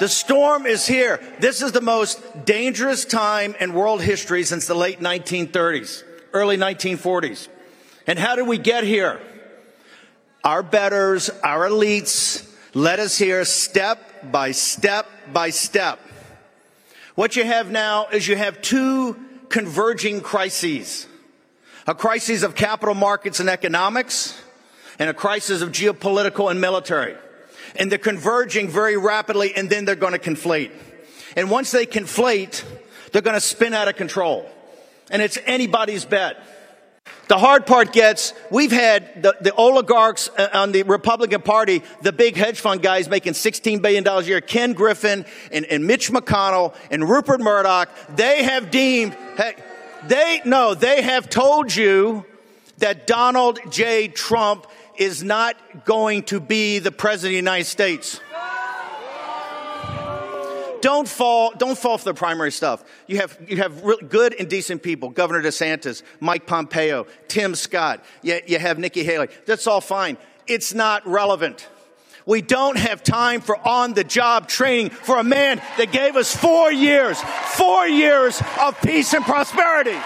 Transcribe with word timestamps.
The 0.00 0.08
storm 0.08 0.64
is 0.64 0.86
here. 0.86 1.20
This 1.40 1.60
is 1.60 1.72
the 1.72 1.82
most 1.82 2.46
dangerous 2.46 3.04
time 3.04 3.54
in 3.60 3.74
world 3.74 4.00
history 4.00 4.44
since 4.44 4.66
the 4.66 4.74
late 4.74 4.98
1930s, 4.98 6.02
early 6.32 6.56
1940s. 6.56 7.48
And 8.06 8.18
how 8.18 8.34
did 8.34 8.48
we 8.48 8.56
get 8.56 8.82
here? 8.82 9.20
Our 10.42 10.62
betters, 10.62 11.28
our 11.44 11.68
elites 11.68 12.50
led 12.72 12.98
us 12.98 13.18
here 13.18 13.44
step 13.44 14.32
by 14.32 14.52
step 14.52 15.06
by 15.34 15.50
step. 15.50 16.00
What 17.14 17.36
you 17.36 17.44
have 17.44 17.70
now 17.70 18.06
is 18.06 18.26
you 18.26 18.36
have 18.36 18.62
two 18.62 19.18
converging 19.50 20.22
crises. 20.22 21.06
A 21.86 21.94
crisis 21.94 22.42
of 22.42 22.54
capital 22.54 22.94
markets 22.94 23.38
and 23.38 23.50
economics 23.50 24.42
and 24.98 25.10
a 25.10 25.14
crisis 25.14 25.60
of 25.60 25.72
geopolitical 25.72 26.50
and 26.50 26.58
military 26.58 27.16
and 27.76 27.90
they're 27.90 27.98
converging 27.98 28.68
very 28.68 28.96
rapidly 28.96 29.54
and 29.54 29.68
then 29.70 29.84
they're 29.84 29.94
going 29.96 30.12
to 30.12 30.18
conflate. 30.18 30.70
And 31.36 31.50
once 31.50 31.70
they 31.70 31.86
conflate, 31.86 32.64
they're 33.12 33.22
going 33.22 33.36
to 33.36 33.40
spin 33.40 33.74
out 33.74 33.88
of 33.88 33.96
control. 33.96 34.48
And 35.10 35.22
it's 35.22 35.38
anybody's 35.46 36.04
bet. 36.04 36.36
The 37.28 37.38
hard 37.38 37.64
part 37.64 37.92
gets, 37.92 38.34
we've 38.50 38.72
had 38.72 39.22
the, 39.22 39.36
the, 39.40 39.54
oligarchs 39.54 40.28
uh, 40.36 40.48
on 40.52 40.72
the 40.72 40.82
Republican 40.82 41.42
Party, 41.42 41.82
the 42.02 42.12
big 42.12 42.36
hedge 42.36 42.58
fund 42.58 42.82
guys 42.82 43.08
making 43.08 43.34
$16 43.34 43.80
billion 43.80 44.06
a 44.06 44.20
year, 44.22 44.40
Ken 44.40 44.72
Griffin 44.72 45.24
and, 45.52 45.64
and 45.66 45.86
Mitch 45.86 46.10
McConnell 46.10 46.74
and 46.90 47.08
Rupert 47.08 47.40
Murdoch, 47.40 47.88
they 48.16 48.42
have 48.42 48.72
deemed, 48.72 49.14
hey, 49.36 49.54
they, 50.08 50.42
no, 50.44 50.74
they 50.74 51.02
have 51.02 51.30
told 51.30 51.74
you 51.74 52.24
that 52.78 53.06
Donald 53.06 53.60
J. 53.70 54.08
Trump 54.08 54.66
is 55.00 55.24
not 55.24 55.56
going 55.86 56.22
to 56.24 56.38
be 56.38 56.78
the 56.78 56.92
president 56.92 57.30
of 57.30 57.32
the 57.32 57.36
United 57.36 57.64
States. 57.64 58.20
Don't 60.82 61.08
fall, 61.08 61.52
don't 61.56 61.76
fall 61.76 61.98
for 61.98 62.04
the 62.04 62.14
primary 62.14 62.52
stuff. 62.52 62.84
You 63.06 63.16
have, 63.16 63.38
you 63.48 63.56
have 63.56 63.82
really 63.82 64.06
good 64.06 64.34
and 64.38 64.48
decent 64.48 64.82
people. 64.82 65.08
Governor 65.08 65.42
DeSantis, 65.42 66.02
Mike 66.20 66.46
Pompeo, 66.46 67.06
Tim 67.28 67.54
Scott. 67.54 68.04
You, 68.22 68.40
you 68.46 68.58
have 68.58 68.78
Nikki 68.78 69.02
Haley. 69.02 69.28
That's 69.46 69.66
all 69.66 69.80
fine. 69.80 70.18
It's 70.46 70.74
not 70.74 71.06
relevant. 71.06 71.66
We 72.26 72.42
don't 72.42 72.76
have 72.76 73.02
time 73.02 73.40
for 73.40 73.56
on 73.66 73.94
the 73.94 74.04
job 74.04 74.48
training 74.48 74.90
for 74.90 75.18
a 75.18 75.24
man 75.24 75.62
that 75.78 75.92
gave 75.92 76.16
us 76.16 76.34
four 76.34 76.70
years, 76.70 77.20
four 77.54 77.86
years 77.86 78.40
of 78.60 78.80
peace 78.82 79.14
and 79.14 79.24
prosperity. 79.24 79.96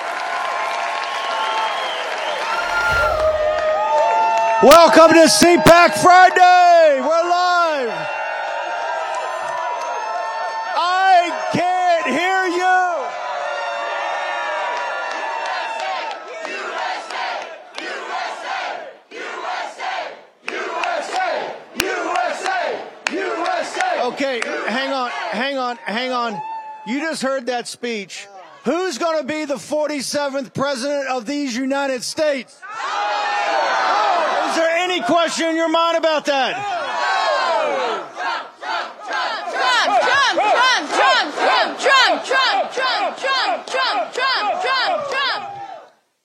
Welcome 4.64 5.12
to 5.12 5.26
CPAC 5.28 5.98
Friday. 6.00 6.98
We're 6.98 7.28
live. 7.28 7.92
I 10.74 11.50
can't 11.52 12.06
hear 12.06 12.46
you. 12.48 12.72
USA 16.48 16.80
USA 16.80 17.44
USA 19.12 19.12
USA 19.12 20.08
USA, 20.48 21.28
USA, 21.76 22.80
USA, 23.12 24.02
okay, 24.06 24.40
hang 24.66 24.94
on, 24.94 25.10
hang 25.10 25.58
on, 25.58 25.76
hang 25.76 26.10
on. 26.10 26.40
You 26.86 27.00
just 27.00 27.20
heard 27.20 27.44
that 27.48 27.68
speech. 27.68 28.26
Who's 28.64 28.96
going 28.96 29.20
to 29.20 29.26
be 29.26 29.44
the 29.44 29.56
47th 29.56 30.54
president 30.54 31.08
of 31.08 31.26
these 31.26 31.54
United 31.54 32.02
States? 32.02 32.54
Is 32.54 32.60
there 34.56 34.76
any 34.78 35.02
question 35.02 35.50
in 35.50 35.56
your 35.56 35.68
mind 35.68 35.98
about 35.98 36.24
that? 36.26 36.54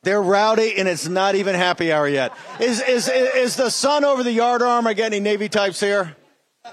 They're 0.03 0.21
rowdy 0.21 0.77
and 0.77 0.87
it's 0.87 1.07
not 1.09 1.35
even 1.35 1.55
happy 1.55 1.91
hour 1.91 2.07
yet. 2.07 2.31
Is, 2.61 2.81
is, 2.81 3.09
is 3.09 3.57
the 3.57 3.69
sun 3.69 4.05
over 4.05 4.23
the 4.23 4.31
yard 4.31 4.61
arm? 4.61 4.87
I 4.87 4.93
get 4.93 5.07
any 5.07 5.19
Navy 5.19 5.49
types 5.49 5.81
here? 5.81 6.15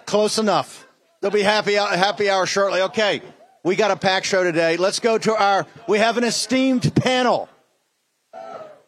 Close 0.04 0.38
enough. 0.38 0.86
They'll 1.20 1.32
be 1.32 1.42
happy, 1.42 1.74
happy 1.74 2.30
hour 2.30 2.46
shortly. 2.46 2.82
Okay. 2.82 3.20
We 3.66 3.74
got 3.74 3.90
a 3.90 3.96
pack 3.96 4.22
show 4.22 4.44
today. 4.44 4.76
Let's 4.76 5.00
go 5.00 5.18
to 5.18 5.34
our, 5.34 5.66
we 5.88 5.98
have 5.98 6.18
an 6.18 6.22
esteemed 6.22 6.94
panel. 6.94 7.48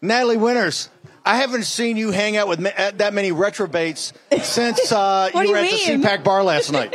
Natalie 0.01 0.37
Winters, 0.37 0.89
I 1.25 1.39
haven't 1.39 1.65
seen 1.65 1.97
you 1.97 2.13
hang 2.13 2.37
out 2.37 2.47
with 2.47 2.61
that 2.61 3.13
many 3.13 3.33
retrobates 3.33 4.13
since 4.41 4.93
uh, 4.93 5.31
you, 5.35 5.43
you 5.43 5.51
were 5.51 5.63
mean? 5.63 5.91
at 5.91 6.01
the 6.01 6.09
CPAC 6.09 6.23
bar 6.23 6.45
last 6.45 6.71
night. 6.71 6.95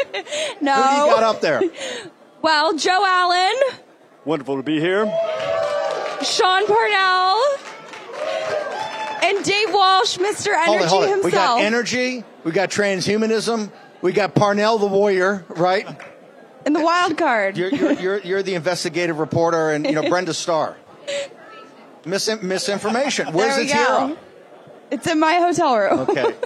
no. 0.62 0.74
Who 0.82 0.82
do 0.82 0.96
you 0.96 1.14
got 1.14 1.24
up 1.24 1.42
there? 1.42 1.62
Well, 2.42 2.78
Joe 2.78 3.02
Allen. 3.06 3.78
Wonderful 4.26 4.58
to 4.58 4.64
be 4.64 4.78
here. 4.78 5.06
Sean 6.24 6.68
Parnell. 6.68 7.42
And 9.24 9.46
Dave 9.46 9.74
Walsh, 9.74 10.18
Mr. 10.18 10.48
Energy 10.54 10.68
hold 10.68 10.82
it, 10.82 10.88
hold 10.88 11.04
it. 11.06 11.10
himself. 11.10 11.24
We 11.24 11.32
got 11.32 11.62
energy. 11.62 12.26
We 12.44 12.52
got 12.52 12.70
transhumanism. 12.70 13.72
We 14.02 14.12
got 14.12 14.36
Parnell 14.36 14.78
the 14.78 14.88
warrior, 14.88 15.46
right? 15.48 15.88
And 16.66 16.76
the 16.76 16.82
wild 16.82 17.18
card. 17.18 17.58
You're, 17.58 17.70
you're, 17.70 17.94
you're, 17.94 18.20
you're 18.20 18.44
the 18.44 18.56
investigative 18.56 19.20
reporter, 19.20 19.72
and 19.72 19.86
you 19.86 19.94
know 19.94 20.02
Brenda 20.10 20.34
Starr. 20.34 20.78
Mis- 22.06 22.42
misinformation. 22.42 23.32
Where's 23.34 23.56
there 23.56 23.66
the 23.66 23.72
tiara? 23.72 24.08
Go. 24.10 24.18
It's 24.92 25.08
in 25.08 25.20
my 25.20 25.36
hotel 25.36 25.78
room. 25.78 26.00
Okay. 26.02 26.34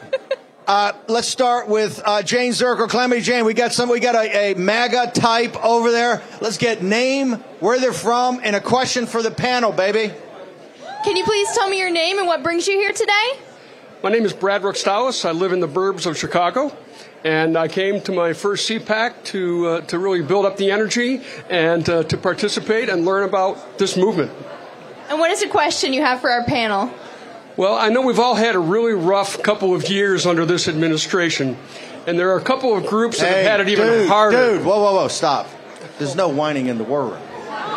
Uh, 0.67 0.91
let's 1.07 1.29
start 1.29 1.69
with 1.69 2.01
uh, 2.03 2.21
Jane 2.21 2.51
Zirkle, 2.51 2.89
Calamity 2.89 3.21
Jane. 3.21 3.45
We 3.45 3.53
got 3.53 3.71
some. 3.71 3.87
We 3.87 4.01
got 4.01 4.15
a, 4.15 4.51
a, 4.51 4.53
MAGA 4.55 5.11
type 5.13 5.55
over 5.63 5.91
there. 5.91 6.21
Let's 6.41 6.57
get 6.57 6.83
name, 6.83 7.35
where 7.61 7.79
they're 7.79 7.93
from, 7.93 8.41
and 8.43 8.53
a 8.53 8.59
question 8.59 9.05
for 9.05 9.23
the 9.23 9.31
panel, 9.31 9.71
baby. 9.71 10.13
Can 11.05 11.15
you 11.15 11.23
please 11.23 11.47
tell 11.53 11.69
me 11.69 11.79
your 11.79 11.89
name 11.89 12.17
and 12.17 12.27
what 12.27 12.43
brings 12.43 12.67
you 12.67 12.77
here 12.77 12.91
today? 12.91 13.39
My 14.03 14.09
name 14.09 14.25
is 14.25 14.33
Brad 14.33 14.61
Rookstalis. 14.63 15.23
I 15.23 15.31
live 15.31 15.53
in 15.53 15.61
the 15.61 15.69
burbs 15.69 16.05
of 16.05 16.17
Chicago. 16.17 16.75
And 17.23 17.57
I 17.57 17.67
came 17.67 18.01
to 18.01 18.11
my 18.11 18.33
first 18.33 18.69
CPAC 18.69 19.23
to, 19.25 19.67
uh, 19.67 19.81
to 19.81 19.99
really 19.99 20.21
build 20.21 20.45
up 20.45 20.57
the 20.57 20.71
energy 20.71 21.21
and 21.49 21.87
uh, 21.89 22.03
to 22.03 22.17
participate 22.17 22.89
and 22.89 23.05
learn 23.05 23.23
about 23.23 23.77
this 23.77 23.97
movement. 23.97 24.31
And 25.09 25.19
what 25.19 25.31
is 25.31 25.41
the 25.41 25.47
question 25.47 25.93
you 25.93 26.01
have 26.01 26.21
for 26.21 26.29
our 26.29 26.43
panel? 26.43 26.93
Well, 27.55 27.75
I 27.75 27.89
know 27.89 28.01
we've 28.01 28.19
all 28.19 28.35
had 28.35 28.55
a 28.55 28.59
really 28.59 28.93
rough 28.93 29.41
couple 29.41 29.73
of 29.73 29.89
years 29.89 30.27
under 30.27 30.45
this 30.45 30.67
administration, 30.67 31.57
and 32.05 32.19
there 32.19 32.29
are 32.31 32.37
a 32.37 32.43
couple 32.43 32.75
of 32.77 32.85
groups 32.85 33.19
that 33.19 33.29
hey, 33.29 33.43
have 33.43 33.51
had 33.51 33.59
it 33.61 33.69
even 33.69 33.87
dude, 33.87 34.07
harder. 34.07 34.57
Dude, 34.57 34.65
whoa, 34.65 34.79
whoa, 34.79 34.93
whoa, 34.93 35.07
stop. 35.07 35.47
There's 35.97 36.15
no 36.15 36.27
whining 36.27 36.67
in 36.67 36.77
the 36.77 36.83
war 36.83 37.05
room. 37.07 37.26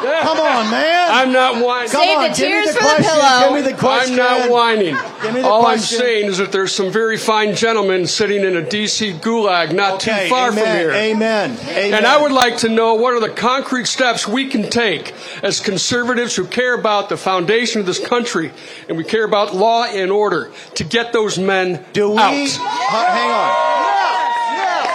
Come 0.03 0.39
on, 0.39 0.71
man. 0.71 1.09
I'm 1.13 1.33
not 1.33 1.63
whining. 1.65 1.91
Come 1.91 2.03
Save 2.03 2.17
on, 2.19 2.23
the 2.23 2.29
give 2.29 2.37
tears 2.37 2.67
me 2.67 2.73
the 2.73 2.79
for 2.79 2.85
question. 2.85 3.03
the 3.03 3.09
pillow. 3.11 3.41
Give 3.55 3.65
me 3.65 3.71
the 3.73 3.77
question. 3.79 4.13
I'm 4.21 4.41
not 4.41 4.51
whining. 4.51 4.97
Give 5.23 5.35
me 5.35 5.41
the 5.43 5.47
All 5.49 5.63
question. 5.63 5.99
I'm 6.01 6.05
saying 6.07 6.27
is 6.31 6.39
that 6.39 6.53
there's 6.53 6.75
some 6.75 6.91
very 6.91 7.17
fine 7.19 7.55
gentlemen 7.55 8.07
sitting 8.07 8.45
in 8.45 8.57
a 8.57 8.69
D.C. 8.69 9.13
gulag 9.15 9.75
not 9.75 9.95
okay, 9.95 10.25
too 10.25 10.31
far 10.31 10.51
amen, 10.51 10.65
from 10.65 10.73
here. 10.75 10.91
Amen. 10.93 11.59
Amen. 11.61 11.95
And 11.95 12.07
I 12.07 12.21
would 12.21 12.33
like 12.33 12.59
to 12.59 12.69
know 12.69 12.95
what 12.95 13.15
are 13.15 13.21
the 13.21 13.29
concrete 13.31 13.87
steps 13.87 14.27
we 14.27 14.47
can 14.49 14.71
take 14.71 15.13
as 15.43 15.61
conservatives 15.61 16.35
who 16.37 16.47
care 16.47 16.75
about 16.79 17.09
the 17.09 17.17
foundation 17.17 17.81
of 17.81 17.87
this 17.87 17.99
country 18.05 18.53
and 18.89 18.97
we 18.97 19.05
care 19.05 19.25
about 19.25 19.55
law 19.55 19.85
and 19.85 20.11
order 20.11 20.51
to 20.77 20.85
get 20.85 21.13
those 21.13 21.39
men 21.39 21.85
Do 21.93 22.11
we? 22.11 22.19
out. 22.19 22.33
hang 22.33 23.31
on. 23.31 23.81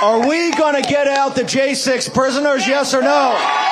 Are 0.01 0.27
we 0.27 0.51
going 0.55 0.81
to 0.81 0.87
get 0.87 1.07
out 1.07 1.35
the 1.35 1.41
J6 1.43 2.13
prisoners? 2.13 2.67
Yes 2.67 2.93
or 2.93 3.01
no? 3.01 3.63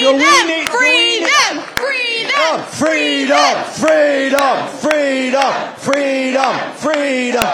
Do 0.00 0.12
we 0.12 0.18
them, 0.18 0.46
need- 0.48 0.66
do 0.66 0.72
free 0.72 0.88
we 0.88 1.20
need- 1.20 1.26
them, 1.26 1.62
free 1.76 2.24
them. 2.24 2.64
Freedom, 2.64 3.64
freedom, 3.64 4.68
freedom, 4.78 5.74
freedom, 5.76 6.72
freedom. 6.76 7.44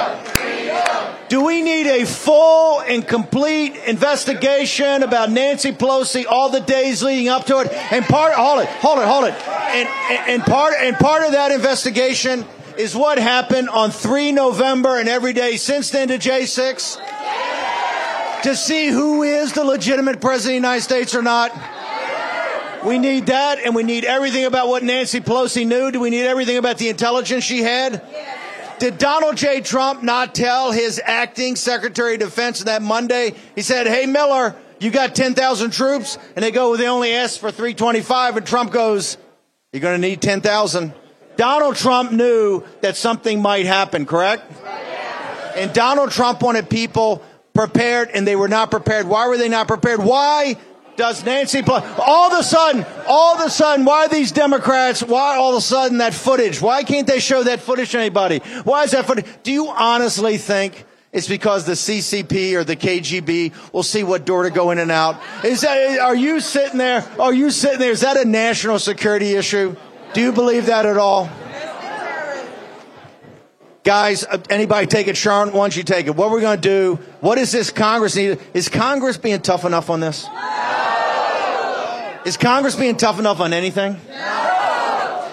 Do 1.29 1.45
we 1.45 1.63
need 1.63 1.87
a 1.87 2.05
full 2.07 2.81
and 2.81 3.07
complete 3.07 3.77
investigation 3.87 5.03
about 5.05 5.31
Nancy 5.31 5.71
Pelosi 5.73 6.25
all 6.29 6.49
the 6.49 6.61
days 6.61 7.03
leading 7.03 7.29
up 7.29 7.45
to 7.47 7.59
it? 7.61 7.73
And 7.93 8.05
part, 8.05 8.33
hold 8.35 8.61
it, 8.63 8.69
hold 8.69 8.99
it, 8.99 9.07
hold 9.07 9.25
it. 9.27 9.35
And, 9.49 9.89
and, 10.11 10.31
and 10.31 10.43
part, 10.43 10.75
and 10.81 10.97
part 10.97 11.25
of 11.25 11.33
that 11.33 11.53
investigation 11.53 12.45
is 12.77 12.97
what 12.97 13.19
happened 13.19 13.69
on 13.69 13.91
3 13.93 14.33
November 14.33 14.99
and 14.99 15.09
every 15.09 15.33
day 15.33 15.57
since 15.57 15.91
then 15.91 16.09
to 16.09 16.19
J6 16.19 16.99
to 18.43 18.57
see 18.57 18.89
who 18.89 19.23
is 19.23 19.53
the 19.53 19.63
legitimate 19.65 20.21
president 20.21 20.57
of 20.57 20.63
the 20.63 20.69
United 20.69 20.83
States 20.83 21.15
or 21.15 21.23
not. 21.23 21.53
We 22.85 22.99
need 22.99 23.27
that, 23.27 23.59
and 23.59 23.75
we 23.75 23.83
need 23.83 24.05
everything 24.05 24.47
about 24.47 24.69
what 24.69 24.83
Nancy 24.83 25.21
Pelosi 25.21 25.67
knew. 25.67 25.91
Do 25.91 26.01
we 26.01 26.11
need 26.11 26.25
everything 26.25 26.57
about 26.57 26.79
the 26.79 26.89
intelligence 26.89 27.45
she 27.45 27.63
had? 27.63 28.03
Did 28.79 28.97
Donald 28.97 29.37
J. 29.37 29.61
Trump 29.61 30.03
not 30.03 30.35
tell 30.35 30.73
his 30.73 31.01
acting 31.05 31.57
Secretary 31.57 32.15
of 32.15 32.21
Defense 32.21 32.65
that 32.65 32.81
Monday? 32.81 33.35
He 33.55 33.61
said, 33.61 33.87
Hey, 33.87 34.07
Miller, 34.07 34.57
you 34.79 34.91
got 34.91 35.15
10,000 35.15 35.71
troops? 35.71 36.17
And 36.35 36.43
they 36.43 36.51
go, 36.51 36.71
well, 36.71 36.79
They 36.79 36.89
only 36.89 37.13
asked 37.13 37.41
for 37.41 37.51
325. 37.51 38.39
And 38.39 38.47
Trump 38.47 38.73
goes, 38.73 39.19
You're 39.73 39.83
going 39.83 40.01
to 40.01 40.09
need 40.09 40.23
10,000. 40.23 40.95
Donald 41.37 41.77
Trump 41.77 42.13
knew 42.13 42.65
that 42.81 42.97
something 42.97 43.43
might 43.43 43.67
happen, 43.67 44.07
correct? 44.07 44.51
And 45.55 45.73
Donald 45.75 46.11
Trump 46.13 46.41
wanted 46.41 46.71
people 46.71 47.23
prepared, 47.53 48.11
and 48.15 48.27
they 48.27 48.37
were 48.37 48.49
not 48.49 48.71
prepared. 48.71 49.07
Why 49.07 49.29
were 49.29 49.37
they 49.37 49.49
not 49.51 49.69
prepared? 49.69 50.03
Why 50.03 50.57
does 51.01 51.25
Nancy 51.25 51.63
Pelosi, 51.63 51.99
all 51.99 52.31
of 52.31 52.39
a 52.39 52.43
sudden, 52.43 52.85
all 53.07 53.35
of 53.35 53.47
a 53.47 53.49
sudden, 53.49 53.87
why 53.87 54.07
these 54.07 54.33
Democrats, 54.33 55.03
why 55.03 55.37
all 55.37 55.53
of 55.53 55.57
a 55.57 55.61
sudden 55.63 55.99
that 55.99 56.13
footage? 56.13 56.61
Why 56.61 56.83
can't 56.83 57.07
they 57.07 57.21
show 57.21 57.43
that 57.43 57.61
footage 57.61 57.93
to 57.93 57.99
anybody? 57.99 58.41
Why 58.65 58.85
is 58.85 58.91
that 58.91 59.07
footage? 59.07 59.25
Do 59.43 59.51
you 59.51 59.69
honestly 59.69 60.37
think 60.37 60.85
it's 61.11 61.27
because 61.27 61.65
the 61.65 61.73
CCP 61.73 62.53
or 62.53 62.65
the 62.65 62.77
KGB 62.77 63.73
will 63.73 63.83
see 63.83 64.05
what 64.05 64.27
door 64.27 64.43
to 64.43 64.51
go 64.51 64.73
in 64.73 64.79
and 64.79 64.91
out? 64.91 65.17
Is 65.43 65.63
that, 65.63 65.99
are 66.01 66.15
you 66.15 66.39
sitting 66.39 66.77
there? 66.77 67.11
Are 67.19 67.33
you 67.33 67.51
sitting 67.51 67.79
there? 67.79 67.93
Is 67.93 68.03
that 68.03 68.19
a 68.19 68.27
national 68.27 68.79
security 68.79 69.37
issue? 69.37 69.75
Do 70.13 70.21
you 70.21 70.33
believe 70.33 70.67
that 70.67 70.85
at 70.85 70.99
all? 70.99 71.31
Guys, 73.83 74.25
uh, 74.25 74.37
anybody 74.51 74.87
take 74.87 75.09
it? 75.09 75.17
Sharon, 75.17 75.53
why 75.53 75.61
don't 75.61 75.75
you 75.75 75.83
take 75.83 76.07
it? 76.07 76.15
What 76.15 76.31
are 76.31 76.35
we 76.35 76.43
going 76.43 76.61
to 76.61 76.69
do? 76.69 76.99
What 77.21 77.39
is 77.39 77.51
this 77.51 77.71
Congress 77.71 78.15
need? 78.15 78.39
Is 78.53 78.69
Congress 78.69 79.17
being 79.17 79.41
tough 79.41 79.65
enough 79.65 79.89
on 79.89 80.01
this? 80.01 80.27
Is 82.25 82.37
Congress 82.37 82.77
being 82.77 82.97
tough 82.97 83.19
enough 83.19 83.41
on 83.41 83.53
anything? 83.53 83.97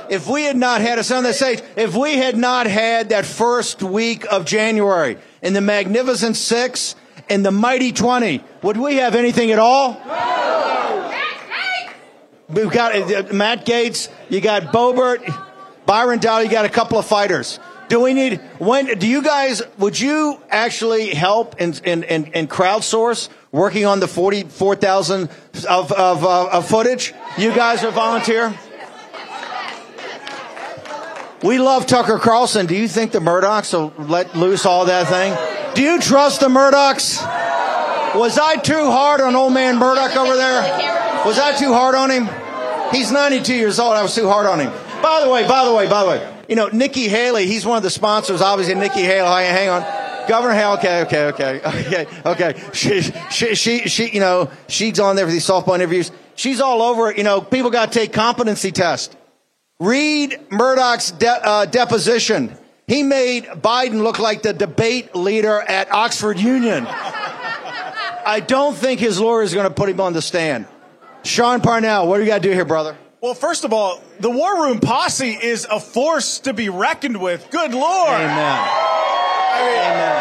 If 0.09 0.27
we 0.27 0.43
had 0.43 0.55
not 0.55 0.79
had, 0.79 0.99
a 0.99 1.15
on 1.15 1.23
that 1.23 1.35
stage, 1.35 1.61
if 1.75 1.93
we 1.95 2.15
had 2.15 2.37
not 2.37 2.65
had 2.65 3.09
that 3.09 3.25
first 3.25 3.83
week 3.83 4.25
of 4.31 4.45
January 4.45 5.17
in 5.41 5.51
the 5.51 5.59
Magnificent 5.59 6.37
Six 6.37 6.95
and 7.29 7.45
the 7.45 7.51
Mighty 7.51 7.91
Twenty, 7.91 8.41
would 8.61 8.77
we 8.77 8.95
have 8.97 9.15
anything 9.15 9.51
at 9.51 9.59
all? 9.59 9.93
We've 12.47 12.71
got 12.71 12.95
uh, 12.95 13.33
Matt 13.33 13.65
Gaetz, 13.65 14.07
you 14.29 14.39
got 14.39 14.71
Boebert, 14.71 15.19
Byron 15.85 16.19
Dow, 16.19 16.39
you 16.39 16.49
got 16.49 16.63
a 16.63 16.69
couple 16.69 16.97
of 16.97 17.05
fighters. 17.05 17.59
Do 17.89 18.01
we 18.01 18.13
need 18.13 18.39
when? 18.59 18.97
Do 18.97 19.07
you 19.07 19.21
guys? 19.21 19.61
Would 19.77 19.99
you 19.99 20.41
actually 20.49 21.09
help 21.09 21.55
and 21.59 21.79
and 21.83 22.05
and, 22.05 22.33
and 22.33 22.49
crowdsource 22.49 23.27
working 23.57 23.85
on 23.85 23.99
the 23.99 24.07
forty 24.07 24.43
four 24.43 24.75
thousand 24.75 25.29
of 25.67 25.91
of, 25.91 26.23
uh, 26.23 26.49
of 26.49 26.67
footage? 26.67 27.13
You 27.37 27.53
guys 27.53 27.83
are 27.83 27.91
volunteer. 27.91 28.57
We 31.43 31.59
love 31.59 31.85
Tucker 31.85 32.17
Carlson. 32.17 32.65
Do 32.65 32.75
you 32.75 32.87
think 32.87 33.11
the 33.11 33.19
Murdochs 33.19 33.73
will 33.73 33.93
let 34.07 34.35
loose 34.35 34.65
all 34.65 34.85
that 34.85 35.07
thing? 35.07 35.35
Do 35.75 35.83
you 35.83 35.99
trust 35.99 36.39
the 36.39 36.47
Murdochs? 36.47 37.21
Was 38.15 38.39
I 38.39 38.55
too 38.55 38.89
hard 38.89 39.21
on 39.21 39.35
old 39.35 39.53
man 39.53 39.77
Murdoch 39.77 40.15
over 40.15 40.35
there? 40.35 40.61
Was 41.25 41.37
I 41.37 41.55
too 41.55 41.73
hard 41.73 41.93
on 41.93 42.09
him? 42.09 42.27
He's 42.91 43.11
92 43.11 43.53
years 43.53 43.79
old. 43.79 43.93
I 43.93 44.01
was 44.01 44.15
too 44.15 44.27
hard 44.27 44.47
on 44.47 44.59
him. 44.59 44.71
By 45.03 45.21
the 45.23 45.29
way, 45.29 45.47
by 45.47 45.65
the 45.65 45.73
way, 45.73 45.87
by 45.87 46.03
the 46.03 46.09
way, 46.09 46.33
you 46.49 46.55
know, 46.55 46.69
Nikki 46.69 47.07
Haley, 47.07 47.45
he's 47.45 47.65
one 47.65 47.77
of 47.77 47.83
the 47.83 47.89
sponsors, 47.89 48.41
obviously, 48.41 48.75
Nikki 48.75 49.01
Haley. 49.01 49.45
Hang 49.45 49.69
on. 49.69 49.96
Governor 50.27 50.53
Haley, 50.53 50.77
okay, 50.77 51.01
okay, 51.01 51.25
okay, 51.27 51.61
okay, 51.65 52.07
okay. 52.25 52.63
She, 52.73 53.01
she, 53.31 53.55
she, 53.55 53.79
she, 53.87 54.09
you 54.09 54.19
know, 54.19 54.51
she's 54.67 54.99
on 54.99 55.15
there 55.15 55.25
for 55.25 55.31
these 55.31 55.45
softball 55.45 55.75
interviews. 55.75 56.11
She's 56.35 56.61
all 56.61 56.81
over 56.81 57.09
it. 57.09 57.17
You 57.17 57.23
know, 57.23 57.41
people 57.41 57.71
got 57.71 57.91
to 57.91 57.99
take 57.99 58.13
competency 58.13 58.71
test. 58.71 59.15
Read 59.79 60.39
Murdoch's 60.51 61.11
de- 61.11 61.27
uh, 61.27 61.65
deposition. 61.65 62.55
He 62.87 63.03
made 63.03 63.45
Biden 63.45 64.01
look 64.01 64.17
like 64.19 64.43
the 64.43 64.53
debate 64.53 65.15
leader 65.15 65.59
at 65.59 65.91
Oxford 65.91 66.39
Union. 66.39 66.87
I 68.27 68.43
don't 68.45 68.75
think 68.75 68.99
his 68.99 69.19
lawyer 69.19 69.41
is 69.41 69.53
going 69.53 69.67
to 69.67 69.73
put 69.73 69.89
him 69.89 69.99
on 69.99 70.13
the 70.13 70.21
stand. 70.21 70.67
Sean 71.23 71.61
Parnell, 71.61 72.07
what 72.07 72.17
do 72.17 72.23
you 72.23 72.29
got 72.29 72.41
to 72.41 72.47
do 72.47 72.53
here, 72.53 72.65
brother? 72.65 72.97
Well, 73.21 73.33
first 73.33 73.65
of 73.65 73.73
all, 73.73 74.01
the 74.19 74.29
War 74.29 74.63
Room 74.63 74.79
Posse 74.79 75.31
is 75.31 75.65
a 75.69 75.79
force 75.79 76.39
to 76.39 76.53
be 76.53 76.69
reckoned 76.69 77.19
with. 77.19 77.47
Good 77.49 77.73
Lord. 77.73 78.09
Amen. 78.09 78.69
Amen. 79.57 80.16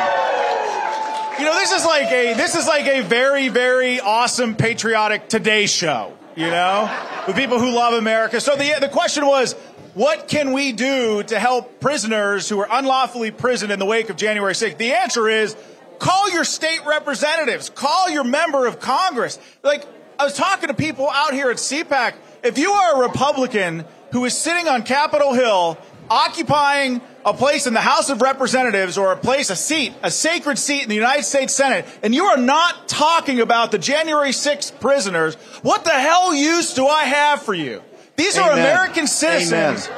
You 1.38 1.44
know, 1.44 1.54
this 1.54 1.70
is 1.70 1.84
like 1.84 2.10
a 2.10 2.32
this 2.32 2.54
is 2.54 2.66
like 2.66 2.86
a 2.86 3.02
very 3.02 3.48
very 3.48 4.00
awesome 4.00 4.54
patriotic 4.54 5.28
Today 5.28 5.66
show. 5.66 6.16
You 6.34 6.46
know, 6.46 6.90
with 7.26 7.36
people 7.36 7.58
who 7.58 7.74
love 7.74 7.92
America. 7.92 8.40
So 8.40 8.56
the 8.56 8.76
the 8.80 8.88
question 8.88 9.26
was, 9.26 9.52
what 9.92 10.28
can 10.28 10.54
we 10.54 10.72
do 10.72 11.22
to 11.24 11.38
help 11.38 11.78
prisoners 11.78 12.48
who 12.48 12.58
are 12.60 12.68
unlawfully 12.70 13.28
imprisoned 13.28 13.70
in 13.70 13.78
the 13.78 13.84
wake 13.84 14.08
of 14.08 14.16
January 14.16 14.54
6th? 14.54 14.78
The 14.78 14.94
answer 14.94 15.28
is, 15.28 15.54
call 15.98 16.30
your 16.30 16.44
state 16.44 16.80
representatives, 16.86 17.68
call 17.68 18.08
your 18.08 18.24
member 18.24 18.66
of 18.66 18.80
Congress. 18.80 19.38
Like 19.62 19.84
I 20.18 20.24
was 20.24 20.34
talking 20.34 20.68
to 20.68 20.74
people 20.74 21.10
out 21.10 21.34
here 21.34 21.50
at 21.50 21.58
CPAC. 21.58 22.14
If 22.44 22.56
you 22.56 22.72
are 22.72 23.02
a 23.02 23.08
Republican 23.08 23.84
who 24.12 24.24
is 24.24 24.34
sitting 24.34 24.68
on 24.68 24.84
Capitol 24.84 25.34
Hill 25.34 25.76
occupying 26.10 27.00
a 27.24 27.34
place 27.34 27.66
in 27.66 27.74
the 27.74 27.80
House 27.80 28.08
of 28.10 28.20
Representatives 28.22 28.96
or 28.96 29.12
a 29.12 29.16
place, 29.16 29.50
a 29.50 29.56
seat, 29.56 29.92
a 30.02 30.10
sacred 30.10 30.58
seat 30.58 30.82
in 30.82 30.88
the 30.88 30.94
United 30.94 31.24
States 31.24 31.54
Senate, 31.54 31.84
and 32.02 32.14
you 32.14 32.24
are 32.26 32.36
not 32.36 32.88
talking 32.88 33.40
about 33.40 33.72
the 33.72 33.78
January 33.78 34.30
6th 34.30 34.78
prisoners, 34.80 35.34
what 35.62 35.84
the 35.84 35.90
hell 35.90 36.34
use 36.34 36.74
do 36.74 36.86
I 36.86 37.04
have 37.04 37.42
for 37.42 37.54
you? 37.54 37.82
These 38.16 38.38
are 38.38 38.52
American 38.52 39.06
citizens. 39.06 39.88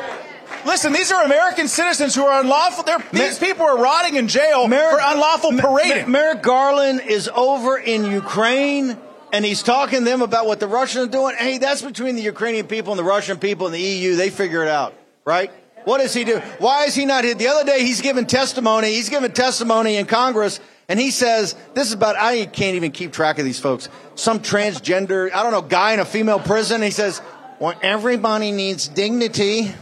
Listen, 0.67 0.93
these 0.93 1.13
are 1.13 1.25
American 1.25 1.69
citizens 1.69 2.15
who 2.15 2.25
are 2.25 2.41
unlawful. 2.41 2.85
These 3.13 3.39
people 3.39 3.65
are 3.65 3.79
rotting 3.79 4.17
in 4.17 4.29
jail 4.29 4.69
for 4.69 4.99
unlawful 5.01 5.53
parading. 5.53 6.11
Merrick 6.11 6.43
Garland 6.43 7.01
is 7.01 7.29
over 7.29 7.79
in 7.79 8.05
Ukraine 8.05 8.99
and 9.33 9.45
he's 9.45 9.63
talking 9.63 10.01
to 10.01 10.05
them 10.05 10.23
about 10.23 10.47
what 10.47 10.59
the 10.59 10.67
Russians 10.67 11.09
are 11.09 11.11
doing. 11.11 11.37
Hey, 11.37 11.59
that's 11.59 11.83
between 11.83 12.17
the 12.17 12.23
Ukrainian 12.23 12.67
people 12.67 12.93
and 12.93 12.99
the 12.99 13.05
Russian 13.05 13.39
people 13.39 13.67
and 13.67 13.75
the 13.75 13.81
EU. 13.81 14.17
They 14.17 14.31
figure 14.31 14.63
it 14.63 14.69
out, 14.69 14.95
right? 15.25 15.53
What 15.89 16.03
does 16.03 16.13
he 16.13 16.25
do? 16.25 16.41
Why 16.59 16.85
is 16.85 16.95
he 16.95 17.07
not 17.07 17.25
here? 17.25 17.33
The 17.33 17.49
other 17.49 17.65
day 17.65 17.83
he's 17.83 18.03
giving 18.03 18.27
testimony. 18.27 18.89
He's 18.89 19.09
giving 19.09 19.33
testimony 19.33 19.97
in 19.97 20.05
Congress 20.05 20.61
and 20.87 21.01
he 21.01 21.11
says, 21.11 21.55
this 21.73 21.87
is 21.87 21.95
about, 21.95 22.15
I 22.17 22.45
can't 22.45 22.77
even 22.77 22.93
keep 22.93 23.11
track 23.11 23.39
of 23.39 23.47
these 23.47 23.59
folks. 23.59 23.89
Some 24.15 24.41
transgender, 24.41 25.33
I 25.33 25.43
don't 25.43 25.51
know, 25.51 25.63
guy 25.63 25.95
in 25.95 26.01
a 26.01 26.05
female 26.05 26.41
prison. 26.41 26.83
He 26.83 26.91
says, 26.91 27.23
well, 27.59 27.73
everybody 27.81 28.53
needs 28.53 28.87
dignity. 28.87 29.73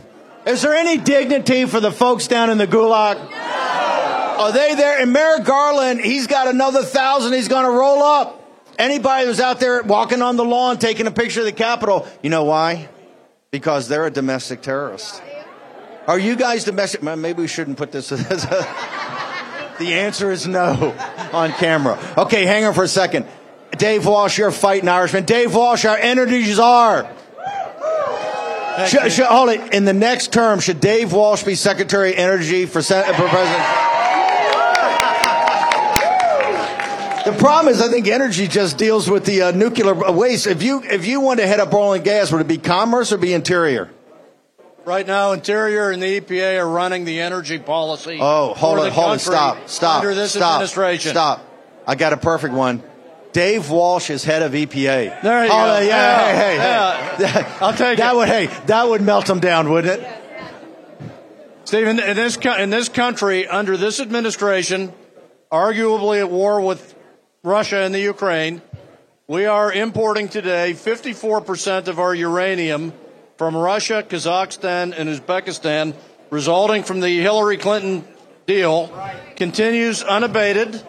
Is 0.46 0.62
there 0.62 0.75
any 0.75 0.96
dignity 0.96 1.64
for 1.64 1.80
the 1.80 1.90
folks 1.90 2.28
down 2.28 2.50
in 2.50 2.58
the 2.58 2.68
gulag? 2.68 3.16
Are 3.18 4.52
they 4.52 4.76
there? 4.76 5.00
And 5.00 5.12
Merrick 5.12 5.42
Garland, 5.42 6.00
he's 6.00 6.28
got 6.28 6.46
another 6.46 6.84
thousand 6.84 7.32
he's 7.32 7.48
going 7.48 7.64
to 7.64 7.72
roll 7.72 8.00
up. 8.00 8.40
Anybody 8.78 9.26
who's 9.26 9.40
out 9.40 9.58
there 9.58 9.82
walking 9.82 10.22
on 10.22 10.36
the 10.36 10.44
lawn 10.44 10.78
taking 10.78 11.08
a 11.08 11.10
picture 11.10 11.40
of 11.40 11.46
the 11.46 11.52
Capitol, 11.52 12.06
you 12.22 12.30
know 12.30 12.44
why? 12.44 12.88
Because 13.50 13.88
they're 13.88 14.06
a 14.06 14.10
domestic 14.12 14.62
terrorist. 14.62 15.20
Are 16.06 16.18
you 16.18 16.36
guys 16.36 16.64
domestic? 16.64 17.02
well, 17.02 17.16
Maybe 17.16 17.42
we 17.42 17.48
shouldn't 17.48 17.76
put 17.78 17.92
this 17.92 18.12
as 18.30 18.44
a. 18.44 18.66
The 19.78 19.92
answer 19.92 20.30
is 20.30 20.46
no 20.46 20.94
on 21.32 21.52
camera. 21.52 21.98
Okay, 22.16 22.46
hang 22.46 22.64
on 22.64 22.72
for 22.72 22.84
a 22.84 22.88
second. 22.88 23.26
Dave 23.76 24.06
Walsh, 24.06 24.38
you're 24.38 24.48
a 24.48 24.52
fighting 24.52 24.88
Irishman. 24.88 25.25
Dave 25.25 25.54
Walsh, 25.54 25.84
our 25.84 25.98
energy 25.98 26.44
czar. 26.44 27.10
Should, 28.86 29.10
should, 29.10 29.26
hold 29.26 29.50
it. 29.50 29.72
In 29.72 29.84
the 29.84 29.92
next 29.92 30.32
term, 30.32 30.60
should 30.60 30.80
Dave 30.80 31.12
Walsh 31.12 31.42
be 31.42 31.54
Secretary 31.54 32.12
of 32.12 32.18
Energy 32.18 32.66
for, 32.66 32.82
Sen- 32.82 33.04
for 33.14 33.28
President? 33.28 33.64
The 37.25 37.32
problem 37.38 37.75
is, 37.75 37.82
I 37.82 37.88
think 37.88 38.06
energy 38.06 38.46
just 38.46 38.78
deals 38.78 39.10
with 39.10 39.25
the 39.25 39.42
uh, 39.42 39.50
nuclear 39.50 39.94
waste. 40.12 40.46
If 40.46 40.62
you 40.62 40.80
if 40.84 41.06
you 41.06 41.20
want 41.20 41.40
to 41.40 41.46
head 41.46 41.58
up 41.58 41.75
oil 41.75 41.94
and 41.94 42.04
gas, 42.04 42.30
would 42.30 42.40
it 42.40 42.46
be 42.46 42.56
commerce 42.58 43.12
or 43.12 43.18
be 43.18 43.32
interior? 43.32 43.90
Right 44.87 45.05
now, 45.05 45.33
Interior 45.33 45.90
and 45.90 46.00
the 46.00 46.21
EPA 46.21 46.61
are 46.61 46.69
running 46.69 47.05
the 47.05 47.19
energy 47.21 47.59
policy. 47.59 48.19
Oh, 48.21 48.55
hold 48.55 48.78
the 48.78 48.93
hold 48.93 49.19
country 49.19 49.19
stop, 49.19 49.69
stop, 49.69 49.97
Under 49.97 50.14
this 50.14 50.35
stop, 50.35 50.52
administration. 50.52 51.11
Stop. 51.11 51.45
I 51.88 51.97
got 51.97 52.12
a 52.12 52.16
perfect 52.16 52.55
one. 52.55 52.85
Dave 53.33 53.69
Walsh 53.69 54.11
is 54.11 54.23
head 54.23 54.43
of 54.43 54.52
EPA. 54.52 55.23
There 55.23 55.45
you 55.45 55.50
oh, 55.50 55.57
go. 55.57 55.81
Yeah, 55.81 55.87
Yeah, 55.88 56.37
hey, 56.37 57.25
hey, 57.25 57.43
hey. 57.43 57.57
I'll 57.61 57.73
take 57.73 57.99
that 57.99 58.14
it. 58.14 58.16
would 58.16 58.28
hey 58.28 58.47
that 58.66 58.88
would 58.88 59.02
melt 59.02 59.26
them 59.26 59.40
down, 59.40 59.71
wouldn't 59.71 60.00
it? 60.00 60.09
Stephen, 61.64 61.99
in 61.99 62.14
this 62.14 62.37
in 62.37 62.71
this 62.71 62.88
country, 62.88 63.49
under 63.49 63.76
this 63.76 63.99
administration, 63.99 64.93
arguably 65.50 66.21
at 66.21 66.31
war 66.31 66.61
with 66.61 66.95
Russia 67.43 67.81
and 67.81 67.93
the 67.93 67.99
Ukraine, 67.99 68.62
we 69.26 69.47
are 69.47 69.73
importing 69.73 70.28
today 70.28 70.75
54% 70.75 71.88
of 71.88 71.99
our 71.99 72.14
uranium 72.14 72.93
from 73.37 73.57
Russia, 73.57 74.05
Kazakhstan, 74.07 74.95
and 74.97 75.09
Uzbekistan, 75.09 75.95
resulting 76.31 76.83
from 76.83 77.00
the 77.00 77.21
Hillary 77.21 77.57
Clinton 77.57 78.07
deal, 78.47 78.90
continues 79.37 80.02
unabated. 80.02 80.83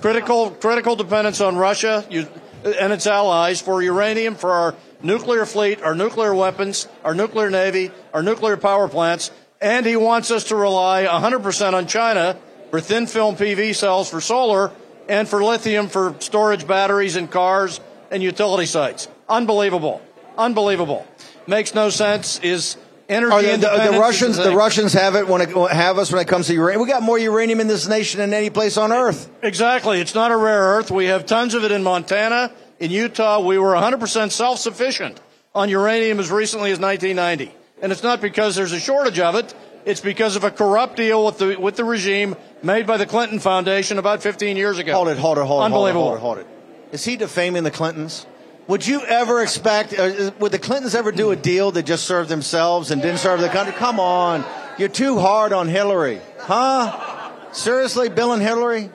Critical 0.00 0.50
critical 0.50 0.94
dependence 0.94 1.40
on 1.40 1.56
Russia 1.56 2.04
and 2.10 2.92
its 2.92 3.06
allies 3.06 3.60
for 3.60 3.82
uranium 3.82 4.36
for 4.36 4.52
our 4.52 4.74
nuclear 5.02 5.44
fleet, 5.44 5.82
our 5.82 5.94
nuclear 5.94 6.34
weapons, 6.34 6.86
our 7.04 7.14
nuclear 7.14 7.50
navy, 7.50 7.90
our 8.14 8.22
nuclear 8.22 8.56
power 8.56 8.88
plants, 8.88 9.32
and 9.60 9.86
he 9.86 9.96
wants 9.96 10.30
us 10.30 10.44
to 10.44 10.56
rely 10.56 11.04
100% 11.04 11.72
on 11.72 11.86
China 11.86 12.36
for 12.70 12.80
thin 12.80 13.06
film 13.06 13.36
PV 13.36 13.74
cells 13.74 14.10
for 14.10 14.20
solar 14.20 14.70
and 15.08 15.28
for 15.28 15.42
lithium 15.42 15.88
for 15.88 16.14
storage 16.20 16.66
batteries 16.66 17.16
in 17.16 17.26
cars 17.26 17.80
and 18.10 18.22
utility 18.22 18.66
sites. 18.66 19.08
Unbelievable. 19.28 20.00
Unbelievable. 20.36 21.06
Makes 21.48 21.74
no 21.74 21.88
sense. 21.88 22.38
Is 22.40 22.76
energy 23.08 23.32
Are 23.32 23.42
the, 23.42 23.54
independence 23.54 23.90
the 23.90 23.98
Russians 24.00 24.36
the. 24.36 24.54
Russians 24.54 24.92
have 24.92 25.14
it 25.14 25.26
when 25.26 25.40
it 25.40 25.48
have 25.70 25.98
us 25.98 26.12
when 26.12 26.20
it 26.20 26.28
comes 26.28 26.46
to 26.48 26.54
uranium. 26.54 26.82
We 26.82 26.88
got 26.88 27.02
more 27.02 27.18
uranium 27.18 27.60
in 27.60 27.68
this 27.68 27.88
nation 27.88 28.20
than 28.20 28.34
any 28.34 28.50
place 28.50 28.76
on 28.76 28.92
earth. 28.92 29.30
Exactly. 29.42 29.98
It's 30.00 30.14
not 30.14 30.30
a 30.30 30.36
rare 30.36 30.60
earth. 30.76 30.90
We 30.90 31.06
have 31.06 31.24
tons 31.24 31.54
of 31.54 31.64
it 31.64 31.72
in 31.72 31.82
Montana. 31.82 32.52
In 32.78 32.90
Utah, 32.90 33.40
we 33.40 33.58
were 33.58 33.72
100% 33.72 34.30
self 34.30 34.58
sufficient 34.58 35.20
on 35.54 35.70
uranium 35.70 36.20
as 36.20 36.30
recently 36.30 36.70
as 36.70 36.78
1990. 36.78 37.54
And 37.80 37.92
it's 37.92 38.02
not 38.02 38.20
because 38.20 38.54
there's 38.54 38.72
a 38.72 38.80
shortage 38.80 39.18
of 39.18 39.34
it. 39.34 39.54
It's 39.86 40.00
because 40.00 40.36
of 40.36 40.44
a 40.44 40.50
corrupt 40.50 40.96
deal 40.96 41.24
with 41.24 41.38
the, 41.38 41.56
with 41.56 41.76
the 41.76 41.84
regime 41.84 42.36
made 42.62 42.86
by 42.86 42.98
the 42.98 43.06
Clinton 43.06 43.38
Foundation 43.38 43.98
about 43.98 44.22
15 44.22 44.56
years 44.58 44.76
ago. 44.78 44.92
Hold 44.92 45.08
it, 45.08 45.16
hold 45.16 45.38
it, 45.38 45.46
hold 45.46 45.62
it, 45.62 45.64
Unbelievable. 45.64 46.02
hold 46.04 46.16
it, 46.16 46.20
hold 46.20 46.38
it, 46.38 46.46
hold 46.46 46.56
it. 46.90 46.94
Is 46.94 47.04
he 47.06 47.16
defaming 47.16 47.62
the 47.62 47.70
Clintons? 47.70 48.26
Would 48.68 48.86
you 48.86 49.00
ever 49.00 49.42
expect? 49.42 49.98
Uh, 49.98 50.30
would 50.38 50.52
the 50.52 50.58
Clintons 50.58 50.94
ever 50.94 51.10
do 51.10 51.30
a 51.30 51.36
deal 51.36 51.70
that 51.72 51.84
just 51.86 52.04
served 52.04 52.28
themselves 52.28 52.90
and 52.90 53.00
didn't 53.00 53.18
serve 53.18 53.40
the 53.40 53.48
country? 53.48 53.72
Come 53.72 53.98
on, 53.98 54.44
you're 54.76 54.90
too 54.90 55.18
hard 55.18 55.54
on 55.54 55.68
Hillary, 55.68 56.20
huh? 56.40 57.32
Seriously, 57.52 58.10
Bill 58.10 58.34
and 58.34 58.42
Hillary? 58.42 58.90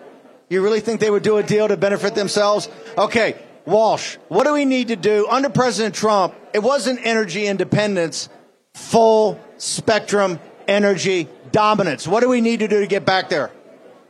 You 0.47 0.61
really 0.61 0.79
think 0.79 0.99
they 0.99 1.09
would 1.09 1.23
do 1.23 1.37
a 1.37 1.43
deal 1.43 1.67
to 1.67 1.75
benefit 1.75 2.13
themselves? 2.13 2.69
Okay, 2.95 3.35
Walsh, 3.65 4.17
what 4.27 4.45
do 4.45 4.53
we 4.53 4.65
need 4.65 4.89
to 4.89 4.95
do 4.95 5.27
under 5.27 5.49
President 5.49 5.95
Trump? 5.95 6.35
It 6.53 6.59
wasn't 6.59 6.99
energy 7.03 7.47
independence, 7.47 8.29
full 8.75 9.39
spectrum 9.57 10.39
energy 10.67 11.27
dominance. 11.51 12.07
What 12.07 12.19
do 12.21 12.29
we 12.29 12.41
need 12.41 12.59
to 12.59 12.67
do 12.67 12.79
to 12.81 12.87
get 12.87 13.05
back 13.05 13.29
there? 13.29 13.49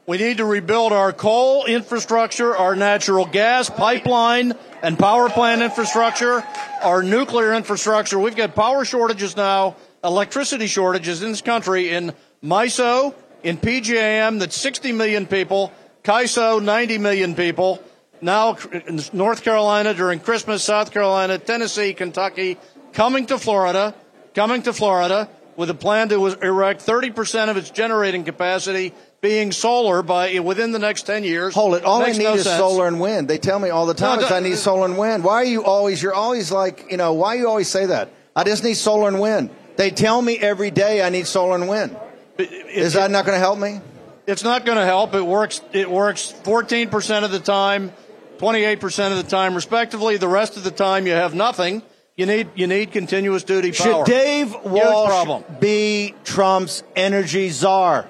We 0.05 0.17
need 0.17 0.37
to 0.37 0.45
rebuild 0.45 0.91
our 0.91 1.13
coal 1.13 1.63
infrastructure, 1.63 2.53
our 2.57 2.75
natural 2.75 3.25
gas 3.25 3.69
pipeline 3.69 4.51
and 4.81 4.99
power 4.99 5.29
plant 5.29 5.61
infrastructure, 5.61 6.43
our 6.81 7.01
nuclear 7.01 7.53
infrastructure. 7.53 8.19
We've 8.19 8.35
got 8.35 8.53
power 8.53 8.83
shortages 8.83 9.37
now, 9.37 9.77
electricity 10.03 10.67
shortages 10.67 11.23
in 11.23 11.29
this 11.29 11.41
country 11.41 11.89
in 11.89 12.11
MISO, 12.43 13.15
in 13.43 13.57
PJM, 13.57 14.39
that's 14.39 14.57
60 14.57 14.91
million 14.91 15.25
people, 15.25 15.71
CAISO, 16.03 16.61
90 16.61 16.97
million 16.97 17.33
people. 17.33 17.81
Now, 18.21 18.57
in 18.73 18.99
North 19.13 19.41
Carolina 19.41 19.93
during 19.93 20.19
Christmas, 20.19 20.65
South 20.65 20.91
Carolina, 20.91 21.37
Tennessee, 21.37 21.93
Kentucky, 21.93 22.57
coming 22.91 23.25
to 23.27 23.37
Florida, 23.37 23.95
coming 24.35 24.63
to 24.63 24.73
Florida 24.73 25.29
with 25.55 25.69
a 25.69 25.73
plan 25.73 26.09
to 26.09 26.25
erect 26.25 26.85
30% 26.85 27.49
of 27.49 27.55
its 27.55 27.69
generating 27.69 28.25
capacity 28.25 28.93
being 29.23 29.53
solar 29.53 30.03
by 30.03 30.37
within 30.39 30.73
the 30.73 30.79
next 30.79 31.03
10 31.03 31.23
years. 31.23 31.55
Hold 31.55 31.75
it. 31.75 31.85
All 31.85 32.03
I 32.03 32.11
need 32.11 32.21
no 32.21 32.33
is 32.33 32.43
sense. 32.43 32.57
solar 32.57 32.87
and 32.87 32.99
wind. 32.99 33.29
They 33.29 33.37
tell 33.37 33.57
me 33.57 33.69
all 33.69 33.85
the 33.85 33.93
time 33.93 34.19
No, 34.19 34.25
is 34.25 34.31
I 34.31 34.41
need 34.41 34.53
uh, 34.53 34.57
solar 34.57 34.85
and 34.85 34.97
wind. 34.97 35.23
Why 35.23 35.35
are 35.35 35.45
you 35.45 35.63
always, 35.63 36.03
you're 36.03 36.13
always 36.13 36.51
like, 36.51 36.91
you 36.91 36.97
know, 36.97 37.13
why 37.13 37.35
you 37.35 37.47
always 37.47 37.69
say 37.69 37.85
that? 37.85 38.09
I 38.35 38.43
just 38.43 38.65
need 38.65 38.73
solar 38.73 39.07
and 39.07 39.21
wind. 39.21 39.49
They 39.77 39.91
tell 39.91 40.21
me 40.21 40.37
every 40.37 40.71
day 40.71 41.01
I 41.01 41.09
need 41.09 41.25
solar 41.25 41.55
and 41.55 41.69
wind. 41.69 41.95
Is 42.37 42.93
that 42.93 43.11
not 43.11 43.25
going 43.25 43.37
to 43.37 43.39
help 43.39 43.57
me? 43.57 43.79
It's 44.27 44.43
not 44.43 44.65
going 44.65 44.77
to 44.77 44.85
help. 44.85 45.15
It 45.15 45.25
works. 45.25 45.61
It 45.71 45.89
works 45.89 46.33
14% 46.43 47.23
of 47.23 47.31
the 47.31 47.39
time, 47.39 47.93
28% 48.39 49.11
of 49.11 49.17
the 49.17 49.29
time, 49.29 49.55
respectively. 49.55 50.17
The 50.17 50.27
rest 50.27 50.57
of 50.57 50.65
the 50.65 50.71
time, 50.71 51.07
you 51.07 51.13
have 51.13 51.33
nothing. 51.33 51.81
You 52.15 52.27
need 52.27 52.49
you 52.53 52.67
need 52.67 52.91
continuous 52.91 53.43
duty 53.43 53.71
power. 53.71 54.05
Should 54.05 54.11
Dave 54.11 54.55
Walsh 54.65 55.43
be 55.59 56.13
Trump's 56.23 56.83
energy 56.95 57.49
czar? 57.49 58.07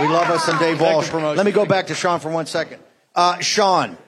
We 0.00 0.06
love 0.06 0.30
us 0.30 0.44
some 0.44 0.58
Dave 0.58 0.80
Walsh. 0.80 1.12
Let 1.12 1.44
me 1.44 1.50
go 1.50 1.66
back 1.66 1.88
to 1.88 1.94
Sean 1.94 2.20
for 2.20 2.30
one 2.30 2.46
second. 2.46 2.80
Uh, 3.16 3.40
Sean, 3.40 3.98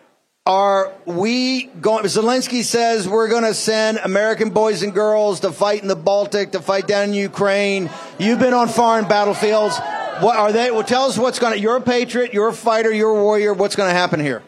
are 0.47 0.93
we 1.05 1.65
going? 1.65 2.05
Zelensky 2.05 2.63
says 2.63 3.09
we're 3.09 3.29
going 3.29 3.43
to 3.43 3.55
send 3.55 3.99
American 3.99 4.51
boys 4.51 4.85
and 4.85 4.95
girls 4.95 5.41
to 5.41 5.51
fight 5.51 5.83
in 5.83 5.89
the 5.89 5.97
Baltic, 5.97 6.53
to 6.53 6.61
fight 6.61 6.87
down 6.87 7.09
in 7.09 7.15
Ukraine. 7.15 7.91
You've 8.19 8.39
been 8.39 8.55
on 8.55 8.69
foreign 8.69 9.09
battlefields. 9.09 9.79
What 10.21 10.37
are 10.37 10.53
they? 10.53 10.71
Well, 10.71 10.85
tell 10.85 11.05
us 11.05 11.19
what's 11.19 11.41
going 11.41 11.55
to. 11.55 11.59
You're 11.59 11.77
a 11.77 11.81
patriot. 11.81 12.33
You're 12.33 12.49
a 12.49 12.53
fighter. 12.53 12.93
You're 12.93 13.17
a 13.17 13.23
warrior. 13.23 13.53
What's 13.53 13.75
going 13.75 13.89
to 13.89 13.95
happen 13.95 14.21
here? 14.21 14.43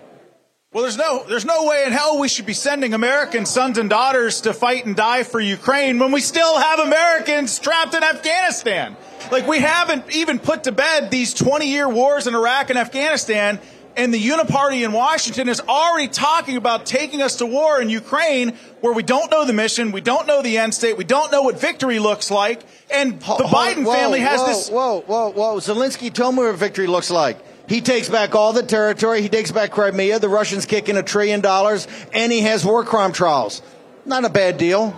Well, 0.73 0.85
there's 0.85 0.97
no, 0.97 1.25
there's 1.29 1.45
no 1.45 1.67
way 1.67 1.85
in 1.87 1.93
hell 1.93 2.19
we 2.19 2.29
should 2.29 2.47
be 2.47 2.55
sending 2.55 2.95
American 2.95 3.45
sons 3.45 3.77
and 3.77 3.91
daughters 3.91 4.43
to 4.43 4.55
fight 4.55 4.87
and 4.87 4.97
die 4.97 5.23
for 5.23 5.39
Ukraine 5.39 5.99
when 5.99 6.13
we 6.13 6.21
still 6.21 6.59
have 6.59 6.79
Americans 6.79 7.59
trapped 7.59 7.95
in 7.95 8.03
Afghanistan. 8.03 8.97
Like 9.31 9.47
we 9.47 9.59
haven't 9.59 10.14
even 10.14 10.38
put 10.38 10.64
to 10.64 10.73
bed 10.73 11.11
these 11.11 11.35
20 11.35 11.67
year 11.69 11.88
wars 11.88 12.26
in 12.26 12.35
Iraq 12.35 12.71
and 12.71 12.79
Afghanistan. 12.79 13.61
And 13.95 14.12
the 14.12 14.23
Uniparty 14.23 14.85
in 14.85 14.93
Washington 14.93 15.50
is 15.50 15.61
already 15.61 16.09
talking 16.09 16.57
about 16.57 16.87
taking 16.87 17.21
us 17.21 17.37
to 17.37 17.47
war 17.47 17.81
in 17.81 17.91
Ukraine 17.91 18.57
where 18.81 18.95
we 18.95 19.02
don't 19.02 19.31
know 19.31 19.45
the 19.45 19.52
mission, 19.52 19.93
we 19.93 20.00
don't 20.00 20.26
know 20.26 20.41
the 20.41 20.57
end 20.57 20.73
state, 20.73 20.97
we 20.97 21.05
don't 21.05 21.31
know 21.31 21.43
what 21.43 21.61
victory 21.61 21.99
looks 21.99 22.31
like. 22.31 22.62
And 22.91 23.21
the 23.21 23.25
Hold- 23.26 23.43
Biden 23.43 23.85
whoa, 23.85 23.93
family 23.93 24.21
has 24.21 24.41
whoa, 24.41 24.47
this. 24.47 24.71
Whoa, 24.71 25.00
whoa, 25.02 25.29
whoa! 25.31 25.57
Zelensky 25.57 26.12
told 26.12 26.37
me 26.37 26.43
what 26.43 26.57
victory 26.57 26.87
looks 26.87 27.11
like. 27.11 27.38
He 27.69 27.81
takes 27.81 28.09
back 28.09 28.35
all 28.35 28.52
the 28.52 28.62
territory. 28.62 29.23
He 29.23 29.29
takes 29.29 29.50
back 29.50 29.71
Crimea. 29.71 30.19
The 30.19 30.29
Russians 30.29 30.67
kick 30.67 30.88
in 30.88 30.97
a 30.97 31.02
trillion 31.02 31.41
dollars, 31.43 31.87
and 32.12 32.33
he 32.33 32.41
has 32.41 32.64
war 32.64 32.85
crime 32.85 33.12
trials. 33.12 33.62
Not 34.05 34.25
a 34.25 34.31
bad 34.31 34.59
deal. 34.59 34.97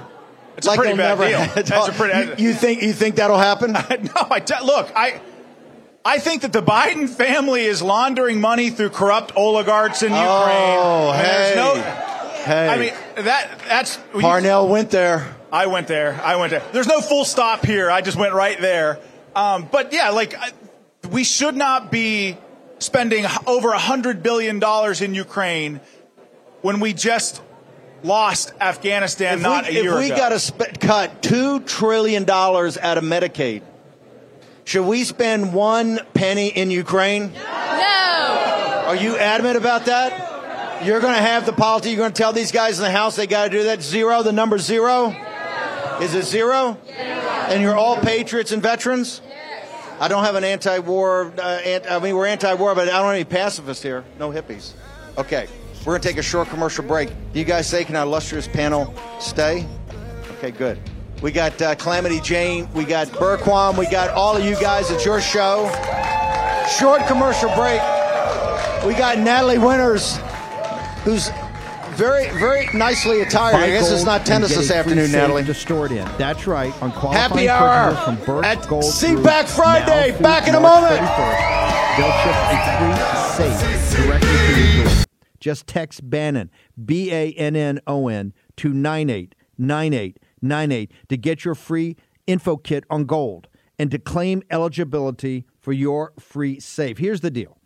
It's 0.56 0.66
a 0.66 0.74
pretty 0.74 0.96
bad 0.96 1.18
never 1.18 1.28
deal. 1.28 1.38
That's 1.64 1.88
a 1.88 1.92
pretty- 1.92 2.42
you, 2.42 2.48
you 2.48 2.54
think 2.54 2.82
you 2.82 2.92
think 2.92 3.16
that'll 3.16 3.38
happen? 3.38 3.72
no, 3.72 3.80
I 4.30 4.40
te- 4.40 4.64
look, 4.64 4.90
I 4.94 5.20
I 6.04 6.18
think 6.18 6.42
that 6.42 6.52
the 6.52 6.62
Biden 6.62 7.08
family 7.08 7.64
is 7.64 7.82
laundering 7.82 8.40
money 8.40 8.70
through 8.70 8.90
corrupt 8.90 9.32
oligarchs 9.36 10.02
in 10.02 10.10
Ukraine. 10.12 10.20
Oh, 10.28 11.12
mean, 11.12 11.22
there's 11.22 11.48
hey. 11.50 11.54
no- 11.56 12.10
Hey, 12.44 12.68
I 12.68 12.78
mean 12.78 13.24
that 13.24 13.58
that's 13.66 13.98
Parnell 14.20 14.68
went 14.68 14.90
there. 14.90 15.34
I 15.50 15.64
went 15.66 15.86
there. 15.88 16.20
I 16.22 16.36
went 16.36 16.50
there. 16.50 16.62
There's 16.72 16.86
no 16.86 17.00
full 17.00 17.24
stop 17.24 17.64
here. 17.64 17.90
I 17.90 18.02
just 18.02 18.18
went 18.18 18.34
right 18.34 18.60
there. 18.60 19.00
Um, 19.34 19.66
but 19.72 19.94
yeah, 19.94 20.10
like 20.10 20.34
I, 20.34 20.50
we 21.10 21.24
should 21.24 21.56
not 21.56 21.90
be 21.90 22.36
spending 22.80 23.24
over 23.46 23.70
a 23.70 23.78
hundred 23.78 24.22
billion 24.22 24.58
dollars 24.58 25.00
in 25.00 25.14
Ukraine 25.14 25.80
when 26.60 26.80
we 26.80 26.92
just 26.92 27.40
lost 28.04 28.52
Afghanistan 28.60 29.38
If 29.38 29.42
not 29.42 29.64
we, 29.64 29.70
a 29.78 29.82
year 29.82 29.92
if 29.94 29.98
we 29.98 30.06
ago. 30.06 30.16
got 30.16 30.28
to 30.28 30.38
sp- 30.38 30.78
cut 30.80 31.22
two 31.22 31.60
trillion 31.60 32.24
dollars 32.24 32.78
out 32.78 32.98
of 32.98 33.04
Medicaid, 33.04 33.62
should 34.64 34.84
we 34.86 35.04
spend 35.04 35.52
one 35.52 35.98
penny 36.14 36.48
in 36.48 36.70
Ukraine? 36.70 37.32
No. 37.32 38.84
Are 38.86 38.96
you 38.96 39.16
adamant 39.16 39.56
about 39.56 39.86
that? 39.86 40.84
You're 40.84 41.00
going 41.00 41.14
to 41.14 41.20
have 41.22 41.46
the 41.46 41.52
policy. 41.52 41.88
You're 41.90 41.98
going 41.98 42.12
to 42.12 42.16
tell 42.22 42.32
these 42.32 42.52
guys 42.52 42.78
in 42.78 42.84
the 42.84 42.90
House 42.90 43.16
they 43.16 43.26
got 43.26 43.44
to 43.44 43.50
do 43.50 43.64
that. 43.64 43.82
Zero, 43.82 44.22
the 44.22 44.32
number 44.32 44.58
zero? 44.58 45.14
Is 46.00 46.14
it 46.14 46.24
zero? 46.24 46.76
And 47.48 47.62
you're 47.62 47.76
all 47.76 47.96
patriots 47.96 48.52
and 48.52 48.62
veterans? 48.62 49.20
I 50.00 50.08
don't 50.08 50.24
have 50.24 50.34
an 50.34 50.44
anti-war. 50.44 51.32
Uh, 51.38 51.42
ant- 51.42 51.90
I 51.90 51.98
mean, 52.00 52.16
we're 52.16 52.26
anti-war, 52.26 52.74
but 52.74 52.88
I 52.88 52.92
don't 52.92 53.04
have 53.06 53.14
any 53.14 53.24
pacifists 53.24 53.82
here. 53.82 54.04
No 54.18 54.30
hippies. 54.30 54.72
Okay, 55.16 55.46
we're 55.84 55.92
going 55.92 56.00
to 56.02 56.08
take 56.08 56.18
a 56.18 56.22
short 56.22 56.48
commercial 56.48 56.84
break. 56.84 57.10
Do 57.32 57.38
you 57.38 57.44
guys 57.44 57.68
say 57.68 57.84
can 57.84 57.94
our 57.96 58.04
illustrious 58.04 58.48
panel 58.48 58.94
stay? 59.20 59.66
Okay, 60.38 60.50
good. 60.50 60.78
We 61.20 61.30
got 61.30 61.60
uh, 61.60 61.74
Calamity 61.74 62.20
Jane. 62.20 62.68
We 62.72 62.84
got 62.84 63.08
Bergquam. 63.08 63.78
We 63.78 63.86
got 63.88 64.10
all 64.10 64.36
of 64.36 64.44
you 64.44 64.54
guys. 64.60 64.90
It's 64.90 65.04
your 65.04 65.20
show. 65.20 65.68
Short 66.78 67.06
commercial 67.06 67.48
break. 67.54 67.80
We 68.84 68.94
got 68.94 69.18
Natalie 69.18 69.58
Winters, 69.58 70.18
who's 71.04 71.30
very, 71.96 72.28
very 72.38 72.66
nicely 72.74 73.20
attired. 73.20 73.56
I 73.56 73.68
guess 73.68 73.90
it's 73.90 74.04
not 74.04 74.26
tennis 74.26 74.54
this 74.54 74.70
afternoon, 74.70 75.12
Natalie. 75.12 75.44
To 75.44 75.54
store 75.54 75.86
it 75.86 75.92
in. 75.92 76.06
That's 76.18 76.46
right. 76.46 76.74
On 76.82 76.90
Happy 76.90 77.48
hour 77.48 77.94
from 78.16 78.44
at 78.44 78.66
Gold 78.68 78.84
Seatback 78.84 79.48
Friday. 79.48 80.20
Back 80.20 80.48
in 80.48 80.54
a 80.54 80.60
moment. 80.60 81.00
31st. 81.00 81.64
They'll 81.96 82.12
ship 82.22 82.34
a 82.34 83.36
free 83.36 83.54
safe 83.54 83.73
Just 85.44 85.66
text 85.66 86.08
Bannon, 86.08 86.50
B 86.82 87.12
A 87.12 87.30
N 87.32 87.54
N 87.54 87.78
O 87.86 88.08
N, 88.08 88.32
to 88.56 88.70
989898 88.70 90.92
to 91.10 91.16
get 91.18 91.44
your 91.44 91.54
free 91.54 91.98
info 92.26 92.56
kit 92.56 92.84
on 92.88 93.04
gold 93.04 93.48
and 93.78 93.90
to 93.90 93.98
claim 93.98 94.42
eligibility 94.50 95.44
for 95.60 95.74
your 95.74 96.14
free 96.18 96.58
safe. 96.58 96.96
Here's 96.96 97.20
the 97.20 97.30
deal. 97.30 97.58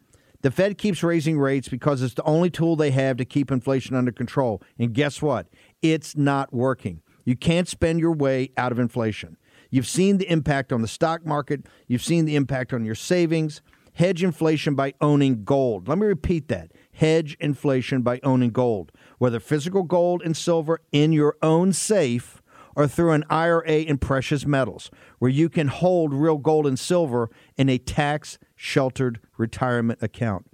The 0.43 0.51
Fed 0.51 0.77
keeps 0.77 1.05
raising 1.05 1.39
rates 1.39 1.69
because 1.69 2.03
it's 2.03 2.15
the 2.15 2.25
only 2.25 2.51
tool 2.51 2.75
they 2.75 2.91
have 2.91 3.17
to 3.19 3.25
keep 3.25 3.53
inflation 3.53 3.95
under 3.95 4.11
control. 4.11 4.61
And 4.77 4.93
guess 4.93 5.23
what? 5.23 5.47
It's 5.81 6.17
not 6.17 6.53
working. 6.53 7.03
You 7.25 7.37
can't 7.37 7.69
spend 7.69 8.01
your 8.01 8.11
way 8.11 8.51
out 8.57 8.73
of 8.73 8.81
inflation. 8.81 9.37
You've 9.71 9.87
seen 9.87 10.19
the 10.19 10.29
impact 10.29 10.73
on 10.73 10.83
the 10.83 10.89
stock 10.89 11.25
market, 11.25 11.65
you've 11.87 12.03
seen 12.03 12.25
the 12.25 12.35
impact 12.35 12.73
on 12.73 12.85
your 12.85 12.97
savings. 12.97 13.63
Hedge 13.99 14.23
inflation 14.23 14.77
by 14.77 14.95
owning 15.01 15.43
gold. 15.43 15.89
Let 15.89 15.99
me 15.99 16.07
repeat 16.07 16.47
that. 16.47 16.71
Hedge 16.93 17.37
inflation 17.41 18.03
by 18.03 18.21
owning 18.23 18.51
gold, 18.51 18.93
whether 19.19 19.41
physical 19.41 19.83
gold 19.83 20.23
and 20.25 20.37
silver 20.37 20.81
in 20.93 21.13
your 21.13 21.37
own 21.43 21.73
safe 21.73 22.41
or 22.77 22.87
through 22.87 23.11
an 23.11 23.25
IRA 23.29 23.79
in 23.81 23.99
precious 23.99 24.47
metals, 24.47 24.89
where 25.19 25.33
you 25.33 25.49
can 25.49 25.67
hold 25.67 26.15
real 26.15 26.39
gold 26.39 26.65
and 26.65 26.79
silver 26.79 27.29
in 27.57 27.69
a 27.69 27.77
tax 27.77 28.39
sheltered 28.55 29.19
retirement 29.37 30.01
account. 30.01 30.47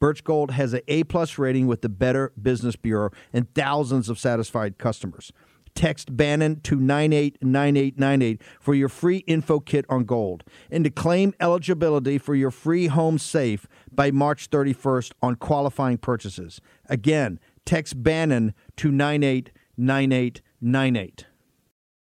Birch 0.00 0.24
Gold 0.24 0.50
has 0.50 0.72
an 0.72 0.80
A 0.88 1.04
plus 1.04 1.38
rating 1.38 1.68
with 1.68 1.82
the 1.82 1.88
Better 1.88 2.32
Business 2.40 2.74
Bureau 2.74 3.10
and 3.32 3.52
thousands 3.54 4.08
of 4.08 4.18
satisfied 4.18 4.76
customers. 4.76 5.32
Text 5.78 6.14
Bannon 6.16 6.58
to 6.62 6.74
989898 6.74 8.42
for 8.58 8.74
your 8.74 8.88
free 8.88 9.18
info 9.28 9.60
kit 9.60 9.84
on 9.88 10.06
gold 10.06 10.42
and 10.72 10.82
to 10.82 10.90
claim 10.90 11.32
eligibility 11.38 12.18
for 12.18 12.34
your 12.34 12.50
free 12.50 12.88
home 12.88 13.16
safe 13.16 13.68
by 13.92 14.10
March 14.10 14.50
31st 14.50 15.12
on 15.22 15.36
qualifying 15.36 15.96
purchases. 15.96 16.60
Again, 16.86 17.38
text 17.64 18.02
Bannon 18.02 18.54
to 18.74 18.90
989898. 18.90 21.26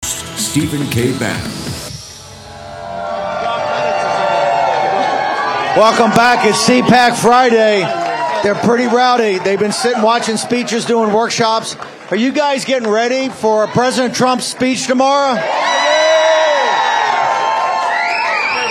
Stephen 0.04 0.86
K. 0.90 1.18
Bannon. 1.18 1.50
Welcome 5.76 6.10
back. 6.10 6.46
It's 6.46 6.68
CPAC 6.68 7.20
Friday. 7.20 7.80
They're 8.44 8.54
pretty 8.54 8.86
rowdy. 8.86 9.40
They've 9.40 9.58
been 9.58 9.72
sitting 9.72 10.02
watching 10.02 10.36
speeches, 10.36 10.84
doing 10.84 11.12
workshops. 11.12 11.74
Are 12.08 12.16
you 12.16 12.30
guys 12.30 12.64
getting 12.64 12.88
ready 12.88 13.28
for 13.28 13.66
President 13.66 14.14
Trump's 14.14 14.44
speech 14.46 14.86
tomorrow? 14.86 15.34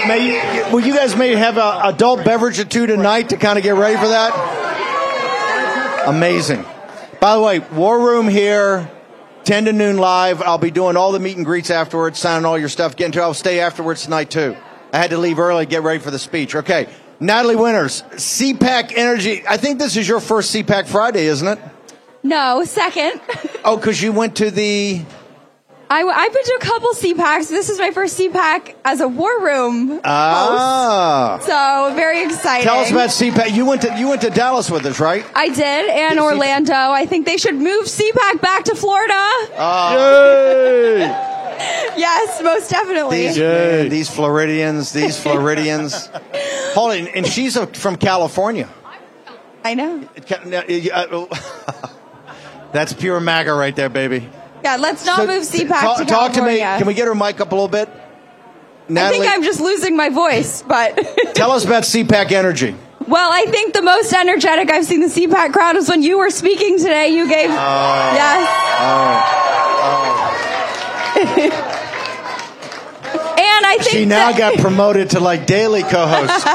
May 0.08 0.28
you, 0.28 0.34
well, 0.72 0.80
you 0.80 0.96
guys 0.96 1.18
may 1.18 1.36
have 1.36 1.58
an 1.58 1.94
adult 1.94 2.24
beverage 2.24 2.60
or 2.60 2.64
two 2.64 2.88
tonight 2.88 3.28
to 3.30 3.38
kind 3.38 3.58
of 3.58 3.64
get 3.64 3.76
ready 3.76 3.98
for 3.98 4.08
that. 4.08 4.32
Amazing. 6.08 6.64
By 7.20 7.36
the 7.36 7.42
way, 7.42 7.60
War 7.60 8.00
Room 8.00 8.30
here, 8.30 8.90
10 9.44 9.66
to 9.66 9.74
noon 9.74 9.98
live. 9.98 10.42
I'll 10.42 10.58
be 10.58 10.72
doing 10.72 10.96
all 10.96 11.12
the 11.12 11.20
meet 11.20 11.36
and 11.36 11.46
greets 11.46 11.70
afterwards, 11.70 12.18
signing 12.18 12.46
all 12.46 12.58
your 12.58 12.70
stuff, 12.70 12.96
getting 12.96 13.12
to. 13.14 13.22
I'll 13.22 13.34
stay 13.34 13.60
afterwards 13.60 14.04
tonight 14.04 14.30
too. 14.30 14.56
I 14.94 14.98
had 14.98 15.10
to 15.10 15.18
leave 15.18 15.40
early, 15.40 15.66
get 15.66 15.84
ready 15.84 16.00
for 16.00 16.10
the 16.10 16.20
speech. 16.20 16.56
Okay. 16.56 16.88
Natalie 17.20 17.58
Winters, 17.58 18.02
CPAC 18.12 18.94
Energy. 18.96 19.44
I 19.46 19.58
think 19.58 19.80
this 19.80 19.98
is 19.98 20.08
your 20.08 20.22
first 20.22 20.56
CPAC 20.56 20.88
Friday, 20.88 21.26
isn't 21.26 21.48
it? 21.48 21.60
No, 22.26 22.64
second. 22.66 23.22
Oh, 23.68 23.78
because 23.78 24.00
you 24.00 24.12
went 24.12 24.36
to 24.36 24.52
the. 24.52 25.02
I, 25.90 26.00
have 26.02 26.34
been 26.34 26.44
to 26.44 26.58
a 26.62 26.64
couple 26.64 26.90
CPACs. 26.92 27.50
This 27.50 27.70
is 27.72 27.80
my 27.80 27.90
first 27.90 28.20
CPAC 28.20 28.76
as 28.86 29.02
a 29.02 29.08
war 29.08 29.42
room 29.42 30.00
Ah. 30.04 31.38
host. 31.38 31.48
So 31.48 31.94
very 31.96 32.24
exciting. 32.24 32.64
Tell 32.68 32.78
us 32.78 32.92
about 32.92 33.10
CPAC. 33.10 33.56
You 33.56 33.66
went 33.66 33.82
to 33.82 33.98
you 33.98 34.08
went 34.10 34.22
to 34.22 34.30
Dallas 34.30 34.70
with 34.70 34.86
us, 34.86 35.00
right? 35.00 35.26
I 35.36 35.48
did, 35.50 35.90
and 35.90 36.20
Orlando. 36.20 36.74
I 36.76 37.08
think 37.08 37.26
they 37.26 37.38
should 37.38 37.56
move 37.56 37.86
CPAC 37.86 38.40
back 38.40 38.66
to 38.66 38.76
Florida. 38.76 39.22
Yes, 41.98 42.42
most 42.44 42.70
definitely. 42.70 43.28
These, 43.28 43.38
man, 43.40 43.90
these 43.90 44.10
Floridians, 44.10 44.92
these 44.92 45.18
Floridians. 45.20 46.10
Hold 46.76 46.92
on, 46.92 47.08
and 47.08 47.26
she's 47.26 47.56
a, 47.56 47.66
from 47.68 47.96
California. 47.96 48.68
I 49.64 49.74
know. 49.74 50.08
That's 52.72 52.94
pure 52.94 53.20
MAGA 53.20 53.54
right 53.54 53.76
there, 53.76 53.90
baby. 53.90 54.30
Yeah, 54.64 54.78
let's 54.78 55.06
not 55.06 55.18
So, 55.20 55.28
move 55.28 55.44
CPAC 55.44 55.68
talk, 55.82 55.98
to 56.00 56.06
talk 56.06 56.34
to 56.34 56.42
me. 56.42 56.58
California. 56.60 56.78
Can 56.80 56.88
we 56.88 56.94
get 56.94 57.08
her 57.08 57.16
mic 57.16 57.40
up 57.40 57.52
a 57.52 57.56
little 57.56 57.68
bit? 57.68 57.88
I 58.90 59.10
think 59.10 59.26
I'm 59.28 59.44
just 59.44 59.60
losing 59.60 59.96
my 59.98 60.10
voice, 60.10 60.62
but 60.62 60.96
tell 61.34 61.52
us 61.52 61.66
about 61.66 61.84
CPAC 61.84 62.32
Energy. 62.32 62.76
well, 63.08 63.30
I 63.32 63.46
think 63.46 63.74
the 63.74 63.82
most 63.82 64.14
energetic 64.14 64.70
I've 64.72 64.86
seen 64.86 65.02
the 65.02 65.08
CPAC 65.08 65.54
crowd 65.54 65.76
is 65.76 65.90
when 65.90 66.04
you 66.04 66.18
were 66.20 66.30
speaking 66.30 66.78
today. 66.78 67.10
You 67.10 67.28
gave 67.28 67.50
oh. 67.50 67.54
yes. 67.54 68.48
Oh. 68.82 69.42
Oh. 71.18 71.72
And 73.56 73.66
I 73.66 73.78
think 73.78 73.90
She 73.90 74.06
now 74.06 74.32
that- 74.32 74.38
got 74.38 74.58
promoted 74.60 75.12
to 75.12 75.20
like 75.20 75.46
daily 75.46 75.82
co-host. 75.84 76.46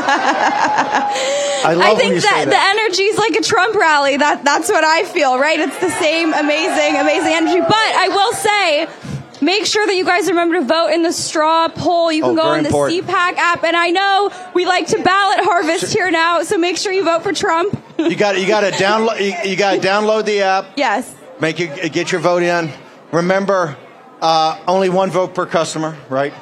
I 1.63 1.75
love 1.75 1.87
I 1.87 1.95
think 1.95 2.15
that, 2.15 2.23
say 2.23 2.45
the 2.47 2.57
energy 2.59 3.03
is 3.05 3.19
like 3.19 3.35
a 3.37 3.43
Trump 3.43 3.75
rally. 3.75 4.17
That 4.17 4.45
that's 4.45 4.69
what 4.69 4.85
I 4.85 5.05
feel, 5.05 5.39
right? 5.39 5.59
It's 5.61 5.79
the 5.79 5.91
same 5.91 6.33
amazing, 6.33 6.97
amazing 6.97 7.33
energy. 7.33 7.61
But 7.61 7.75
I 7.75 8.09
will 8.09 8.33
say, 8.33 9.45
make 9.45 9.67
sure 9.67 9.87
that 9.87 9.95
you 9.97 10.05
guys 10.05 10.27
remember 10.29 10.57
to 10.61 10.65
vote 10.65 10.89
in 10.89 11.03
the 11.03 11.13
straw 11.13 11.69
poll. 11.69 12.11
You 12.13 12.23
can 12.23 12.33
Oh, 12.33 12.37
go 12.37 12.43
on 12.43 12.63
the 12.63 12.69
important. 12.69 13.07
CPAC 13.07 13.37
app, 13.37 13.65
and 13.65 13.77
I 13.77 13.91
know 13.91 14.31
we 14.55 14.65
like 14.67 14.87
to 14.89 15.03
ballot 15.03 15.41
harvest 15.45 15.93
here 15.93 16.11
now, 16.11 16.43
so 16.43 16.57
make 16.59 16.77
sure 16.77 16.93
you 16.93 17.05
vote 17.05 17.23
for 17.23 17.33
Trump. 17.33 17.77
You 17.99 18.17
got 18.17 18.39
you 18.41 18.47
got 18.47 18.61
to 18.61 18.71
download 18.71 19.21
you, 19.21 19.51
you 19.51 19.57
got 19.57 19.81
to 19.81 19.87
download 19.87 20.25
the 20.25 20.41
app. 20.43 20.67
Yes. 20.77 21.15
Make 21.41 21.59
you 21.59 21.67
get 21.89 22.13
your 22.13 22.21
vote 22.21 22.43
in. 22.43 22.71
Remember, 23.13 23.77
uh, 24.23 24.59
only 24.69 24.89
one 24.89 25.11
vote 25.11 25.35
per 25.35 25.47
customer, 25.47 25.97
right? 26.09 26.33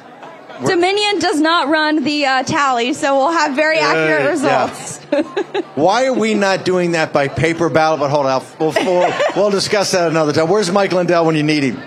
Dominion 0.65 1.19
does 1.19 1.39
not 1.39 1.69
run 1.69 2.03
the 2.03 2.25
uh, 2.25 2.43
tally, 2.43 2.93
so 2.93 3.15
we'll 3.17 3.31
have 3.31 3.55
very 3.55 3.79
accurate 3.79 4.21
Yeah. 4.23 4.29
results. 4.29 4.97
Why 5.75 6.05
are 6.05 6.13
we 6.13 6.33
not 6.33 6.65
doing 6.65 6.91
that 6.91 7.13
by 7.13 7.27
paper 7.29 7.69
ballot? 7.69 7.99
But 8.01 8.09
hold 8.09 8.25
on, 8.25 8.43
we'll, 8.59 8.73
we'll, 8.73 9.13
we'll 9.35 9.49
discuss 9.51 9.91
that 9.91 10.09
another 10.09 10.33
time. 10.33 10.49
Where's 10.49 10.71
Mike 10.71 10.91
Lindell 10.91 11.25
when 11.25 11.35
you 11.35 11.43
need 11.43 11.63
him? 11.63 11.81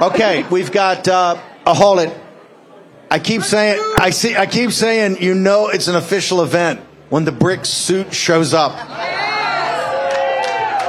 Okay, 0.00 0.42
we've 0.50 0.72
got. 0.72 1.06
Uh, 1.06 1.38
uh, 1.66 1.74
hold 1.74 2.00
it. 2.00 2.16
I 3.10 3.18
keep 3.18 3.42
saying. 3.42 3.78
I 3.98 4.10
see. 4.10 4.34
I 4.34 4.46
keep 4.46 4.72
saying. 4.72 5.18
You 5.20 5.34
know, 5.34 5.68
it's 5.68 5.88
an 5.88 5.94
official 5.96 6.42
event 6.42 6.80
when 7.10 7.24
the 7.24 7.32
brick 7.32 7.64
suit 7.64 8.12
shows 8.14 8.54
up. 8.54 8.72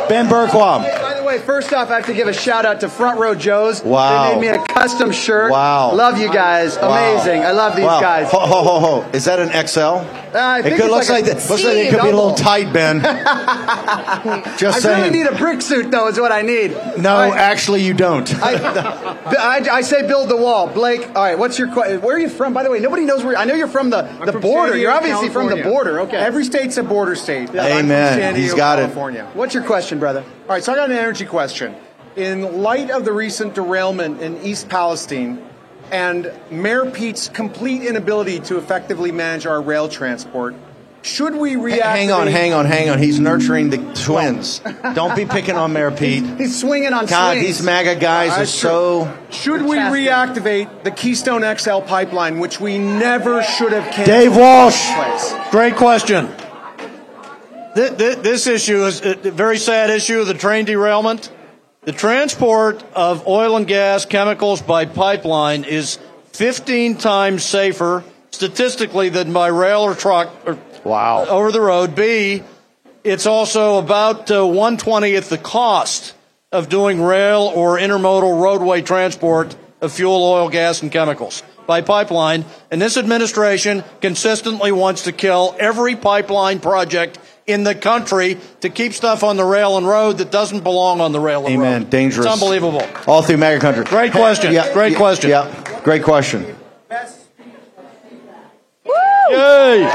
Ben 0.10 0.28
Bergquam. 0.28 1.05
By 1.36 1.41
way, 1.41 1.45
first 1.45 1.74
off, 1.74 1.89
I 1.89 1.95
have 1.95 2.06
to 2.06 2.13
give 2.13 2.28
a 2.30 2.34
shout 2.34 2.65
out 2.65 2.80
to 2.80 2.88
Front 2.89 3.19
Row 3.19 3.36
Joe's. 3.36 3.84
Wow. 3.84 4.30
They 4.30 4.36
made 4.39 4.41
me 4.41 4.48
a 4.58 4.63
custom 4.65 5.12
shirt. 5.12 5.52
Wow. 5.52 5.93
Love 5.93 6.17
you 6.17 6.32
guys. 6.32 6.78
Wow. 6.78 6.91
Amazing. 6.91 7.43
I 7.43 7.52
love 7.52 7.76
these 7.76 7.84
Wow. 7.86 8.00
guys. 8.00 8.32
Ho, 8.32 8.39
ho, 8.39 8.63
ho, 8.63 8.80
ho. 8.80 9.10
Is 9.12 9.26
that 9.26 9.39
an 9.39 9.50
XL? 9.67 9.80
Uh, 9.80 10.04
I 10.34 10.60
it 10.60 10.63
could, 10.63 10.71
it's 10.74 10.84
looks 10.84 11.10
like 11.10 11.24
like, 11.26 11.32
a 11.34 11.36
that, 11.36 11.50
looks 11.50 11.63
like 11.63 11.76
it 11.76 11.89
could 11.91 12.02
be 12.04 12.08
a 12.10 12.15
little 12.15 12.34
tight, 12.36 12.71
Ben. 12.71 13.02
Just 14.58 14.78
I 14.78 14.80
saying. 14.80 14.98
really 15.04 15.17
need 15.17 15.28
a 15.28 15.36
brick 15.36 15.62
suit, 15.62 15.91
though, 15.91 16.08
is 16.08 16.19
what 16.19 16.32
I 16.32 16.41
need. 16.41 16.71
no, 16.98 17.15
All 17.15 17.30
right. 17.30 17.38
actually, 17.38 17.84
you 17.84 17.93
don't. 17.93 18.34
I, 18.41 18.54
I, 19.26 19.76
I 19.78 19.82
say 19.82 20.08
build 20.08 20.30
the 20.30 20.38
wall. 20.38 20.67
Blake, 20.67 21.08
all 21.15 21.24
right, 21.24 21.38
what's 21.38 21.60
your 21.60 21.71
question? 21.71 22.02
Where 22.02 22.15
are 22.15 22.19
you 22.19 22.30
from? 22.30 22.54
By 22.54 22.63
the 22.63 22.71
way, 22.71 22.80
nobody 22.80 23.04
knows 23.06 23.24
where. 23.24 23.38
I 23.38 23.45
know 23.45 23.56
you're 23.56 23.67
from 23.67 23.89
the, 23.89 24.04
the 24.26 24.34
from 24.34 24.41
border. 24.41 24.74
San 24.74 24.82
You're 24.82 24.91
Diego, 24.91 25.15
obviously 25.15 25.30
from 25.30 25.50
the 25.50 25.63
border. 25.63 26.02
Okay. 26.02 26.17
Every 26.17 26.45
state's 26.45 26.78
a 26.78 26.84
border 26.84 27.15
state. 27.15 27.50
I'm 27.50 27.56
from 27.56 27.60
Amen. 27.60 28.19
San 28.19 28.36
He's 28.36 28.54
Diego, 28.54 28.58
got 28.58 28.80
it. 28.80 29.26
What's 29.36 29.54
your 29.54 29.63
question, 29.63 30.00
brother? 30.00 30.24
All 30.45 30.49
right, 30.49 30.63
so 30.63 30.73
I 30.73 30.75
got 30.75 30.91
an 30.91 30.97
energy 30.97 31.25
question. 31.25 31.75
In 32.15 32.62
light 32.62 32.91
of 32.91 33.03
the 33.03 33.12
recent 33.12 33.55
derailment 33.55 34.21
in 34.21 34.39
East 34.43 34.69
Palestine 34.69 35.43
and 35.91 36.31
Mayor 36.51 36.86
Pete's 36.86 37.29
complete 37.29 37.81
inability 37.81 38.39
to 38.41 38.60
effectively 38.60 39.12
manage 39.12 39.47
our 39.47 39.60
rail 39.60 39.89
transport, 39.89 40.53
should 41.01 41.36
we 41.36 41.55
react? 41.55 41.81
Hang 41.84 42.12
on, 42.12 42.27
hang 42.27 42.53
on, 42.53 42.65
hang 42.65 42.91
on. 42.91 42.99
He's 42.99 43.19
nurturing 43.19 43.71
the 43.71 43.77
twins. 43.95 44.62
Don't 44.93 45.15
be 45.15 45.25
picking 45.25 45.55
on 45.55 45.73
Mayor 45.73 45.89
Pete. 45.97 46.23
He's 46.38 46.60
swinging 46.60 46.93
on 46.93 47.08
God, 47.08 47.34
swings. 47.34 47.45
these 47.47 47.65
MAGA 47.65 47.95
guys 47.95 48.31
are 48.34 48.38
That's 48.38 48.51
so. 48.51 49.17
Should 49.31 49.63
we 49.63 49.77
reactivate 49.77 50.84
the 50.84 50.91
Keystone 50.91 51.41
XL 51.58 51.79
pipeline, 51.79 52.38
which 52.38 52.60
we 52.60 52.77
never 52.77 53.41
should 53.41 53.71
have 53.71 53.86
canceled? 53.86 54.05
Dave 54.05 54.36
Walsh, 54.36 54.75
the 54.89 54.93
first 54.93 55.31
place? 55.31 55.51
great 55.51 55.75
question. 55.75 56.29
Th- 57.75 57.97
th- 57.97 58.17
This 58.19 58.47
issue 58.47 58.85
is 58.85 59.01
a 59.01 59.15
very 59.15 59.57
sad 59.57 59.89
issue, 59.89 60.23
the 60.23 60.33
train 60.33 60.65
derailment. 60.65 61.29
The 61.83 61.91
transport 61.91 62.83
of 62.93 63.27
oil 63.27 63.57
and 63.57 63.67
gas 63.67 64.05
chemicals 64.05 64.61
by 64.61 64.85
pipeline 64.85 65.65
is 65.65 65.99
15 66.31 66.95
times 66.95 67.43
safer 67.43 68.03
statistically 68.31 69.09
than 69.09 69.33
by 69.33 69.47
rail 69.47 69.81
or 69.81 69.93
truck 69.93 70.33
or 70.47 70.57
wow. 70.85 71.25
over 71.25 71.51
the 71.51 71.59
road. 71.59 71.95
B, 71.95 72.43
it's 73.03 73.25
also 73.25 73.77
about 73.77 74.31
uh, 74.31 74.35
120th 74.35 75.27
the 75.27 75.38
cost 75.38 76.15
of 76.53 76.69
doing 76.69 77.01
rail 77.01 77.51
or 77.53 77.77
intermodal 77.77 78.41
roadway 78.41 78.81
transport 78.81 79.55
of 79.81 79.91
fuel, 79.91 80.23
oil, 80.23 80.47
gas, 80.49 80.81
and 80.81 80.91
chemicals 80.91 81.43
by 81.67 81.81
pipeline. 81.81 82.45
And 82.71 82.81
this 82.81 82.95
administration 82.95 83.83
consistently 84.01 84.71
wants 84.71 85.03
to 85.03 85.11
kill 85.11 85.55
every 85.59 85.95
pipeline 85.95 86.59
project 86.59 87.19
in 87.47 87.63
the 87.63 87.75
country 87.75 88.38
to 88.62 88.69
keep 88.69 88.93
stuff 88.93 89.23
on 89.23 89.38
the 89.38 89.45
rail 89.45 89.77
and 89.77 89.88
road 89.88 90.17
that 90.17 90.31
doesn't 90.31 90.62
belong 90.62 90.99
on 91.01 91.12
the 91.12 91.19
rail 91.19 91.45
and 91.45 91.55
Amen. 91.55 91.84
road. 91.84 91.89
Dangerous. 91.91 92.25
It's 92.25 92.34
unbelievable. 92.34 92.81
All 93.08 93.21
through 93.21 93.38
MAGA 93.38 93.60
country. 93.60 93.86
Great 93.86 94.12
question. 94.12 94.53
Yeah, 94.53 94.73
Great 94.73 94.93
yeah, 94.93 94.97
question. 94.97 95.29
Yeah, 95.29 95.81
great 95.84 96.03
question. 96.03 96.55
Yay! 99.29 99.89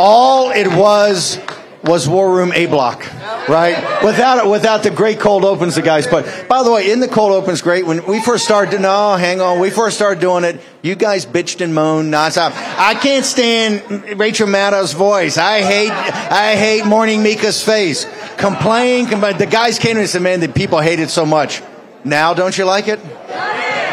All 0.00 0.52
it 0.52 0.68
was 0.68 1.40
was 1.82 2.08
War 2.08 2.32
Room 2.32 2.52
A 2.52 2.66
Block, 2.66 3.00
right? 3.48 4.04
Without 4.04 4.48
without 4.48 4.82
the 4.82 4.90
great 4.90 5.18
cold 5.20 5.44
opens 5.44 5.74
the 5.74 5.82
guys. 5.82 6.06
But 6.06 6.46
by 6.48 6.62
the 6.62 6.70
way, 6.70 6.90
in 6.90 7.00
the 7.00 7.08
cold 7.08 7.32
opens 7.32 7.62
great. 7.62 7.86
When 7.86 8.04
we 8.06 8.22
first 8.22 8.44
started, 8.44 8.80
no, 8.80 9.16
hang 9.16 9.40
on, 9.40 9.58
we 9.60 9.70
first 9.70 9.96
started 9.96 10.20
doing 10.20 10.44
it. 10.44 10.60
You 10.82 10.94
guys 10.94 11.26
bitched 11.26 11.60
and 11.60 11.74
moaned 11.74 12.12
nonstop. 12.12 12.52
I 12.54 12.94
can't 12.94 13.24
stand 13.24 14.18
Rachel 14.18 14.46
Maddow's 14.46 14.92
voice. 14.92 15.36
I 15.38 15.62
hate 15.62 15.90
I 15.90 16.56
hate 16.56 16.84
Morning 16.84 17.22
Mika's 17.22 17.62
face. 17.62 18.06
Complain, 18.36 19.06
complain. 19.06 19.36
The 19.38 19.46
guys 19.46 19.78
came 19.78 19.96
and 19.96 20.08
said, 20.08 20.22
"Man, 20.22 20.40
the 20.40 20.48
people 20.48 20.80
hate 20.80 21.00
it 21.00 21.10
so 21.10 21.26
much." 21.26 21.62
Now, 22.04 22.32
don't 22.32 22.56
you 22.56 22.64
like 22.64 22.88
it? 22.88 23.00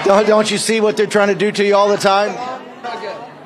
Don't, 0.05 0.27
don't 0.27 0.49
you 0.51 0.59
see 0.59 0.79
what 0.81 0.95
they're 0.95 1.07
trying 1.07 1.29
to 1.29 1.35
do 1.35 1.51
to 1.51 1.65
you 1.65 1.75
all 1.75 1.89
the 1.89 1.97
time? 1.97 2.54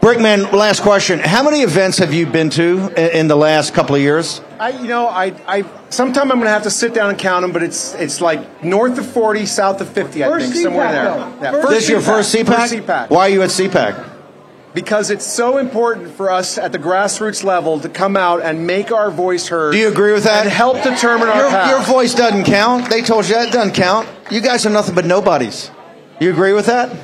Brickman, 0.10 0.52
last 0.54 0.82
question. 0.82 1.20
How 1.20 1.44
many 1.44 1.62
events 1.62 2.00
have 2.00 2.12
you 2.16 2.26
been 2.26 2.50
to 2.52 2.92
in, 2.98 3.20
in 3.20 3.28
the 3.28 3.36
last 3.36 3.76
couple 3.76 3.94
of 3.94 4.02
years? 4.02 4.42
I, 4.60 4.70
you 4.70 4.88
know, 4.88 5.08
I, 5.08 5.26
I, 5.46 5.64
sometime 5.92 6.32
I'm 6.32 6.40
going 6.40 6.46
to 6.46 6.50
have 6.50 6.64
to 6.64 6.72
sit 6.72 6.96
down 6.96 7.12
and 7.12 7.20
count 7.20 7.44
them, 7.44 7.52
but 7.52 7.62
it's, 7.62 7.94
it's 7.94 8.20
like 8.20 8.64
north 8.64 8.98
of 8.98 9.06
40, 9.06 9.46
south 9.46 9.82
of 9.82 9.90
50, 9.90 10.24
I 10.24 10.28
First 10.28 10.52
think, 10.52 10.64
somewhere 10.64 10.92
there. 10.92 11.04
though. 11.04 11.38
Yeah, 11.44 11.52
First 11.52 11.70
this 11.70 11.84
is 11.84 11.90
your 11.90 12.02
first 12.02 12.34
CPAC? 12.34 12.46
First 12.46 12.74
CPAC. 12.74 13.10
Why 13.12 13.20
are 13.20 13.30
you 13.30 13.44
at 13.44 13.52
CPAC? 13.52 14.10
Because 14.74 15.12
it's 15.12 15.28
so 15.28 15.60
important 15.60 16.10
for 16.10 16.32
us 16.32 16.58
at 16.58 16.72
the 16.72 16.80
grassroots 16.80 17.44
level 17.44 17.80
to 17.80 17.88
come 17.88 18.18
out 18.18 18.42
and 18.42 18.66
make 18.66 18.92
our 18.92 19.12
voice 19.12 19.48
heard. 19.48 19.74
Do 19.74 19.78
you 19.78 19.90
agree 19.90 20.14
with 20.14 20.24
that? 20.24 20.46
And 20.46 20.52
help 20.52 20.82
determine 20.82 21.28
our 21.28 21.42
your, 21.42 21.50
path. 21.52 21.70
your 21.70 21.82
voice 21.82 22.16
doesn't 22.16 22.46
count. 22.46 22.90
They 22.90 23.04
told 23.04 23.28
you 23.28 23.36
that 23.36 23.54
doesn't 23.54 23.76
count. 23.76 24.10
You 24.32 24.42
guys 24.42 24.66
are 24.66 24.72
nothing 24.72 24.96
but 24.96 25.06
nobodies. 25.06 25.70
You 26.20 26.32
agree 26.32 26.54
with 26.54 26.66
that? 26.66 26.96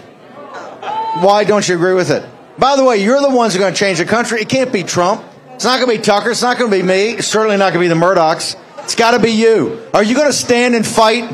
Why 1.22 1.44
don't 1.44 1.70
you 1.70 1.76
agree 1.76 1.94
with 1.94 2.10
it? 2.10 2.28
By 2.58 2.76
the 2.76 2.84
way, 2.84 3.04
you're 3.04 3.22
the 3.22 3.30
ones 3.30 3.54
who 3.54 3.60
are 3.60 3.63
going 3.63 3.74
to 3.74 3.80
change 3.80 3.98
the 3.98 4.06
country. 4.06 4.41
It 4.41 4.50
can't 4.50 4.72
be 4.72 4.84
Trump. 4.84 5.24
It's 5.54 5.65
not 5.65 5.80
going 5.80 5.91
to 5.91 6.02
be 6.02 6.04
Tucker. 6.04 6.32
It's 6.32 6.41
not 6.41 6.58
going 6.58 6.72
to 6.72 6.78
be 6.78 6.84
me. 6.84 7.12
It's 7.12 7.28
certainly 7.28 7.58
not 7.58 7.74
going 7.74 7.88
to 7.88 7.94
be 7.96 8.00
the 8.00 8.06
Murdochs. 8.06 8.56
It's 8.80 8.96
got 8.96 9.12
to 9.12 9.20
be 9.20 9.32
you. 9.32 9.88
Are 9.94 10.04
you 10.04 10.15
going 10.15 10.28
to 10.28 10.34
stand 10.34 10.76
and 10.76 10.86
fight? 10.86 11.34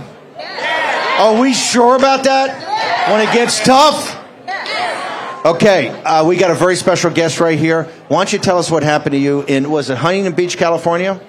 Are 1.20 1.40
we 1.40 1.54
sure 1.54 1.96
about 1.96 2.24
that? 2.24 3.10
When 3.12 3.28
it 3.28 3.34
gets 3.34 3.64
tough? 3.64 4.18
Okay, 5.44 5.90
uh, 5.90 6.24
we 6.24 6.38
got 6.38 6.52
a 6.52 6.56
very 6.56 6.76
special 6.76 7.10
guest 7.10 7.40
right 7.40 7.58
here. 7.58 7.86
Why 8.10 8.18
don't 8.18 8.32
you 8.32 8.38
tell 8.38 8.60
us 8.60 8.70
what 8.70 8.84
happened 8.84 9.14
to 9.14 9.18
you 9.18 9.42
in, 9.42 9.72
was 9.72 9.90
it 9.90 9.98
Huntington 9.98 10.34
Beach, 10.34 10.56
California? 10.56 11.20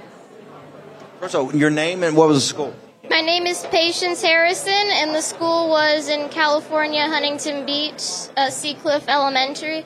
First 1.19 1.35
of 1.35 1.47
all, 1.47 1.57
your 1.57 1.71
name 1.71 2.03
and 2.03 2.15
what 2.15 2.29
was 2.29 2.37
the 2.37 2.47
school? 2.47 2.75
My 3.13 3.21
name 3.21 3.47
is 3.47 3.63
Patience 3.67 4.23
Harrison, 4.23 4.73
and 4.73 5.15
the 5.15 5.21
school 5.21 5.69
was 5.69 6.09
in 6.09 6.31
California, 6.31 7.03
Huntington 7.03 7.67
Beach, 7.67 8.01
uh, 8.39 8.49
Seacliff 8.49 9.07
Elementary. 9.07 9.85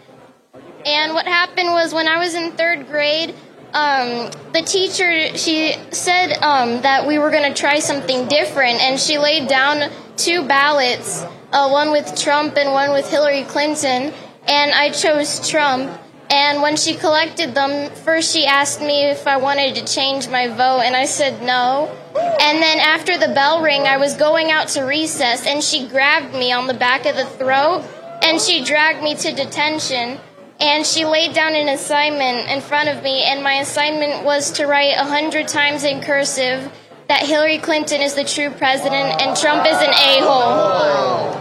And 0.85 1.13
what 1.13 1.27
happened 1.27 1.71
was 1.71 1.93
when 1.93 2.07
I 2.07 2.19
was 2.19 2.37
in 2.37 2.53
third 2.53 2.87
grade, 2.87 3.35
um, 3.75 4.31
the 4.53 4.63
teacher 4.65 5.37
she 5.37 5.75
said 5.91 6.41
um, 6.41 6.83
that 6.83 7.05
we 7.05 7.19
were 7.19 7.33
going 7.33 7.53
to 7.53 7.61
try 7.61 7.81
something 7.81 8.29
different, 8.29 8.81
and 8.81 8.97
she 8.97 9.19
laid 9.19 9.49
down 9.49 9.91
two 10.17 10.47
ballots, 10.47 11.25
uh, 11.51 11.69
one 11.69 11.91
with 11.91 12.17
Trump 12.17 12.57
and 12.57 12.73
one 12.73 12.93
with 12.93 13.11
Hillary 13.11 13.43
Clinton, 13.43 14.15
and 14.47 14.71
I 14.71 14.91
chose 14.91 15.49
Trump. 15.49 15.91
And 16.29 16.61
when 16.61 16.77
she 16.77 16.95
collected 16.95 17.55
them, 17.55 17.91
first 17.91 18.33
she 18.33 18.47
asked 18.47 18.81
me 18.81 19.05
if 19.05 19.27
I 19.27 19.37
wanted 19.37 19.77
to 19.77 19.85
change 19.85 20.29
my 20.29 20.49
vote, 20.49 20.83
and 20.85 20.97
I 20.97 21.05
said 21.05 21.43
no. 21.43 21.89
And 22.17 22.63
then 22.63 22.79
after 22.81 23.17
the 23.17 23.29
bell 23.33 23.63
rang, 23.63 23.87
I 23.87 23.97
was 23.97 24.15
going 24.15 24.51
out 24.51 24.69
to 24.69 24.83
recess, 24.83 25.47
and 25.47 25.63
she 25.63 25.87
grabbed 25.87 26.35
me 26.35 26.53
on 26.53 26.67
the 26.67 26.75
back 26.75 27.07
of 27.07 27.15
the 27.15 27.25
throat, 27.25 27.85
and 28.23 28.41
she 28.41 28.65
dragged 28.65 29.03
me 29.03 29.15
to 29.15 29.33
detention. 29.33 30.19
And 30.59 30.87
she 30.87 31.05
laid 31.05 31.35
down 31.35 31.55
an 31.55 31.69
assignment 31.69 32.49
in 32.49 32.61
front 32.61 32.89
of 32.89 33.03
me, 33.03 33.23
and 33.23 33.43
my 33.43 33.55
assignment 33.55 34.25
was 34.25 34.51
to 34.53 34.67
write 34.67 34.95
a 34.97 35.05
hundred 35.05 35.49
times 35.49 35.85
in 35.85 36.01
cursive 36.01 36.73
that 37.09 37.23
Hillary 37.23 37.59
Clinton 37.59 38.01
is 38.01 38.15
the 38.15 38.25
true 38.25 38.51
president 38.51 39.23
and 39.23 39.37
Trump 39.37 39.65
is 39.65 39.77
an 39.77 39.91
a-hole. 39.91 41.37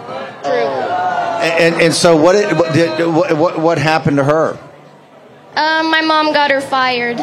And, 1.42 1.74
and, 1.74 1.82
and 1.82 1.94
so 1.94 2.16
what, 2.16 2.34
did, 2.34 3.36
what, 3.38 3.58
what 3.58 3.78
happened 3.80 4.18
to 4.18 4.24
her? 4.24 4.60
Um, 5.56 5.90
my 5.90 6.02
mom 6.02 6.34
got 6.34 6.52
her 6.52 6.62
fired. 6.62 7.18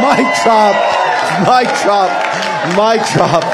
Mic 0.00 0.26
drop, 0.42 0.74
mic 1.46 1.68
drop, 1.82 2.10
mic 2.74 3.06
drop. 3.12 3.44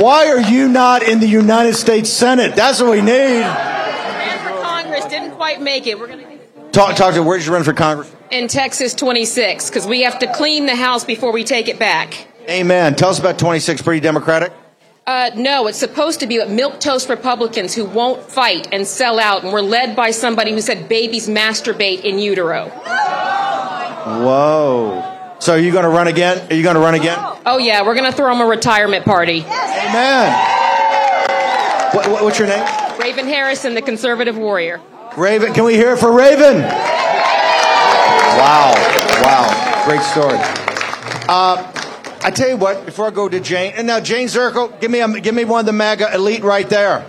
Why 0.00 0.28
are 0.28 0.40
you 0.40 0.68
not 0.68 1.02
in 1.02 1.18
the 1.20 1.26
United 1.26 1.74
States 1.74 2.08
Senate? 2.08 2.54
That's 2.54 2.80
what 2.80 2.92
we 2.92 3.00
need. 3.00 3.40
Ran 3.40 4.38
for 4.38 4.62
Congress, 4.62 5.04
didn't 5.06 5.32
quite 5.32 5.60
make 5.60 5.86
it. 5.86 5.98
We're 5.98 6.06
going 6.06 6.20
to 6.20 6.30
Talk, 6.70 6.94
talk 6.94 7.14
to 7.14 7.22
where 7.24 7.36
did 7.36 7.46
you 7.48 7.52
run 7.52 7.64
for 7.64 7.72
Congress? 7.72 8.10
in 8.30 8.46
Texas 8.46 8.94
26 8.94 9.68
because 9.70 9.86
we 9.88 10.02
have 10.02 10.20
to 10.20 10.32
clean 10.32 10.66
the 10.66 10.76
house 10.76 11.02
before 11.04 11.32
we 11.32 11.42
take 11.42 11.66
it 11.68 11.80
back. 11.80 12.28
Amen. 12.48 12.94
Tell 12.94 13.08
us 13.10 13.18
about 13.18 13.40
26, 13.40 13.82
pretty 13.82 13.98
democratic. 13.98 14.52
Uh, 15.10 15.28
no, 15.34 15.66
it's 15.66 15.76
supposed 15.76 16.20
to 16.20 16.26
be 16.28 16.38
milk 16.46 16.78
toast 16.78 17.08
Republicans 17.08 17.74
who 17.74 17.84
won't 17.84 18.22
fight 18.22 18.68
and 18.70 18.86
sell 18.86 19.18
out, 19.18 19.42
and 19.42 19.52
we're 19.52 19.60
led 19.60 19.96
by 19.96 20.12
somebody 20.12 20.52
who 20.52 20.60
said 20.60 20.88
babies 20.88 21.26
masturbate 21.26 22.04
in 22.04 22.20
utero. 22.20 22.68
Whoa. 24.22 25.34
So 25.40 25.54
are 25.54 25.58
you 25.58 25.72
going 25.72 25.82
to 25.82 25.88
run 25.88 26.06
again? 26.06 26.46
Are 26.48 26.54
you 26.54 26.62
going 26.62 26.76
to 26.76 26.80
run 26.80 26.94
again? 26.94 27.18
Oh 27.44 27.58
yeah, 27.58 27.84
we're 27.84 27.96
going 27.96 28.08
to 28.08 28.16
throw 28.16 28.32
them 28.32 28.40
a 28.40 28.46
retirement 28.48 29.04
party. 29.04 29.40
Amen. 29.40 30.30
What, 31.92 32.08
what, 32.08 32.22
what's 32.22 32.38
your 32.38 32.46
name? 32.46 32.64
Raven 33.00 33.26
Harrison, 33.26 33.74
the 33.74 33.82
conservative 33.82 34.38
warrior. 34.38 34.80
Raven. 35.16 35.52
Can 35.54 35.64
we 35.64 35.74
hear 35.74 35.94
it 35.94 35.98
for 35.98 36.12
Raven? 36.12 36.58
Wow. 38.38 38.74
Wow. 39.24 39.84
Great 39.86 40.02
story. 40.02 40.38
Uh, 41.28 41.89
I 42.22 42.30
tell 42.30 42.48
you 42.48 42.56
what, 42.56 42.84
before 42.84 43.06
I 43.06 43.10
go 43.10 43.28
to 43.28 43.40
Jane, 43.40 43.72
and 43.76 43.86
now 43.86 43.98
Jane 43.98 44.28
Zirkle, 44.28 44.78
give 44.80 44.90
me, 44.90 45.00
a, 45.00 45.08
give 45.20 45.34
me 45.34 45.44
one 45.44 45.60
of 45.60 45.66
the 45.66 45.72
MAGA 45.72 46.14
elite 46.14 46.42
right 46.42 46.68
there. 46.68 47.06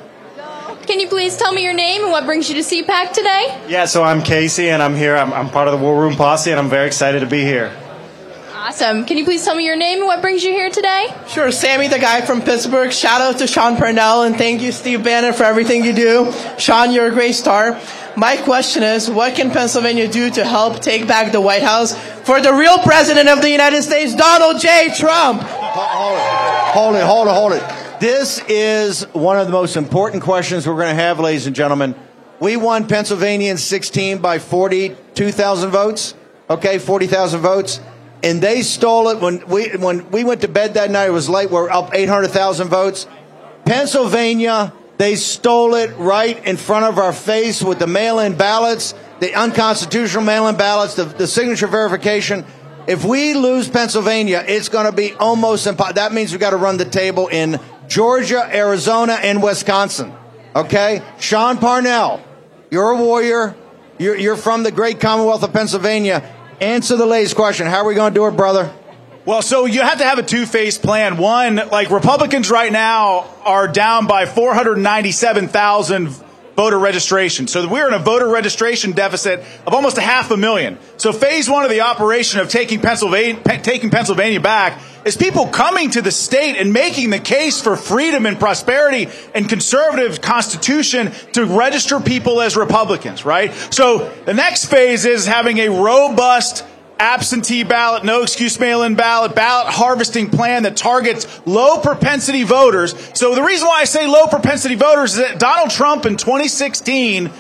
Can 0.88 1.00
you 1.00 1.08
please 1.08 1.38
tell 1.38 1.54
me 1.54 1.63
your 1.63 1.74
name 1.74 2.02
and 2.02 2.12
what 2.12 2.26
brings 2.26 2.50
you 2.50 2.56
to 2.56 2.62
CPAC 2.62 3.12
today? 3.13 3.62
Yeah, 3.67 3.86
so 3.86 4.04
I'm 4.04 4.21
Casey, 4.24 4.69
and 4.69 4.82
I'm 4.82 4.95
here. 4.95 5.15
I'm, 5.15 5.32
I'm 5.34 5.50
part 5.50 5.67
of 5.67 5.78
the 5.78 5.84
War 5.84 6.02
Room 6.02 6.15
Posse, 6.15 6.50
and 6.50 6.60
I'm 6.60 6.69
very 6.69 6.88
excited 6.88 7.19
to 7.19 7.28
be 7.28 7.41
here. 7.41 7.76
Awesome. 8.63 9.06
Can 9.06 9.17
you 9.17 9.26
please 9.26 9.43
tell 9.43 9.56
me 9.56 9.65
your 9.65 9.76
name 9.76 9.97
and 9.97 10.06
what 10.06 10.21
brings 10.21 10.43
you 10.43 10.52
here 10.52 10.69
today? 10.69 11.08
Sure, 11.28 11.52
Sammy, 11.52 11.88
the 11.88 11.97
guy 11.97 12.21
from 12.21 12.43
Pittsburgh. 12.43 12.91
Shout 12.91 13.19
out 13.19 13.39
to 13.39 13.47
Sean 13.47 13.76
Parnell, 13.76 14.21
and 14.21 14.38
thank 14.38 14.62
you, 14.62 14.71
Steve 14.71 15.04
Bannon, 15.04 15.34
for 15.34 15.45
everything 15.45 15.84
you 15.84 15.93
do. 15.93 16.32
Sean, 16.60 16.91
you're 16.91 17.08
a 17.08 17.12
great 17.12 17.34
star. 17.34 17.82
My 18.15 18.38
question 18.38 18.84
is, 18.84 19.10
what 19.10 19.36
can 19.36 19.50
Pennsylvania 19.50 20.08
do 20.08 20.30
to 20.30 20.45
help 20.45 20.80
take 20.80 21.08
back 21.08 21.32
the 21.32 21.41
White 21.41 21.63
House 21.63 21.97
for 22.24 22.39
the 22.39 22.54
real 22.54 22.78
president 22.78 23.30
of 23.30 23.41
the 23.41 23.50
United 23.50 23.82
States, 23.82 24.13
Donald 24.13 24.62
J. 24.62 24.93
Trump? 24.95 25.41
Hold 25.41 26.95
it, 26.97 27.04
hold 27.04 27.28
it, 27.28 27.32
hold 27.32 27.54
it. 27.54 27.63
hold 27.63 27.93
it. 27.93 28.00
This 28.00 28.43
is 28.47 29.06
one 29.13 29.39
of 29.39 29.47
the 29.47 29.54
most 29.54 29.76
important 29.76 30.21
questions 30.21 30.67
we're 30.67 30.76
going 30.76 30.95
to 30.95 31.02
have, 31.02 31.19
ladies 31.19 31.47
and 31.47 31.56
gentlemen. 31.56 31.95
We 32.39 32.58
won 32.58 32.88
Pennsylvania 32.88 33.50
in 33.50 33.58
16 33.58 34.19
by 34.19 34.38
42,000 34.38 35.71
votes. 35.71 36.13
Okay, 36.47 36.78
40,000 36.78 37.41
votes. 37.41 37.80
And 38.24 38.42
they 38.42 38.62
stole 38.62 39.10
it 39.10 39.20
when 39.20 39.48
we, 39.48 39.70
when 39.78 40.12
we 40.12 40.24
went 40.24 40.42
to 40.42 40.48
bed 40.48 40.76
that 40.76 40.92
night. 40.92 41.08
It 41.08 41.12
was 41.12 41.30
late. 41.30 41.50
We're 41.50 41.70
up 41.70 41.94
800,000 41.94 42.68
votes. 42.68 43.08
Pennsylvania, 43.66 44.74
they 44.98 45.16
stole 45.16 45.76
it 45.76 45.96
right 45.98 46.44
in 46.46 46.58
front 46.58 46.86
of 46.86 47.00
our 47.00 47.14
face 47.14 47.64
with 47.64 47.80
the 47.80 47.88
mail 47.88 48.20
in 48.20 48.36
ballots, 48.36 48.94
the 49.20 49.34
unconstitutional 49.34 50.24
mail 50.24 50.48
in 50.48 50.56
ballots, 50.56 50.96
the, 50.96 51.06
the 51.06 51.26
signature 51.28 51.68
verification. 51.68 52.46
If 52.88 53.06
we 53.06 53.34
lose 53.34 53.70
Pennsylvania, 53.70 54.44
it's 54.46 54.70
going 54.70 54.86
to 54.86 54.92
be 54.92 55.14
almost 55.14 55.68
impossible. 55.68 55.96
That 55.96 56.14
means 56.14 56.32
we've 56.32 56.40
got 56.40 56.52
to 56.52 56.58
run 56.58 56.78
the 56.78 56.86
table 56.86 57.28
in 57.28 57.60
Georgia, 57.88 58.48
Arizona, 58.54 59.14
and 59.14 59.42
Wisconsin. 59.42 60.14
Okay? 60.56 61.02
Sean 61.20 61.58
Parnell, 61.58 62.24
you're 62.70 62.92
a 62.92 62.98
warrior. 62.98 63.56
You're, 64.00 64.18
you're 64.18 64.36
from 64.36 64.64
the 64.64 64.72
great 64.72 65.00
Commonwealth 65.00 65.44
of 65.44 65.54
Pennsylvania. 65.54 66.28
Answer 66.62 66.95
the 66.95 67.08
lady's 67.08 67.34
question. 67.34 67.65
How 67.65 67.78
are 67.78 67.88
we 67.88 67.95
going 67.95 68.13
to 68.13 68.19
do 68.19 68.28
it, 68.28 68.38
brother? 68.38 68.71
Well, 69.26 69.41
so 69.41 69.65
you 69.65 69.82
have 69.82 69.97
to 69.97 70.04
have 70.04 70.19
a 70.19 70.24
two-faced 70.24 70.84
plan. 70.84 71.17
One, 71.17 71.56
like 71.56 71.89
Republicans 71.89 72.52
right 72.52 72.71
now 72.71 73.28
are 73.43 73.67
down 73.67 74.06
by 74.06 74.28
497,000 74.28 76.15
voter 76.62 76.78
registration. 76.78 77.47
So 77.47 77.67
we're 77.67 77.88
in 77.88 77.95
a 77.95 78.00
voter 78.00 78.28
registration 78.28 78.91
deficit 78.91 79.39
of 79.65 79.74
almost 79.74 79.97
a 79.97 80.02
half 80.02 80.30
a 80.30 80.38
million. 80.38 80.78
So 80.97 81.12
phase 81.12 81.50
one 81.50 81.63
of 81.63 81.71
the 81.71 81.82
operation 81.82 82.39
of 82.39 82.50
taking 82.50 82.80
Pennsylvania, 82.82 83.41
taking 83.63 83.89
Pennsylvania 83.89 84.39
back 84.39 84.80
is 85.04 85.17
people 85.17 85.47
coming 85.47 85.89
to 85.89 86.04
the 86.04 86.12
state 86.12 86.58
and 86.58 86.71
making 86.71 87.10
the 87.10 87.17
case 87.17 87.60
for 87.60 87.76
freedom 87.76 88.28
and 88.28 88.39
prosperity 88.39 89.10
and 89.34 89.50
conservative 89.50 90.21
constitution 90.21 91.12
to 91.34 91.45
register 91.45 92.00
people 92.00 92.39
as 92.39 92.56
Republicans, 92.56 93.26
right? 93.26 93.52
So 93.74 94.10
the 94.26 94.36
next 94.36 94.65
phase 94.65 95.06
is 95.06 95.26
having 95.26 95.58
a 95.58 95.69
robust 95.69 96.63
absentee 97.02 97.64
ballot, 97.64 98.06
no 98.06 98.22
excuse 98.22 98.60
mail 98.60 98.84
in 98.84 98.96
ballot, 98.96 99.36
ballot 99.36 99.74
harvesting 99.74 100.30
plan 100.30 100.64
that 100.64 100.78
targets 100.78 101.42
low 101.46 101.80
propensity 101.80 102.44
voters. 102.44 102.96
So 103.18 103.36
the 103.36 103.42
reason 103.42 103.68
why 103.68 103.82
I 103.82 103.86
say 103.86 104.08
low 104.08 104.28
propensity 104.28 104.76
voters 104.76 105.14
is 105.14 105.18
that 105.18 105.40
Donald 105.40 105.72
Trump 105.72 106.06
in 106.06 106.16
2016 106.16 107.32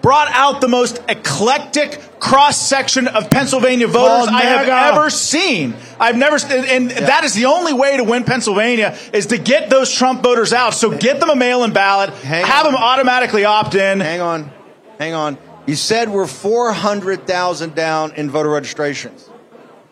brought 0.00 0.28
out 0.30 0.60
the 0.60 0.68
most 0.68 1.02
eclectic 1.08 2.00
cross 2.20 2.56
section 2.56 3.08
of 3.08 3.30
Pennsylvania 3.30 3.88
voters 3.88 4.28
I 4.28 4.42
have 4.42 4.94
ever 4.94 5.10
seen. 5.10 5.74
I've 5.98 6.16
never, 6.16 6.36
and, 6.36 6.64
and 6.66 6.90
that 6.90 7.24
is 7.24 7.34
the 7.34 7.46
only 7.46 7.72
way 7.72 7.96
to 7.96 8.04
win 8.04 8.24
Pennsylvania 8.24 8.96
is 9.12 9.26
to 9.26 9.38
get 9.38 9.70
those 9.70 9.92
Trump 9.92 10.22
voters 10.22 10.52
out. 10.52 10.74
So 10.74 10.96
get 10.96 11.20
them 11.20 11.30
a 11.30 11.36
mail-in 11.36 11.72
ballot, 11.72 12.10
have 12.10 12.64
them 12.64 12.76
automatically 12.76 13.44
opt 13.44 13.74
in. 13.74 14.00
Hang 14.00 14.20
on, 14.20 14.50
hang 14.98 15.14
on. 15.14 15.38
You 15.68 15.76
said 15.76 16.08
we're 16.08 16.26
400,000 16.26 17.74
down 17.74 18.14
in 18.14 18.30
voter 18.30 18.48
registrations. 18.48 19.28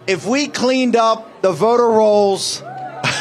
If 0.07 0.25
we 0.25 0.49
cleaned 0.49 0.97
up 0.97 1.43
the 1.43 1.53
voter 1.53 1.87
rolls 1.87 2.63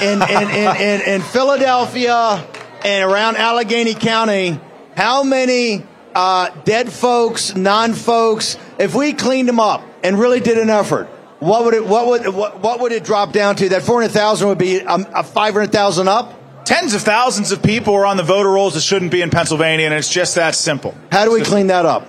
in, 0.02 0.22
in, 0.22 0.50
in, 0.52 0.76
in, 0.78 1.02
in 1.02 1.22
Philadelphia 1.22 2.48
and 2.86 3.12
around 3.12 3.36
Allegheny 3.36 3.94
County, 3.94 4.58
how 4.96 5.24
many 5.24 5.84
uh, 6.16 6.50
dead 6.64 6.90
folks, 6.94 7.58
non-folks, 7.58 8.58
if 8.80 8.96
we 8.96 9.12
cleaned 9.12 9.50
them 9.50 9.60
up 9.60 9.84
and 10.02 10.18
really 10.18 10.40
did 10.40 10.58
an 10.58 10.70
effort, 10.70 11.08
what 11.40 11.66
would 11.66 11.74
it, 11.74 11.86
what 11.86 12.08
would, 12.08 12.34
what, 12.34 12.62
what 12.62 12.80
would 12.80 12.94
it 12.94 13.04
drop 13.04 13.34
down 13.34 13.58
to? 13.58 13.68
That 13.68 13.82
400,000 13.82 14.48
would 14.48 14.58
be 14.58 14.82
um, 14.82 15.06
a 15.14 15.26
500,000 15.26 16.08
up? 16.08 16.64
Tens 16.64 16.94
of 16.94 17.02
thousands 17.02 17.52
of 17.52 17.62
people 17.62 17.96
are 17.96 18.06
on 18.06 18.16
the 18.16 18.24
voter 18.24 18.50
rolls 18.50 18.76
that 18.76 18.82
shouldn't 18.82 19.12
be 19.12 19.22
in 19.22 19.30
Pennsylvania, 19.30 19.88
and 19.88 19.94
it's 19.94 20.08
just 20.08 20.36
that 20.36 20.56
simple. 20.56 20.96
How 21.12 21.26
do 21.26 21.34
we 21.34 21.42
clean 21.42 21.68
that 21.68 21.86
up? 21.86 22.08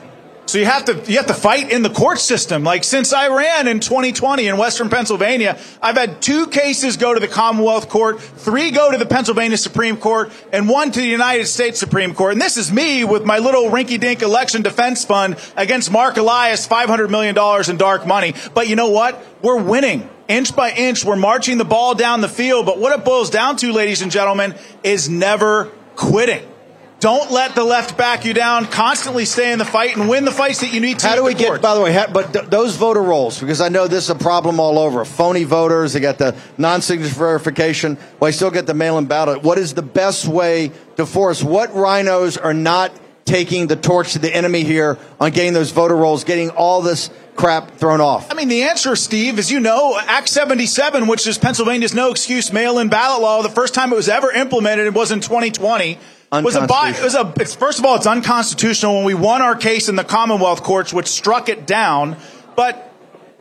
So 0.56 0.60
you 0.60 0.64
have 0.64 0.86
to 0.86 1.12
you 1.12 1.18
have 1.18 1.26
to 1.26 1.34
fight 1.34 1.70
in 1.70 1.82
the 1.82 1.90
court 1.90 2.18
system. 2.18 2.64
Like 2.64 2.82
since 2.82 3.12
I 3.12 3.28
ran 3.28 3.68
in 3.68 3.78
2020 3.78 4.48
in 4.48 4.56
Western 4.56 4.88
Pennsylvania, 4.88 5.58
I've 5.82 5.98
had 5.98 6.22
two 6.22 6.46
cases 6.46 6.96
go 6.96 7.12
to 7.12 7.20
the 7.20 7.28
Commonwealth 7.28 7.90
Court, 7.90 8.22
three 8.22 8.70
go 8.70 8.90
to 8.90 8.96
the 8.96 9.04
Pennsylvania 9.04 9.58
Supreme 9.58 9.98
Court, 9.98 10.32
and 10.54 10.66
one 10.66 10.92
to 10.92 10.98
the 10.98 11.06
United 11.06 11.44
States 11.44 11.78
Supreme 11.78 12.14
Court. 12.14 12.32
And 12.32 12.40
this 12.40 12.56
is 12.56 12.72
me 12.72 13.04
with 13.04 13.26
my 13.26 13.38
little 13.38 13.64
rinky-dink 13.64 14.22
election 14.22 14.62
defense 14.62 15.04
fund 15.04 15.36
against 15.58 15.90
Mark 15.90 16.16
Elias, 16.16 16.66
500 16.66 17.10
million 17.10 17.34
dollars 17.34 17.68
in 17.68 17.76
dark 17.76 18.06
money. 18.06 18.32
But 18.54 18.66
you 18.66 18.76
know 18.76 18.88
what? 18.88 19.22
We're 19.42 19.60
winning. 19.60 20.08
Inch 20.26 20.56
by 20.56 20.70
inch, 20.70 21.04
we're 21.04 21.16
marching 21.16 21.58
the 21.58 21.66
ball 21.66 21.94
down 21.94 22.22
the 22.22 22.30
field. 22.30 22.64
But 22.64 22.78
what 22.78 22.98
it 22.98 23.04
boils 23.04 23.28
down 23.28 23.56
to, 23.56 23.72
ladies 23.72 24.00
and 24.00 24.10
gentlemen, 24.10 24.54
is 24.82 25.06
never 25.06 25.66
quitting. 25.96 26.50
Don't 26.98 27.30
let 27.30 27.54
the 27.54 27.62
left 27.62 27.98
back 27.98 28.24
you 28.24 28.32
down. 28.32 28.66
Constantly 28.66 29.26
stay 29.26 29.52
in 29.52 29.59
the 29.59 29.66
fight 29.66 29.96
and 29.96 30.09
win 30.09 30.24
the 30.24 30.30
fights 30.30 30.61
that 30.61 30.72
you 30.72 30.80
need 30.80 30.98
to. 31.00 31.06
How 31.06 31.14
do 31.14 31.24
we 31.24 31.35
get, 31.35 31.61
by 31.61 31.74
the 31.74 31.80
way, 31.82 31.92
how, 31.92 32.11
but 32.11 32.32
th- 32.32 32.46
those 32.46 32.76
voter 32.76 33.02
rolls, 33.02 33.38
because 33.38 33.61
I 33.61 33.68
know 33.68 33.87
this 33.87 34.04
is 34.04 34.11
a 34.11 34.14
problem 34.14 34.59
all 34.61 34.78
over. 34.78 35.04
Phony 35.04 35.44
voters, 35.44 35.92
they 35.92 36.00
got 36.00 36.16
the 36.16 36.35
non 36.56 36.80
signature 36.80 37.14
verification. 37.14 37.98
Well, 38.18 38.28
I 38.28 38.30
still 38.30 38.50
get 38.50 38.66
the 38.66 38.72
mail 38.72 38.96
in 38.96 39.04
ballot. 39.06 39.42
What 39.42 39.59
is 39.59 39.74
the 39.74 39.82
best 39.82 40.26
way 40.26 40.72
to 40.96 41.04
force 41.04 41.44
what 41.44 41.70
RINOs 41.72 42.42
are 42.42 42.54
not 42.54 42.92
taking 43.26 43.66
the 43.66 43.76
torch 43.76 44.14
to 44.14 44.18
the 44.18 44.35
enemy 44.35 44.64
here 44.64 44.96
on 45.20 45.32
getting 45.32 45.52
those 45.52 45.72
voter 45.72 45.96
rolls, 45.96 46.24
getting 46.24 46.48
all 46.50 46.80
this 46.80 47.11
crap 47.35 47.72
thrown 47.72 48.00
off? 48.00 48.32
I 48.32 48.35
mean, 48.35 48.48
the 48.48 48.62
answer, 48.62 48.96
Steve, 48.96 49.38
is 49.38 49.50
you 49.50 49.61
know, 49.61 49.98
Act 49.98 50.30
77, 50.30 51.06
which 51.06 51.26
is 51.26 51.37
Pennsylvania's 51.37 51.92
no 51.92 52.11
excuse 52.11 52.54
mail 52.54 52.78
in 52.78 52.88
ballot 52.88 53.20
law, 53.20 53.42
the 53.42 53.50
first 53.50 53.74
time 53.74 53.92
it 53.92 53.96
was 53.96 54.09
ever 54.09 54.30
implemented, 54.30 54.87
it 54.87 54.94
was 54.94 55.12
in 55.12 55.20
2020. 55.20 55.98
Was 56.32 56.56
a, 56.56 56.66
bi- 56.66 56.90
it 56.90 57.02
was 57.02 57.14
a, 57.14 57.32
it's, 57.40 57.54
first 57.54 57.78
of 57.78 57.84
all, 57.84 57.96
it's 57.96 58.06
unconstitutional 58.06 58.96
when 58.96 59.04
we 59.04 59.14
won 59.14 59.42
our 59.42 59.54
case 59.54 59.88
in 59.88 59.94
the 59.96 60.04
Commonwealth 60.04 60.62
courts, 60.62 60.92
which 60.92 61.06
struck 61.06 61.48
it 61.48 61.66
down. 61.66 62.16
But 62.56 62.92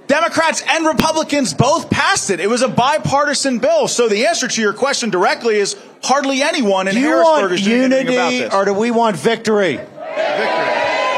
Democrats 0.08 0.62
and 0.68 0.86
Republicans 0.86 1.54
both 1.56 1.90
passed 1.90 2.30
it. 2.30 2.40
It 2.40 2.48
was 2.48 2.62
a 2.62 2.68
bipartisan 2.68 3.58
bill. 3.60 3.88
So 3.88 4.08
the 4.08 4.28
answer 4.28 4.48
to 4.48 4.62
your 4.62 4.74
question 4.74 5.10
directly 5.10 5.56
is 5.56 5.76
hardly 6.04 6.44
anyone 6.44 6.88
in 6.88 6.94
Do 6.94 7.00
you 7.00 7.08
Harrisburg 7.08 7.42
want 7.42 7.52
is 7.54 7.62
doing 7.64 7.92
anything 7.92 8.08
about 8.16 8.32
unity 8.32 8.40
this. 8.46 8.54
or 8.54 8.66
do 8.66 8.74
we 8.74 8.92
want 8.92 9.18
victory? 9.18 9.78
Victory. 9.78 9.96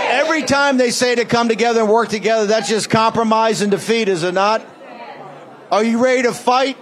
Every 0.10 0.44
time 0.44 0.78
they 0.78 0.92
say 0.92 1.16
to 1.16 1.26
come 1.26 1.50
together 1.50 1.82
and 1.82 1.90
work 1.90 2.08
together, 2.10 2.46
that's 2.48 2.70
just 2.70 2.90
compromise 2.90 3.62
and 3.62 3.72
defeat, 3.72 4.08
is 4.08 4.24
it 4.24 4.34
not? 4.34 4.66
Are 5.70 5.84
you 5.84 6.02
ready 6.02 6.24
to 6.24 6.34
fight? 6.34 6.78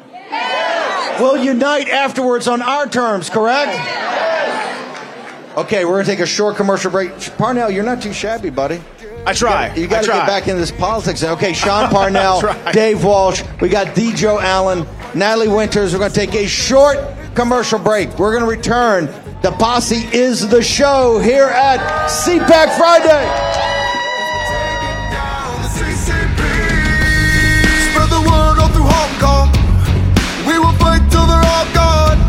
We'll 1.20 1.44
unite 1.44 1.90
afterwards 1.90 2.48
on 2.48 2.62
our 2.62 2.88
terms, 2.88 3.30
correct? 3.32 3.72
Okay, 5.58 5.86
we're 5.86 5.94
going 5.94 6.06
to 6.06 6.12
take 6.12 6.20
a 6.20 6.26
short 6.26 6.58
commercial 6.58 6.92
break. 6.92 7.12
Parnell, 7.38 7.72
you're 7.72 7.84
not 7.84 8.02
too 8.02 8.12
shabby, 8.12 8.50
buddy. 8.50 8.82
I 9.26 9.34
try. 9.34 9.74
You 9.74 9.88
got 9.88 10.00
I 10.00 10.02
to 10.02 10.08
try. 10.08 10.18
get 10.20 10.28
back 10.28 10.44
into 10.48 10.60
this 10.60 10.72
politics. 10.72 11.24
Okay, 11.24 11.54
Sean 11.54 11.90
Parnell. 11.94 12.42
Dave 12.74 13.04
Walsh, 13.04 13.42
we 13.62 13.70
got 13.70 13.96
D. 13.96 14.14
Joe 14.14 14.40
Allen, 14.40 14.86
Natalie 15.16 15.48
Winters. 15.48 15.94
We're 15.94 16.00
going 16.00 16.12
to 16.12 16.16
take 16.16 16.36
a 16.36 16.46
short 16.48 16.98
commercial 17.36 17.80
break. 17.80 18.10
We're 18.20 18.32
going 18.38 18.44
to 18.44 18.50
return. 18.50 19.06
The 19.42 19.52
Posse 19.52 20.08
is 20.12 20.48
the 20.50 20.62
show 20.62 21.20
here 21.20 21.46
at 21.46 21.80
CPAC 22.10 22.78
Friday. 22.78 23.26
Spread 26.76 28.10
the 28.12 28.22
word 28.28 28.60
all 28.60 28.70
through 28.76 28.90
Hong 28.92 29.14
Kong. 29.24 29.48
We 30.46 30.60
will 30.60 30.76
fight 30.84 31.02
till 31.10 31.26
they're 31.26 31.48
all 31.56 31.68
gone. 31.74 32.20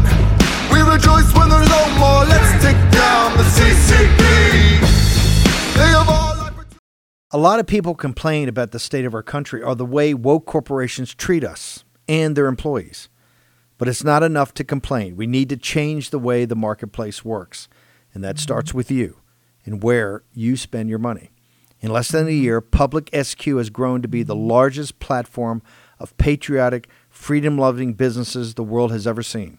We 0.70 0.80
rejoice 0.80 1.26
when 1.34 1.48
there's 1.48 1.68
no 1.68 1.82
more. 1.98 2.24
Let's 2.24 2.62
take 2.62 2.76
A 7.32 7.38
lot 7.38 7.60
of 7.60 7.66
people 7.66 7.94
complain 7.94 8.48
about 8.48 8.70
the 8.70 8.78
state 8.78 9.04
of 9.04 9.12
our 9.12 9.22
country 9.22 9.62
or 9.62 9.74
the 9.74 9.84
way 9.84 10.14
woke 10.14 10.46
corporations 10.46 11.14
treat 11.14 11.44
us 11.44 11.84
and 12.08 12.34
their 12.34 12.46
employees. 12.46 13.10
But 13.76 13.88
it's 13.88 14.02
not 14.02 14.22
enough 14.22 14.54
to 14.54 14.64
complain. 14.64 15.16
We 15.16 15.26
need 15.26 15.50
to 15.50 15.58
change 15.58 16.08
the 16.08 16.18
way 16.18 16.46
the 16.46 16.56
marketplace 16.56 17.26
works. 17.26 17.68
And 18.14 18.24
that 18.24 18.38
starts 18.38 18.72
with 18.72 18.90
you 18.90 19.18
and 19.66 19.82
where 19.82 20.22
you 20.32 20.56
spend 20.56 20.88
your 20.88 20.98
money. 20.98 21.30
In 21.80 21.90
less 21.90 22.10
than 22.10 22.26
a 22.26 22.30
year, 22.30 22.62
Public 22.62 23.10
SQ 23.14 23.44
has 23.44 23.68
grown 23.68 24.00
to 24.00 24.08
be 24.08 24.22
the 24.22 24.34
largest 24.34 24.98
platform 24.98 25.60
of 25.98 26.16
patriotic, 26.16 26.88
freedom 27.10 27.58
loving 27.58 27.92
businesses 27.92 28.54
the 28.54 28.64
world 28.64 28.92
has 28.92 29.06
ever 29.06 29.22
seen. 29.22 29.58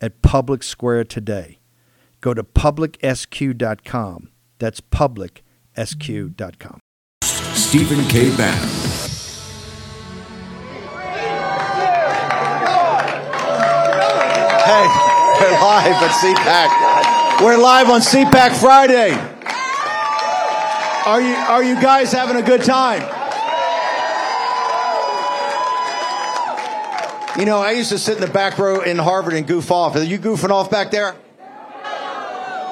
at 0.00 0.22
Public 0.22 0.62
Square 0.62 1.04
today. 1.04 1.58
Go 2.20 2.34
to 2.34 2.42
publicsq.com. 2.42 4.30
That's 4.58 4.80
publicsq.com. 4.80 6.80
Stephen 7.22 8.04
K. 8.08 8.36
Bannon. 8.36 8.68
Hey, 14.68 14.86
we're 15.40 15.56
live 15.60 15.96
at 16.02 16.10
CPAC. 16.20 16.68
We're 17.44 17.56
live 17.56 17.88
on 17.88 18.00
CPAC 18.00 18.60
Friday. 18.60 19.12
Are 21.06 21.20
you 21.22 21.34
are 21.34 21.64
you 21.64 21.80
guys 21.80 22.12
having 22.12 22.36
a 22.36 22.42
good 22.42 22.62
time? 22.62 23.00
You 27.38 27.44
know, 27.44 27.58
I 27.58 27.70
used 27.70 27.90
to 27.90 27.98
sit 27.98 28.16
in 28.16 28.20
the 28.20 28.26
back 28.26 28.58
row 28.58 28.80
in 28.80 28.98
Harvard 28.98 29.32
and 29.34 29.46
goof 29.46 29.70
off. 29.70 29.94
Are 29.94 30.02
you 30.02 30.18
goofing 30.18 30.50
off 30.50 30.72
back 30.72 30.90
there? 30.90 31.14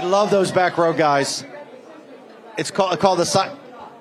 Love 0.02 0.32
those 0.32 0.50
back 0.50 0.76
row 0.76 0.92
guys. 0.92 1.44
It's 2.58 2.72
called 2.72 2.98
called 2.98 3.20
the 3.20 3.56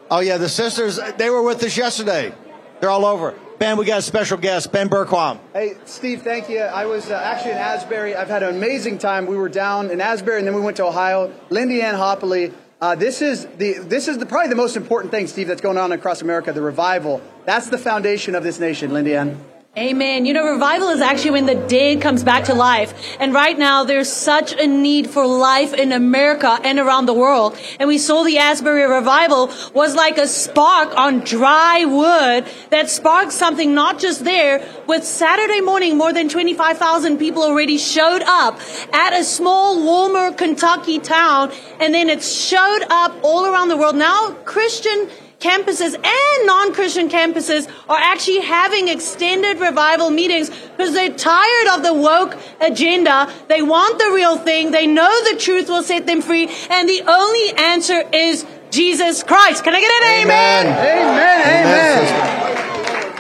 Oh 0.10 0.22
yeah, 0.22 0.38
the 0.38 0.50
sisters. 0.50 1.00
They 1.18 1.30
were 1.30 1.44
with 1.44 1.62
us 1.62 1.78
yesterday. 1.78 2.34
They're 2.80 2.90
all 2.90 3.06
over. 3.06 3.36
Ben, 3.60 3.78
we 3.78 3.86
got 3.86 4.00
a 4.00 4.02
special 4.02 4.40
guest, 4.40 4.72
Ben 4.72 4.90
Bergquam. 4.90 5.38
Hey, 5.54 5.76
Steve, 5.86 6.24
thank 6.24 6.50
you. 6.50 6.62
I 6.62 6.88
was 6.88 7.12
uh, 7.12 7.14
actually 7.14 7.52
in 7.52 7.58
Asbury. 7.58 8.16
I've 8.16 8.28
had 8.28 8.42
an 8.42 8.56
amazing 8.56 8.98
time. 8.98 9.28
We 9.28 9.38
were 9.38 9.50
down 9.50 9.92
in 9.92 10.02
Asbury, 10.02 10.40
and 10.40 10.48
then 10.48 10.56
we 10.56 10.62
went 10.62 10.78
to 10.78 10.86
Ohio. 10.86 11.32
Lindy 11.52 11.84
Ann 11.84 11.94
Hopley. 11.94 12.52
Uh, 12.82 12.96
this 12.96 13.22
is 13.22 13.46
the 13.58 13.74
this 13.84 14.08
is 14.08 14.18
the, 14.18 14.26
probably 14.26 14.50
the 14.50 14.56
most 14.56 14.78
important 14.78 15.12
thing, 15.12 15.28
Steve, 15.28 15.48
that's 15.48 15.62
going 15.62 15.78
on 15.78 15.92
across 15.92 16.24
America. 16.24 16.52
The 16.54 16.64
revival. 16.64 17.22
That's 17.46 17.70
the 17.70 17.78
foundation 17.78 18.34
of 18.34 18.44
this 18.44 18.60
nation, 18.60 18.92
Lindy 18.92 19.16
Ann. 19.16 19.40
Amen. 19.78 20.26
You 20.26 20.32
know, 20.32 20.50
revival 20.50 20.88
is 20.88 21.02
actually 21.02 21.32
when 21.32 21.48
the 21.48 21.68
dead 21.68 22.00
comes 22.00 22.24
back 22.24 22.46
to 22.46 22.54
life. 22.54 22.94
And 23.20 23.34
right 23.34 23.60
now, 23.60 23.84
there's 23.84 24.10
such 24.10 24.54
a 24.54 24.66
need 24.66 25.10
for 25.10 25.28
life 25.28 25.74
in 25.74 25.92
America 25.92 26.58
and 26.64 26.80
around 26.80 27.08
the 27.08 27.14
world. 27.14 27.60
And 27.78 27.90
we 27.90 27.98
saw 27.98 28.24
the 28.24 28.38
Asbury 28.38 28.90
revival 28.90 29.52
was 29.74 29.94
like 29.94 30.18
a 30.18 30.28
spark 30.28 30.98
on 30.98 31.20
dry 31.26 31.84
wood 31.84 32.50
that 32.70 32.90
sparked 32.90 33.34
something 33.34 33.76
not 33.76 34.00
just 34.00 34.24
there. 34.24 34.66
With 34.88 35.04
Saturday 35.04 35.60
morning, 35.60 35.98
more 35.98 36.14
than 36.14 36.30
25,000 36.30 37.18
people 37.18 37.44
already 37.44 37.78
showed 37.78 38.22
up 38.22 38.58
at 38.94 39.12
a 39.12 39.26
small 39.26 39.84
Wilmore, 39.84 40.32
Kentucky 40.32 41.00
town. 41.00 41.52
And 41.82 41.94
then 41.94 42.08
it 42.08 42.24
showed 42.24 42.86
up 42.90 43.14
all 43.24 43.46
around 43.46 43.68
the 43.68 43.76
world. 43.76 43.98
Now, 43.98 44.38
Christian 44.46 45.10
campuses 45.40 45.94
and 45.96 46.48
non-Christian 46.48 47.10
campuses 47.10 47.70
are 47.90 47.98
actually 47.98 48.42
having 48.42 48.88
extended 48.88 49.60
revival 49.60 50.10
meetings 50.10 50.50
because 50.50 50.94
they're 50.94 51.14
tired 51.14 51.68
of 51.78 51.84
the 51.84 51.94
woke 51.94 52.38
agenda. 52.62 53.32
They 53.48 53.62
want 53.62 54.00
the 54.00 54.12
real 54.14 54.38
thing. 54.38 54.72
They 54.72 54.88
know 54.88 55.10
the 55.32 55.38
truth 55.38 55.68
will 55.70 55.84
set 55.84 56.06
them 56.08 56.22
free. 56.22 56.48
And 56.70 56.88
the 56.90 57.04
only 57.08 57.54
answer 57.58 58.04
is 58.14 58.46
Jesus 58.72 59.24
Christ. 59.24 59.64
Can 59.64 59.74
I 59.76 59.82
get 59.82 59.92
an 59.92 60.24
amen? 60.24 60.68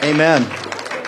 Amen. 0.03 0.41
Amen. 0.43 0.43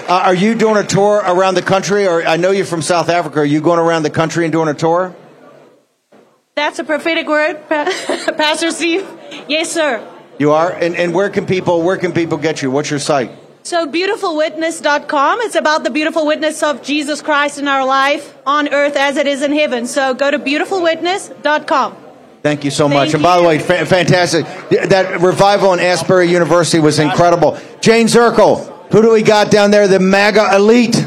Uh, 0.08 0.22
are 0.24 0.36
you 0.36 0.56
doing 0.56 0.78
a 0.78 0.84
tour 0.88 1.22
around 1.26 1.56
the 1.56 1.62
country? 1.62 2.08
Or 2.08 2.26
I 2.26 2.38
know 2.38 2.52
you're 2.52 2.66
from 2.66 2.82
South 2.82 3.10
Africa. 3.10 3.40
Are 3.40 3.46
you 3.46 3.60
going 3.62 3.80
around 3.80 4.04
the 4.04 4.10
country 4.10 4.46
and 4.46 4.52
doing 4.54 4.70
a 4.70 4.74
tour? 4.74 5.14
That's 6.56 6.80
a 6.80 6.84
prophetic 6.84 7.28
word, 7.28 7.68
Pa- 7.70 7.86
Pastor 8.38 8.72
Steve. 8.72 9.06
Yes, 9.48 9.72
sir. 9.72 10.02
You 10.40 10.52
are. 10.52 10.72
And, 10.72 10.96
and 10.96 11.14
where 11.14 11.30
can 11.30 11.46
people 11.46 11.82
where 11.82 11.98
can 11.98 12.12
people 12.14 12.38
get 12.38 12.62
you? 12.62 12.72
What's 12.72 12.90
your 12.90 13.00
site? 13.00 13.32
So 13.64 13.86
beautifulwitness.com. 13.86 15.40
It's 15.42 15.56
about 15.56 15.84
the 15.84 15.90
beautiful 15.90 16.26
witness 16.26 16.64
of 16.64 16.82
Jesus 16.82 17.22
Christ 17.22 17.60
in 17.60 17.68
our 17.68 17.86
life 17.86 18.38
on 18.46 18.74
earth 18.74 18.96
as 18.96 19.18
it 19.18 19.28
is 19.28 19.42
in 19.42 19.52
heaven. 19.52 19.88
So 19.88 20.14
go 20.14 20.32
to 20.32 20.40
beautifulwitness.com. 20.40 21.98
Thank 22.44 22.64
you 22.64 22.72
so 22.72 22.88
much. 22.88 23.12
Thank 23.12 23.16
and 23.16 23.24
by 23.24 23.38
the 23.38 23.44
way, 23.44 23.60
fa- 23.60 23.86
fantastic. 23.86 24.46
That 24.90 25.20
revival 25.22 25.74
in 25.74 25.80
Asbury 25.82 26.32
University 26.32 26.80
was 26.82 26.98
incredible. 27.00 27.60
Jane 27.82 28.08
Zirkle, 28.08 28.90
who 28.92 29.02
do 29.02 29.12
we 29.12 29.22
got 29.22 29.52
down 29.52 29.72
there? 29.72 29.88
The 29.90 30.00
MAGA 30.00 30.56
elite. 30.56 31.06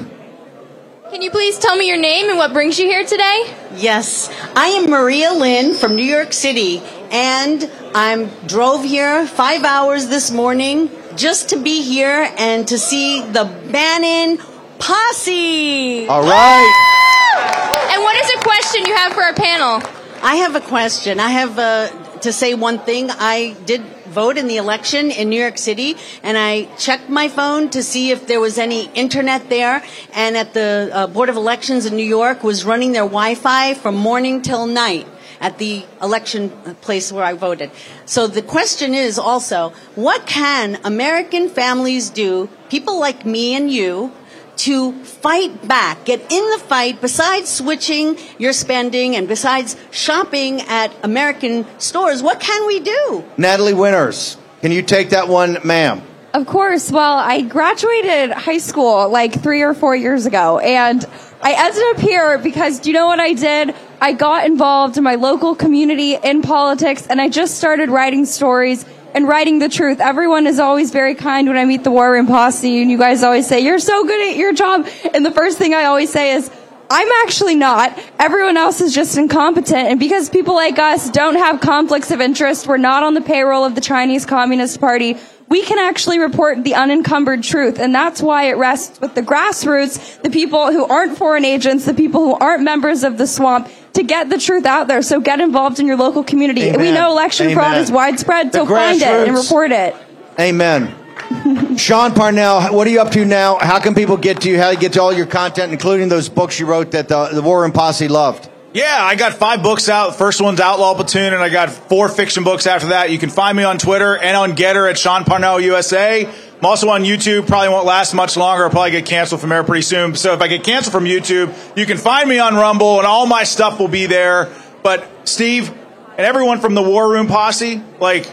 Can 1.10 1.22
you 1.22 1.30
please 1.30 1.58
tell 1.58 1.76
me 1.76 1.88
your 1.88 1.96
name 1.96 2.28
and 2.28 2.36
what 2.36 2.52
brings 2.52 2.78
you 2.78 2.86
here 2.86 3.04
today? 3.04 3.54
Yes, 3.74 4.28
I 4.54 4.66
am 4.68 4.90
Maria 4.90 5.32
Lynn 5.32 5.74
from 5.74 5.96
New 5.96 6.04
York 6.04 6.32
City, 6.32 6.82
and 7.10 7.70
I 7.94 8.30
drove 8.46 8.84
here 8.84 9.26
five 9.26 9.64
hours 9.64 10.06
this 10.06 10.30
morning 10.30 10.90
just 11.16 11.50
to 11.50 11.60
be 11.60 11.82
here 11.82 12.32
and 12.38 12.66
to 12.68 12.78
see 12.78 13.20
the 13.22 13.44
Bannon 13.70 14.38
posse. 14.78 16.06
All 16.06 16.22
right. 16.22 17.88
And 17.92 18.02
what 18.02 18.16
is 18.16 18.30
a 18.30 18.38
question 18.38 18.86
you 18.86 18.94
have 18.94 19.12
for 19.12 19.22
our 19.22 19.34
panel? 19.34 19.82
I 20.22 20.36
have 20.36 20.54
a 20.54 20.60
question. 20.60 21.18
I 21.18 21.30
have 21.30 21.58
uh, 21.58 21.88
to 22.20 22.32
say 22.32 22.54
one 22.54 22.78
thing. 22.78 23.10
I 23.10 23.56
did 23.64 23.82
vote 24.10 24.36
in 24.36 24.48
the 24.48 24.56
election 24.56 25.10
in 25.10 25.30
New 25.30 25.40
York 25.40 25.58
City, 25.58 25.96
and 26.22 26.36
I 26.36 26.64
checked 26.76 27.08
my 27.08 27.28
phone 27.28 27.70
to 27.70 27.82
see 27.82 28.10
if 28.10 28.26
there 28.26 28.40
was 28.40 28.58
any 28.58 28.86
internet 28.94 29.48
there. 29.48 29.82
And 30.14 30.36
at 30.36 30.54
the 30.54 30.90
uh, 30.92 31.06
Board 31.08 31.28
of 31.28 31.36
Elections 31.36 31.86
in 31.86 31.96
New 31.96 32.04
York 32.04 32.44
was 32.44 32.64
running 32.64 32.92
their 32.92 33.02
Wi-Fi 33.02 33.74
from 33.74 33.96
morning 33.96 34.42
till 34.42 34.66
night 34.66 35.06
at 35.40 35.58
the 35.58 35.84
election 36.02 36.50
place 36.82 37.10
where 37.10 37.24
I 37.24 37.32
voted. 37.32 37.70
So 38.04 38.26
the 38.26 38.42
question 38.42 38.94
is 38.94 39.18
also, 39.18 39.70
what 39.94 40.26
can 40.26 40.78
American 40.84 41.48
families 41.48 42.10
do, 42.10 42.48
people 42.68 43.00
like 43.00 43.24
me 43.24 43.54
and 43.54 43.70
you, 43.70 44.12
to 44.56 44.92
fight 45.04 45.66
back, 45.66 46.04
get 46.04 46.20
in 46.30 46.50
the 46.50 46.58
fight, 46.58 47.00
besides 47.00 47.48
switching 47.48 48.18
your 48.38 48.52
spending 48.52 49.16
and 49.16 49.26
besides 49.26 49.74
shopping 49.90 50.60
at 50.62 50.92
American 51.02 51.64
stores, 51.78 52.22
what 52.22 52.40
can 52.40 52.66
we 52.66 52.80
do? 52.80 53.24
Natalie 53.38 53.72
Winters, 53.72 54.36
can 54.60 54.70
you 54.70 54.82
take 54.82 55.10
that 55.10 55.28
one, 55.28 55.56
ma'am? 55.64 56.02
Of 56.34 56.46
course. 56.46 56.92
Well, 56.92 57.18
I 57.18 57.40
graduated 57.40 58.30
high 58.32 58.58
school 58.58 59.08
like 59.08 59.42
three 59.42 59.62
or 59.62 59.72
four 59.72 59.96
years 59.96 60.26
ago, 60.26 60.58
and 60.58 61.04
I 61.40 61.54
ended 61.56 61.82
up 61.90 61.98
here 61.98 62.38
because 62.38 62.80
do 62.80 62.90
you 62.90 62.94
know 62.94 63.06
what 63.06 63.18
I 63.18 63.32
did? 63.32 63.74
I 64.02 64.14
got 64.14 64.46
involved 64.46 64.96
in 64.96 65.04
my 65.04 65.16
local 65.16 65.54
community 65.54 66.14
in 66.14 66.40
politics, 66.40 67.06
and 67.06 67.20
I 67.20 67.28
just 67.28 67.58
started 67.58 67.90
writing 67.90 68.24
stories 68.24 68.86
and 69.14 69.28
writing 69.28 69.58
the 69.58 69.68
truth. 69.68 70.00
Everyone 70.00 70.46
is 70.46 70.58
always 70.58 70.90
very 70.90 71.14
kind 71.14 71.46
when 71.48 71.58
I 71.58 71.66
meet 71.66 71.84
the 71.84 71.90
War 71.90 72.10
Room 72.10 72.26
Posse, 72.26 72.80
and 72.80 72.90
you 72.90 72.96
guys 72.96 73.22
always 73.22 73.46
say, 73.46 73.60
You're 73.60 73.78
so 73.78 74.04
good 74.04 74.30
at 74.30 74.36
your 74.36 74.54
job. 74.54 74.88
And 75.12 75.26
the 75.26 75.30
first 75.30 75.58
thing 75.58 75.74
I 75.74 75.84
always 75.84 76.10
say 76.10 76.32
is, 76.32 76.50
I'm 76.88 77.08
actually 77.22 77.56
not. 77.56 77.96
Everyone 78.18 78.56
else 78.56 78.80
is 78.80 78.94
just 78.94 79.18
incompetent. 79.18 79.88
And 79.88 80.00
because 80.00 80.30
people 80.30 80.54
like 80.54 80.78
us 80.78 81.10
don't 81.10 81.36
have 81.36 81.60
conflicts 81.60 82.10
of 82.10 82.20
interest, 82.20 82.66
we're 82.66 82.78
not 82.78 83.02
on 83.02 83.14
the 83.14 83.20
payroll 83.20 83.64
of 83.64 83.74
the 83.74 83.80
Chinese 83.80 84.24
Communist 84.24 84.80
Party, 84.80 85.16
we 85.48 85.62
can 85.62 85.78
actually 85.78 86.18
report 86.18 86.64
the 86.64 86.74
unencumbered 86.74 87.42
truth. 87.42 87.78
And 87.78 87.94
that's 87.94 88.22
why 88.22 88.44
it 88.44 88.56
rests 88.56 89.00
with 89.00 89.14
the 89.14 89.22
grassroots, 89.22 90.22
the 90.22 90.30
people 90.30 90.72
who 90.72 90.86
aren't 90.86 91.18
foreign 91.18 91.44
agents, 91.44 91.84
the 91.84 91.94
people 91.94 92.22
who 92.22 92.34
aren't 92.34 92.62
members 92.62 93.04
of 93.04 93.18
the 93.18 93.26
swamp, 93.26 93.68
to 93.94 94.02
get 94.02 94.28
the 94.28 94.38
truth 94.38 94.66
out 94.66 94.88
there. 94.88 95.02
So 95.02 95.20
get 95.20 95.40
involved 95.40 95.80
in 95.80 95.86
your 95.86 95.96
local 95.96 96.24
community. 96.24 96.62
Amen. 96.62 96.80
We 96.80 96.92
know 96.92 97.10
election 97.10 97.52
fraud 97.54 97.78
is 97.78 97.90
widespread, 97.90 98.52
The 98.52 98.64
so 98.64 98.66
find 98.66 99.00
it 99.00 99.28
and 99.28 99.36
report 99.36 99.72
it. 99.72 99.94
Amen. 100.38 100.96
Sean 101.76 102.12
Parnell, 102.12 102.74
what 102.74 102.86
are 102.86 102.90
you 102.90 103.00
up 103.00 103.12
to 103.12 103.24
now? 103.24 103.56
How 103.58 103.78
can 103.78 103.94
people 103.94 104.16
get 104.16 104.40
to 104.42 104.48
you? 104.48 104.58
How 104.58 104.70
do 104.70 104.74
you 104.74 104.80
get 104.80 104.94
to 104.94 105.02
all 105.02 105.12
your 105.12 105.26
content, 105.26 105.72
including 105.72 106.08
those 106.08 106.28
books 106.28 106.58
you 106.58 106.66
wrote 106.66 106.90
that 106.92 107.08
the, 107.08 107.28
the 107.28 107.42
War 107.42 107.62
Room 107.62 107.72
Posse 107.72 108.08
loved? 108.08 108.49
Yeah, 108.72 108.98
I 109.00 109.16
got 109.16 109.34
five 109.34 109.64
books 109.64 109.88
out. 109.88 110.12
The 110.12 110.18
first 110.18 110.40
one's 110.40 110.60
Outlaw 110.60 110.94
Platoon, 110.94 111.32
and 111.32 111.42
I 111.42 111.48
got 111.48 111.70
four 111.70 112.08
fiction 112.08 112.44
books 112.44 112.68
after 112.68 112.88
that. 112.88 113.10
You 113.10 113.18
can 113.18 113.28
find 113.28 113.56
me 113.56 113.64
on 113.64 113.78
Twitter 113.78 114.16
and 114.16 114.36
on 114.36 114.52
GETTR 114.52 114.88
at 114.88 114.96
Sean 114.96 115.24
Parnell 115.24 115.60
USA. 115.60 116.24
I'm 116.24 116.64
also 116.64 116.88
on 116.90 117.02
YouTube. 117.02 117.48
Probably 117.48 117.68
won't 117.68 117.84
last 117.84 118.14
much 118.14 118.36
longer. 118.36 118.62
I'll 118.64 118.70
probably 118.70 118.92
get 118.92 119.06
canceled 119.06 119.40
from 119.40 119.50
there 119.50 119.64
pretty 119.64 119.82
soon. 119.82 120.14
So 120.14 120.34
if 120.34 120.40
I 120.40 120.46
get 120.46 120.62
canceled 120.62 120.92
from 120.92 121.04
YouTube, 121.04 121.52
you 121.76 121.84
can 121.84 121.96
find 121.96 122.28
me 122.28 122.38
on 122.38 122.54
Rumble, 122.54 122.98
and 122.98 123.06
all 123.08 123.26
my 123.26 123.42
stuff 123.42 123.80
will 123.80 123.88
be 123.88 124.06
there. 124.06 124.52
But 124.84 125.04
Steve 125.28 125.70
and 126.16 126.20
everyone 126.20 126.60
from 126.60 126.76
the 126.76 126.82
War 126.82 127.10
Room 127.10 127.26
Posse, 127.26 127.82
like, 127.98 128.30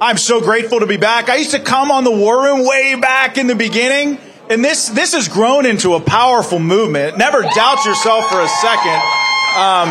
I'm 0.00 0.16
so 0.16 0.40
grateful 0.40 0.80
to 0.80 0.86
be 0.86 0.96
back. 0.96 1.28
I 1.28 1.36
used 1.36 1.50
to 1.50 1.60
come 1.60 1.90
on 1.90 2.04
the 2.04 2.10
War 2.10 2.42
Room 2.42 2.66
way 2.66 2.94
back 2.94 3.36
in 3.36 3.48
the 3.48 3.54
beginning, 3.54 4.16
and 4.48 4.64
this 4.64 4.88
this 4.88 5.12
has 5.12 5.28
grown 5.28 5.66
into 5.66 5.92
a 5.92 6.00
powerful 6.00 6.58
movement. 6.58 7.18
Never 7.18 7.42
doubt 7.42 7.84
yourself 7.84 8.30
for 8.30 8.40
a 8.40 8.48
second. 8.48 9.33
Um, 9.54 9.88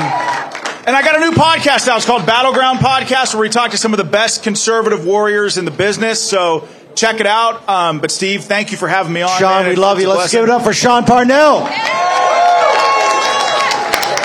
and 0.86 0.94
I 0.94 1.02
got 1.02 1.16
a 1.16 1.20
new 1.20 1.32
podcast 1.32 1.88
out. 1.88 1.96
It's 1.96 2.06
called 2.06 2.26
Battleground 2.26 2.80
Podcast, 2.80 3.34
where 3.34 3.40
we 3.40 3.48
talk 3.48 3.72
to 3.72 3.78
some 3.78 3.94
of 3.94 3.98
the 3.98 4.04
best 4.04 4.44
conservative 4.44 5.06
warriors 5.06 5.58
in 5.58 5.64
the 5.64 5.72
business. 5.72 6.22
So 6.22 6.68
check 6.96 7.22
it 7.22 7.26
out. 7.26 7.70
Um, 7.70 8.00
but 8.00 8.12
Steve, 8.12 8.44
thank 8.44 8.72
you 8.74 8.78
for 8.78 8.90
having 8.90 9.14
me 9.14 9.22
on. 9.22 9.40
Sean, 9.40 9.62
man. 9.62 9.70
we 9.70 9.78
love 9.78 10.02
you. 10.02 10.10
Let's 10.10 10.34
give 10.34 10.44
it 10.44 10.50
up 10.50 10.64
for 10.64 10.74
Sean 10.74 11.06
Parnell. 11.06 11.60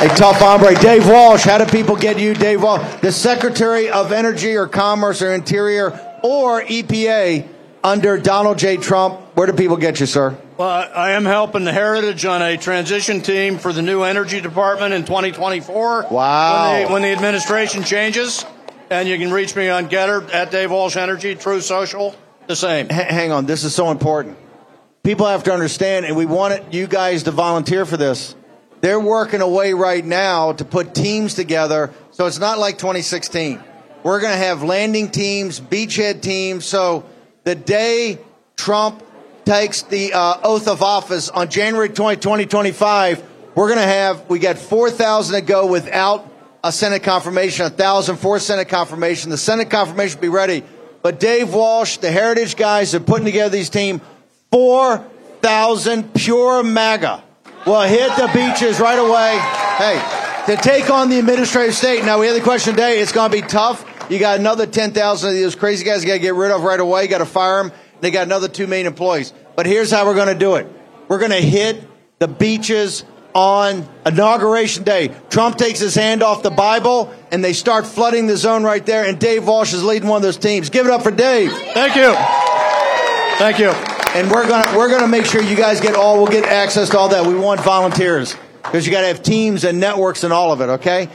A 0.01 0.09
tough 0.17 0.39
hombre. 0.39 0.75
Dave 0.81 1.07
Walsh, 1.09 1.45
how 1.45 1.59
do 1.59 1.67
people 1.67 1.95
get 1.95 2.19
you, 2.19 2.35
Dave 2.35 2.61
Walsh? 2.61 3.01
The 3.01 3.13
Secretary 3.13 3.91
of 3.91 4.11
Energy 4.11 4.57
or 4.57 4.67
Commerce 4.67 5.23
or 5.23 5.33
Interior 5.33 6.19
or 6.25 6.63
EPA 6.63 7.47
under 7.85 8.19
Donald 8.19 8.59
J. 8.59 8.77
Trump. 8.77 9.21
Where 9.37 9.47
do 9.47 9.53
people 9.53 9.77
get 9.77 10.01
you, 10.01 10.07
sir? 10.07 10.37
Well, 10.59 10.91
I 10.93 11.13
am 11.13 11.25
helping 11.25 11.63
the 11.63 11.73
Heritage 11.73 12.25
on 12.25 12.43
a 12.43 12.57
transition 12.57 13.21
team 13.21 13.59
for 13.59 13.73
the 13.73 13.81
new 13.81 14.03
Energy 14.03 14.41
Department 14.41 14.93
in 14.93 15.05
2024. 15.05 16.09
Wow. 16.11 16.73
When 16.73 16.83
the, 16.83 16.93
when 16.93 17.03
the 17.03 17.13
administration 17.13 17.85
changes. 17.85 18.45
And 18.91 19.09
you 19.09 19.17
can 19.19 19.31
reach 19.31 19.55
me 19.55 19.69
on 19.69 19.89
GETTR 19.89 20.35
at 20.35 20.51
Dave 20.51 20.73
Walsh 20.73 20.97
Energy, 20.97 21.37
Truth 21.37 21.63
Social, 21.63 22.17
the 22.49 22.57
same. 22.57 22.87
H- 22.87 22.91
hang 22.91 23.31
on, 23.31 23.47
this 23.47 23.63
is 23.63 23.73
so 23.73 23.93
important. 23.93 24.37
People 25.05 25.27
have 25.27 25.45
to 25.45 25.53
understand, 25.53 26.07
and 26.07 26.17
we 26.17 26.27
wanted 26.27 26.75
you 26.75 26.89
guys 26.89 27.23
to 27.25 27.31
volunteer 27.31 27.87
for 27.87 27.97
this. 27.97 28.35
They're 28.81 28.99
working 28.99 29.43
away 29.43 29.75
right 29.75 30.05
now 30.05 30.55
to 30.55 30.65
put 30.65 30.93
teams 30.93 31.35
together, 31.35 31.93
so 32.11 32.27
it's 32.27 32.41
not 32.41 32.59
like 32.59 32.79
2016. 32.79 33.63
We're 34.03 34.21
going 34.21 34.33
to 34.33 34.39
have 34.39 34.65
landing 34.65 35.13
teams, 35.13 35.61
beachhead 35.61 36.21
teams. 36.21 36.65
So 36.65 37.05
the 37.45 37.55
day 37.55 38.19
Trump 38.57 39.05
takes 39.49 39.81
the 39.81 40.13
uh, 40.13 40.41
oath 40.45 40.69
of 40.69 40.83
office 40.83 41.31
on 41.31 41.49
January 41.49 41.89
20, 41.89 42.21
2025, 42.21 43.23
we're 43.55 43.69
going 43.69 43.79
to 43.79 43.87
have, 43.87 44.29
we 44.29 44.39
got 44.39 44.59
4,000 44.59 45.37
to 45.37 45.41
go 45.41 45.67
without 45.67 46.31
a 46.63 46.71
Senate 46.71 47.03
confirmation, 47.03 47.63
1,000 47.63 48.19
for 48.19 48.39
Senate 48.39 48.69
confirmation. 48.69 49.31
The 49.31 49.39
Senate 49.39 49.71
confirmation 49.71 50.19
will 50.19 50.23
be 50.23 50.29
ready. 50.29 50.65
But 51.01 51.19
Dave 51.19 51.55
Walsh, 51.55 51.97
the 51.97 52.11
Heritage 52.11 52.57
guys 52.57 52.95
are 52.95 53.01
putting 53.01 53.25
together 53.25 53.49
these 53.49 53.71
team, 53.71 54.03
4,000 54.53 56.13
pure 56.13 56.63
MAGA 56.63 57.25
will 57.65 57.81
hit 57.81 58.15
the 58.17 58.27
beaches 58.35 58.79
right 58.81 58.99
away. 58.99 59.39
Hey, 59.79 60.55
to 60.55 60.61
take 60.61 60.91
on 60.91 61.09
the 61.09 61.19
administrative 61.19 61.75
state. 61.75 62.05
Now, 62.05 62.21
we 62.21 62.27
have 62.27 62.37
the 62.37 62.43
question 62.43 62.75
today. 62.75 63.01
It's 63.01 63.13
going 63.13 63.31
to 63.31 63.37
be 63.41 63.49
tough. 63.49 63.83
You 64.11 64.19
got 64.19 64.39
another 64.39 64.67
10,000 64.67 65.31
of 65.31 65.35
those 65.35 65.55
crazy 65.55 65.87
guys 65.87 66.03
you 66.03 66.09
got 66.09 66.15
to 66.15 66.19
get 66.19 66.35
rid 66.35 66.51
of 66.51 66.65
right 66.65 66.81
away. 66.81 67.05
You 67.05 67.09
got 67.09 67.19
to 67.19 67.27
fire 67.27 67.63
them. 67.63 67.73
They 68.01 68.11
got 68.11 68.27
another 68.27 68.49
2 68.49 68.67
million 68.67 68.87
employees. 68.87 69.33
But 69.57 69.67
here's 69.67 69.91
how 69.91 70.07
we're 70.07 70.15
going 70.15 70.33
to 70.33 70.39
do 70.39 70.55
it. 70.57 70.67
We're 71.09 71.19
going 71.19 71.33
to 71.33 71.41
hit 71.41 71.83
the 72.19 72.29
beaches 72.29 73.05
on 73.35 73.89
inauguration 74.05 74.85
day. 74.85 75.15
Trump 75.31 75.57
takes 75.57 75.79
his 75.79 75.95
hand 75.95 76.23
off 76.23 76.43
the 76.43 76.51
Bible 76.51 77.15
and 77.31 77.45
they 77.45 77.53
start 77.53 77.87
flooding 77.87 78.27
the 78.27 78.37
zone 78.37 78.65
right 78.65 78.85
there. 78.85 79.05
And 79.05 79.19
Dave 79.19 79.47
Walsh 79.47 79.73
is 79.73 79.85
leading 79.85 80.09
one 80.09 80.17
of 80.17 80.23
those 80.23 80.37
teams. 80.37 80.71
Give 80.71 80.87
it 80.87 80.93
up 80.93 81.03
for 81.03 81.11
Dave. 81.11 81.53
Thank 81.53 81.95
you. 81.95 82.15
Thank 83.39 83.59
you. 83.59 83.71
And 84.19 84.31
we're 84.31 84.49
gonna 84.49 84.77
we're 84.77 84.89
gonna 84.89 85.07
make 85.07 85.27
sure 85.27 85.43
you 85.43 85.55
guys 85.55 85.81
get 85.81 85.95
all. 85.95 86.17
We'll 86.17 86.33
get 86.33 86.45
access 86.45 86.89
to 86.91 86.99
all 86.99 87.11
that. 87.11 87.27
We 87.27 87.35
want 87.35 87.61
volunteers 87.61 88.35
because 88.63 88.87
you 88.87 88.91
got 88.91 89.03
to 89.03 89.07
have 89.07 89.23
teams 89.23 89.65
and 89.65 89.79
networks 89.79 90.25
and 90.25 90.33
all 90.33 90.51
of 90.51 90.61
it. 90.61 90.69
Okay. 90.71 91.09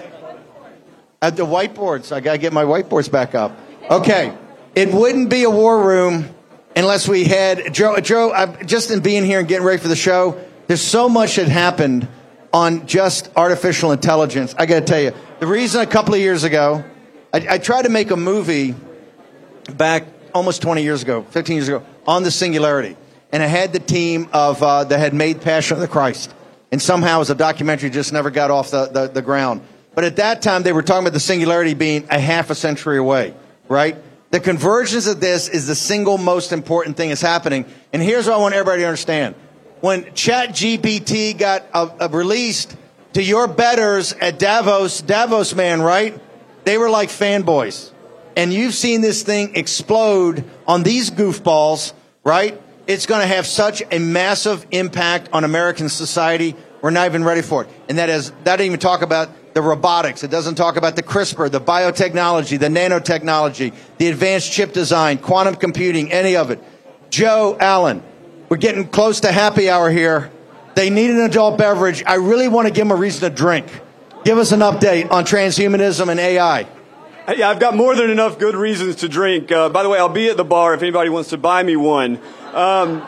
At 1.22 1.36
the 1.36 1.46
whiteboards, 1.46 2.12
I 2.12 2.20
gotta 2.20 2.38
get 2.38 2.54
my 2.54 2.64
whiteboards 2.64 3.12
back 3.12 3.36
up. 3.36 3.58
Okay. 3.90 4.34
It 4.76 4.94
wouldn't 4.94 5.30
be 5.30 5.44
a 5.44 5.50
war 5.50 5.86
room 5.86 6.34
unless 6.76 7.08
we 7.08 7.26
had 7.26 7.74
Joe. 7.74 8.00
Joe, 8.00 8.32
I, 8.32 8.64
just 8.64 8.92
in 8.92 9.02
being 9.02 9.26
here 9.26 9.40
and 9.40 9.48
getting 9.48 9.66
ready 9.66 9.82
for 9.82 9.88
the 9.88 9.96
show, 9.96 10.40
there's 10.68 10.82
so 10.82 11.10
much 11.10 11.36
that 11.36 11.48
happened 11.48 12.08
on 12.54 12.86
just 12.88 13.30
artificial 13.36 13.92
intelligence. 13.92 14.54
I 14.58 14.66
got 14.66 14.82
to 14.82 14.86
tell 14.86 15.02
you, 15.02 15.14
the 15.40 15.48
reason 15.48 15.82
a 15.82 15.88
couple 15.88 16.14
of 16.14 16.20
years 16.20 16.44
ago, 16.44 16.84
I, 17.34 17.46
I 17.50 17.58
tried 17.58 17.84
to 17.84 17.90
make 17.90 18.12
a 18.12 18.18
movie 18.18 18.76
back 19.76 20.06
almost 20.34 20.62
20 20.62 20.84
years 20.84 21.02
ago, 21.02 21.24
15 21.24 21.56
years 21.56 21.68
ago, 21.68 21.84
on 22.06 22.24
the 22.24 22.32
singularity. 22.32 22.96
And 23.32 23.42
I 23.42 23.48
had 23.48 23.74
the 23.74 23.80
team 23.80 24.30
of 24.32 24.62
uh, 24.62 24.84
that 24.84 25.00
had 25.00 25.14
made 25.14 25.42
Passion 25.42 25.76
of 25.76 25.82
the 25.82 25.88
Christ. 25.88 26.34
And 26.72 26.82
somehow, 26.82 27.22
as 27.22 27.30
a 27.30 27.36
documentary, 27.36 27.90
just 27.90 28.14
never 28.14 28.30
got 28.30 28.52
off 28.52 28.72
the, 28.72 28.88
the, 28.88 29.08
the 29.08 29.22
ground. 29.22 29.62
But 29.96 30.04
at 30.04 30.16
that 30.18 30.42
time, 30.42 30.64
they 30.64 30.74
were 30.74 30.82
talking 30.82 31.04
about 31.04 31.14
the 31.14 31.20
singularity 31.20 31.74
being 31.74 32.08
a 32.10 32.20
half 32.20 32.50
a 32.50 32.56
century 32.56 32.98
away, 32.98 33.36
right? 33.68 33.96
The 34.34 34.40
convergence 34.40 35.06
of 35.06 35.20
this 35.20 35.48
is 35.48 35.68
the 35.68 35.76
single 35.76 36.18
most 36.18 36.54
important 36.54 36.98
thing 36.98 37.10
that's 37.10 37.22
happening. 37.22 37.66
And 37.94 38.02
here's 38.02 38.26
what 38.26 38.34
I 38.34 38.38
want 38.38 38.56
everybody 38.56 38.82
to 38.82 38.88
understand. 38.88 39.36
When 39.80 40.06
ChatGPT 40.06 41.38
got 41.38 41.68
uh, 41.72 41.90
uh, 42.02 42.10
released 42.10 42.76
to 43.14 43.22
your 43.22 43.48
betters 43.48 44.12
at 44.14 44.40
Davos, 44.40 45.02
Davos 45.02 45.54
man, 45.54 45.84
right? 45.84 46.20
They 46.64 46.80
were 46.80 46.90
like 46.90 47.10
fanboys. 47.10 47.92
And 48.36 48.52
you've 48.52 48.74
seen 48.74 49.02
this 49.02 49.22
thing 49.22 49.56
explode 49.56 50.44
on 50.66 50.82
these 50.82 51.12
goofballs, 51.12 51.94
right? 52.24 52.60
It's 52.88 53.06
going 53.06 53.22
to 53.22 53.28
have 53.28 53.46
such 53.46 53.84
a 53.92 54.00
massive 54.00 54.66
impact 54.72 55.30
on 55.32 55.44
American 55.44 55.90
society. 55.90 56.56
We're 56.82 56.90
not 56.90 57.06
even 57.06 57.24
ready 57.24 57.44
for 57.44 57.66
it. 57.66 57.70
And 57.88 58.00
that 58.00 58.10
is, 58.10 58.32
that 58.46 58.56
didn't 58.56 58.66
even 58.66 58.80
talk 58.80 59.04
about 59.04 59.30
the 59.54 59.62
robotics. 59.62 60.24
It 60.24 60.32
doesn't 60.32 60.56
talk 60.56 60.76
about 60.76 60.96
the 60.96 61.04
CRISPR, 61.04 61.52
the 61.52 61.62
biotechnology, 61.62 62.60
the 62.60 62.68
nanotechnology, 62.68 63.74
the 63.98 64.08
advanced 64.08 64.52
chip 64.52 64.74
design, 64.74 65.18
quantum 65.18 65.56
computing, 65.56 66.12
any 66.12 66.36
of 66.36 66.52
it. 66.52 66.62
Joe 67.10 67.56
Allen, 67.60 68.04
we're 68.50 68.58
getting 68.58 68.88
close 68.88 69.20
to 69.22 69.32
happy 69.32 69.70
hour 69.70 69.90
here. 69.90 70.32
They 70.76 70.90
need 70.90 71.12
an 71.12 71.22
adult 71.22 71.58
beverage. 71.58 72.04
I 72.06 72.16
really 72.16 72.48
want 72.48 72.68
to 72.68 72.74
give 72.74 72.88
them 72.88 72.98
a 72.98 73.00
reason 73.00 73.30
to 73.30 73.36
drink. 73.36 73.68
Give 74.24 74.38
us 74.38 74.52
an 74.52 74.62
update 74.62 75.12
on 75.12 75.26
transhumanism 75.26 76.10
and 76.10 76.20
AI. 76.20 76.68
Yeah, 77.36 77.50
I've 77.50 77.60
got 77.60 77.76
more 77.76 77.96
than 77.96 78.10
enough 78.10 78.40
good 78.40 78.56
reasons 78.56 78.98
to 78.98 79.10
drink. 79.10 79.52
Uh, 79.52 79.70
by 79.70 79.84
the 79.84 79.90
way, 79.90 79.98
I'll 79.98 80.10
be 80.10 80.30
at 80.30 80.38
the 80.38 80.44
bar 80.44 80.74
if 80.74 80.82
anybody 80.82 81.10
wants 81.10 81.30
to 81.30 81.38
buy 81.38 81.64
me 81.64 81.76
one. 81.76 82.20
Um, 82.54 83.02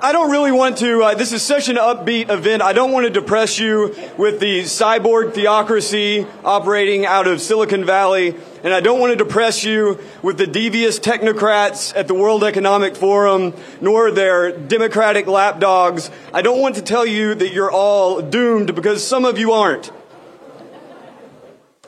I 0.00 0.12
don't 0.12 0.30
really 0.30 0.52
want 0.52 0.78
to. 0.78 1.02
Uh, 1.02 1.14
this 1.14 1.32
is 1.32 1.42
such 1.42 1.68
an 1.68 1.74
upbeat 1.74 2.30
event. 2.30 2.62
I 2.62 2.72
don't 2.72 2.92
want 2.92 3.06
to 3.06 3.10
depress 3.10 3.58
you 3.58 3.96
with 4.16 4.38
the 4.38 4.60
cyborg 4.60 5.34
theocracy 5.34 6.24
operating 6.44 7.04
out 7.04 7.26
of 7.26 7.40
Silicon 7.40 7.84
Valley, 7.84 8.36
and 8.62 8.72
I 8.72 8.78
don't 8.78 9.00
want 9.00 9.18
to 9.18 9.24
depress 9.24 9.64
you 9.64 9.98
with 10.22 10.38
the 10.38 10.46
devious 10.46 11.00
technocrats 11.00 11.92
at 11.96 12.06
the 12.06 12.14
World 12.14 12.44
Economic 12.44 12.94
Forum, 12.94 13.52
nor 13.80 14.12
their 14.12 14.56
democratic 14.56 15.26
lapdogs. 15.26 16.12
I 16.32 16.42
don't 16.42 16.60
want 16.60 16.76
to 16.76 16.82
tell 16.82 17.04
you 17.04 17.34
that 17.34 17.52
you're 17.52 17.72
all 17.72 18.22
doomed 18.22 18.76
because 18.76 19.04
some 19.04 19.24
of 19.24 19.36
you 19.36 19.50
aren't. 19.50 19.90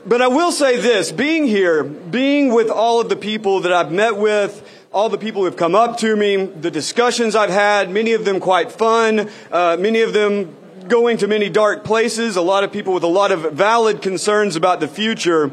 But 0.05 0.21
I 0.21 0.29
will 0.29 0.51
say 0.51 0.81
this 0.81 1.13
being 1.13 1.47
here, 1.47 1.85
being 1.85 2.53
with 2.53 2.71
all 2.71 3.01
of 3.01 3.09
the 3.09 3.17
people 3.17 3.61
that 3.61 3.73
I've 3.73 3.93
met 3.93 4.17
with, 4.17 4.67
all 4.93 5.09
the 5.09 5.19
people 5.19 5.43
who 5.43 5.45
have 5.45 5.57
come 5.57 5.77
up 5.77 5.99
to 5.99 6.17
me, 6.17 6.47
the 6.47 6.71
discussions 6.71 7.37
I've 7.37 7.51
had, 7.51 7.91
many 7.91 8.13
of 8.13 8.25
them 8.25 8.41
quite 8.41 8.73
fun, 8.73 9.31
uh, 9.53 9.77
many 9.79 10.01
of 10.01 10.13
them 10.13 10.57
going 10.89 11.17
to 11.19 11.29
many 11.29 11.49
dark 11.49 11.85
places, 11.85 12.35
a 12.35 12.43
lot 12.43 12.65
of 12.65 12.73
people 12.73 12.93
with 12.93 13.05
a 13.05 13.09
lot 13.09 13.31
of 13.31 13.53
valid 13.53 14.03
concerns 14.03 14.57
about 14.57 14.81
the 14.81 14.89
future. 14.89 15.53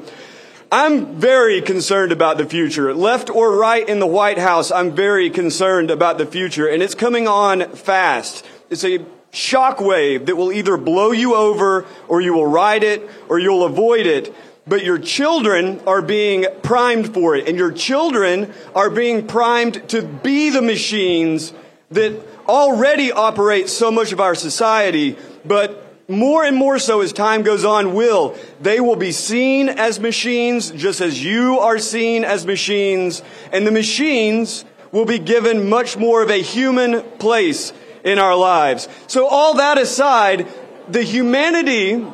I'm 0.72 1.18
very 1.18 1.62
concerned 1.62 2.12
about 2.12 2.40
the 2.40 2.48
future. 2.48 2.92
Left 2.96 3.30
or 3.30 3.56
right 3.56 3.88
in 3.88 4.00
the 4.00 4.08
White 4.08 4.40
House, 4.40 4.72
I'm 4.72 4.96
very 4.96 5.30
concerned 5.30 5.92
about 5.92 6.18
the 6.18 6.26
future, 6.26 6.68
and 6.68 6.82
it's 6.82 6.96
coming 6.96 7.28
on 7.28 7.70
fast. 7.76 8.44
It's 8.72 8.84
a 8.84 9.06
shockwave 9.32 10.26
that 10.26 10.36
will 10.36 10.52
either 10.52 10.78
blow 10.78 11.12
you 11.12 11.36
over, 11.36 11.86
or 12.08 12.22
you 12.22 12.34
will 12.34 12.48
ride 12.48 12.82
it, 12.82 13.08
or 13.30 13.38
you'll 13.38 13.66
avoid 13.66 14.08
it 14.08 14.34
but 14.68 14.84
your 14.84 15.00
children 15.00 15.82
are 15.88 16.02
being 16.02 16.46
primed 16.62 17.14
for 17.14 17.36
it. 17.36 17.48
And 17.48 17.58
your 17.58 17.72
children 17.72 18.54
are 18.76 18.90
being 18.90 19.28
primed 19.28 19.90
to 19.90 20.02
be 20.02 20.50
the 20.50 20.62
machines 20.62 21.54
that 21.92 22.14
already 22.48 23.12
operate 23.12 23.70
so 23.70 23.92
much 23.92 24.12
of 24.12 24.20
our 24.20 24.36
society, 24.36 25.18
but 25.46 25.84
more 26.10 26.46
and 26.46 26.56
more 26.56 26.80
so 26.80 27.02
as 27.02 27.12
time 27.12 27.44
goes 27.44 27.66
on 27.66 27.94
will. 27.94 28.36
They 28.62 28.80
will 28.80 28.96
be 28.96 29.12
seen 29.12 29.70
as 29.70 30.00
machines 30.00 30.72
just 30.72 31.02
as 31.02 31.24
you 31.24 31.60
are 31.60 31.80
seen 31.80 32.24
as 32.24 32.46
machines. 32.46 33.22
And 33.52 33.68
the 33.68 33.72
machines 33.72 34.64
will 34.92 35.06
be 35.06 35.20
given 35.20 35.70
much 35.70 35.98
more 35.98 36.24
of 36.24 36.30
a 36.30 36.42
human 36.42 37.02
place 37.20 37.74
in 38.04 38.20
our 38.20 38.36
lives. 38.36 38.88
So 39.08 39.28
all 39.28 39.56
that 39.56 39.78
aside, 39.78 40.48
the 40.88 41.04
humanity 41.04 42.06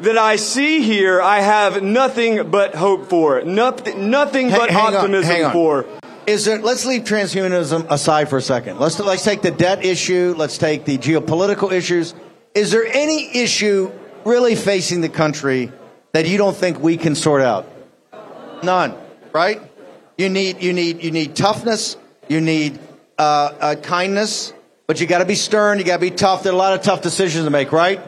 that 0.00 0.18
I 0.18 0.36
see 0.36 0.82
here, 0.82 1.20
I 1.20 1.40
have 1.40 1.82
nothing 1.82 2.50
but 2.50 2.74
hope 2.74 3.08
for. 3.08 3.42
Nothing, 3.42 4.10
nothing 4.10 4.50
but 4.50 4.70
hang 4.70 4.94
optimism 4.94 5.30
on, 5.30 5.36
hang 5.36 5.44
on. 5.46 5.52
for. 5.52 5.86
Is 6.26 6.44
there? 6.44 6.58
Let's 6.58 6.84
leave 6.84 7.02
transhumanism 7.02 7.86
aside 7.90 8.28
for 8.28 8.36
a 8.36 8.42
second. 8.42 8.78
Let's 8.78 8.98
let's 9.00 9.24
take 9.24 9.40
the 9.42 9.50
debt 9.50 9.84
issue. 9.84 10.34
Let's 10.36 10.58
take 10.58 10.84
the 10.84 10.98
geopolitical 10.98 11.72
issues. 11.72 12.14
Is 12.54 12.70
there 12.70 12.84
any 12.86 13.36
issue 13.36 13.90
really 14.24 14.54
facing 14.54 15.00
the 15.00 15.08
country 15.08 15.72
that 16.12 16.26
you 16.26 16.36
don't 16.36 16.56
think 16.56 16.80
we 16.80 16.96
can 16.96 17.14
sort 17.14 17.40
out? 17.40 17.66
None. 18.62 18.94
Right? 19.32 19.62
You 20.18 20.28
need 20.28 20.62
you 20.62 20.72
need 20.72 21.02
you 21.02 21.10
need 21.10 21.34
toughness. 21.34 21.96
You 22.28 22.40
need 22.40 22.78
uh, 23.16 23.22
uh, 23.60 23.74
kindness. 23.76 24.52
But 24.86 25.00
you 25.00 25.06
got 25.06 25.18
to 25.18 25.26
be 25.26 25.34
stern. 25.34 25.78
You 25.78 25.84
got 25.84 25.96
to 25.96 26.00
be 26.00 26.10
tough. 26.10 26.42
There 26.42 26.52
are 26.52 26.54
a 26.54 26.58
lot 26.58 26.72
of 26.72 26.82
tough 26.82 27.02
decisions 27.02 27.44
to 27.44 27.50
make. 27.50 27.72
Right? 27.72 28.00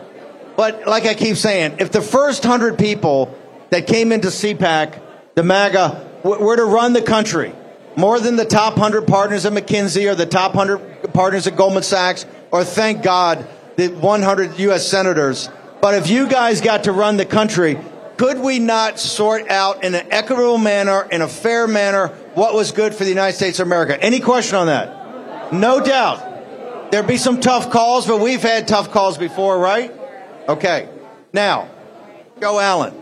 But 0.61 0.86
like 0.86 1.06
I 1.06 1.14
keep 1.14 1.38
saying, 1.38 1.76
if 1.78 1.90
the 1.90 2.02
first 2.02 2.44
hundred 2.44 2.78
people 2.78 3.34
that 3.70 3.86
came 3.86 4.12
into 4.12 4.28
CPAC, 4.28 5.00
the 5.34 5.42
MAGA, 5.42 6.20
were 6.22 6.54
to 6.54 6.66
run 6.66 6.92
the 6.92 7.00
country, 7.00 7.54
more 7.96 8.20
than 8.20 8.36
the 8.36 8.44
top 8.44 8.76
hundred 8.76 9.06
partners 9.06 9.46
at 9.46 9.54
McKinsey 9.54 10.12
or 10.12 10.14
the 10.14 10.26
top 10.26 10.52
hundred 10.52 11.14
partners 11.14 11.46
at 11.46 11.56
Goldman 11.56 11.82
Sachs, 11.82 12.26
or 12.50 12.62
thank 12.62 13.02
God, 13.02 13.48
the 13.76 13.88
100 13.88 14.58
U.S. 14.58 14.86
senators. 14.86 15.48
But 15.80 15.94
if 15.94 16.11
you 16.11 16.28
guys 16.28 16.61
got 16.61 16.84
to 16.84 16.92
run 16.92 17.16
the 17.16 17.24
country, 17.24 17.78
could 18.18 18.38
we 18.38 18.58
not 18.58 18.98
sort 18.98 19.48
out 19.48 19.82
in 19.82 19.94
an 19.94 20.08
equitable 20.11 20.58
manner, 20.58 21.08
in 21.11 21.22
a 21.22 21.28
fair 21.28 21.66
manner, 21.68 22.08
what 22.34 22.52
was 22.52 22.72
good 22.72 22.94
for 22.94 23.04
the 23.04 23.08
United 23.08 23.34
States 23.34 23.61
of 23.61 23.66
America? 23.66 23.98
Any 23.98 24.20
question 24.20 24.56
on 24.56 24.66
that? 24.66 25.54
No 25.54 25.82
doubt. 25.82 26.90
There'd 26.90 27.06
be 27.06 27.16
some 27.16 27.40
tough 27.40 27.70
calls, 27.70 28.06
but 28.06 28.20
we've 28.20 28.42
had 28.42 28.68
tough 28.68 28.90
calls 28.90 29.16
before, 29.16 29.58
right? 29.58 29.96
Okay. 30.51 30.88
Now, 31.32 31.68
Joe 32.40 32.59
Allen, 32.59 32.92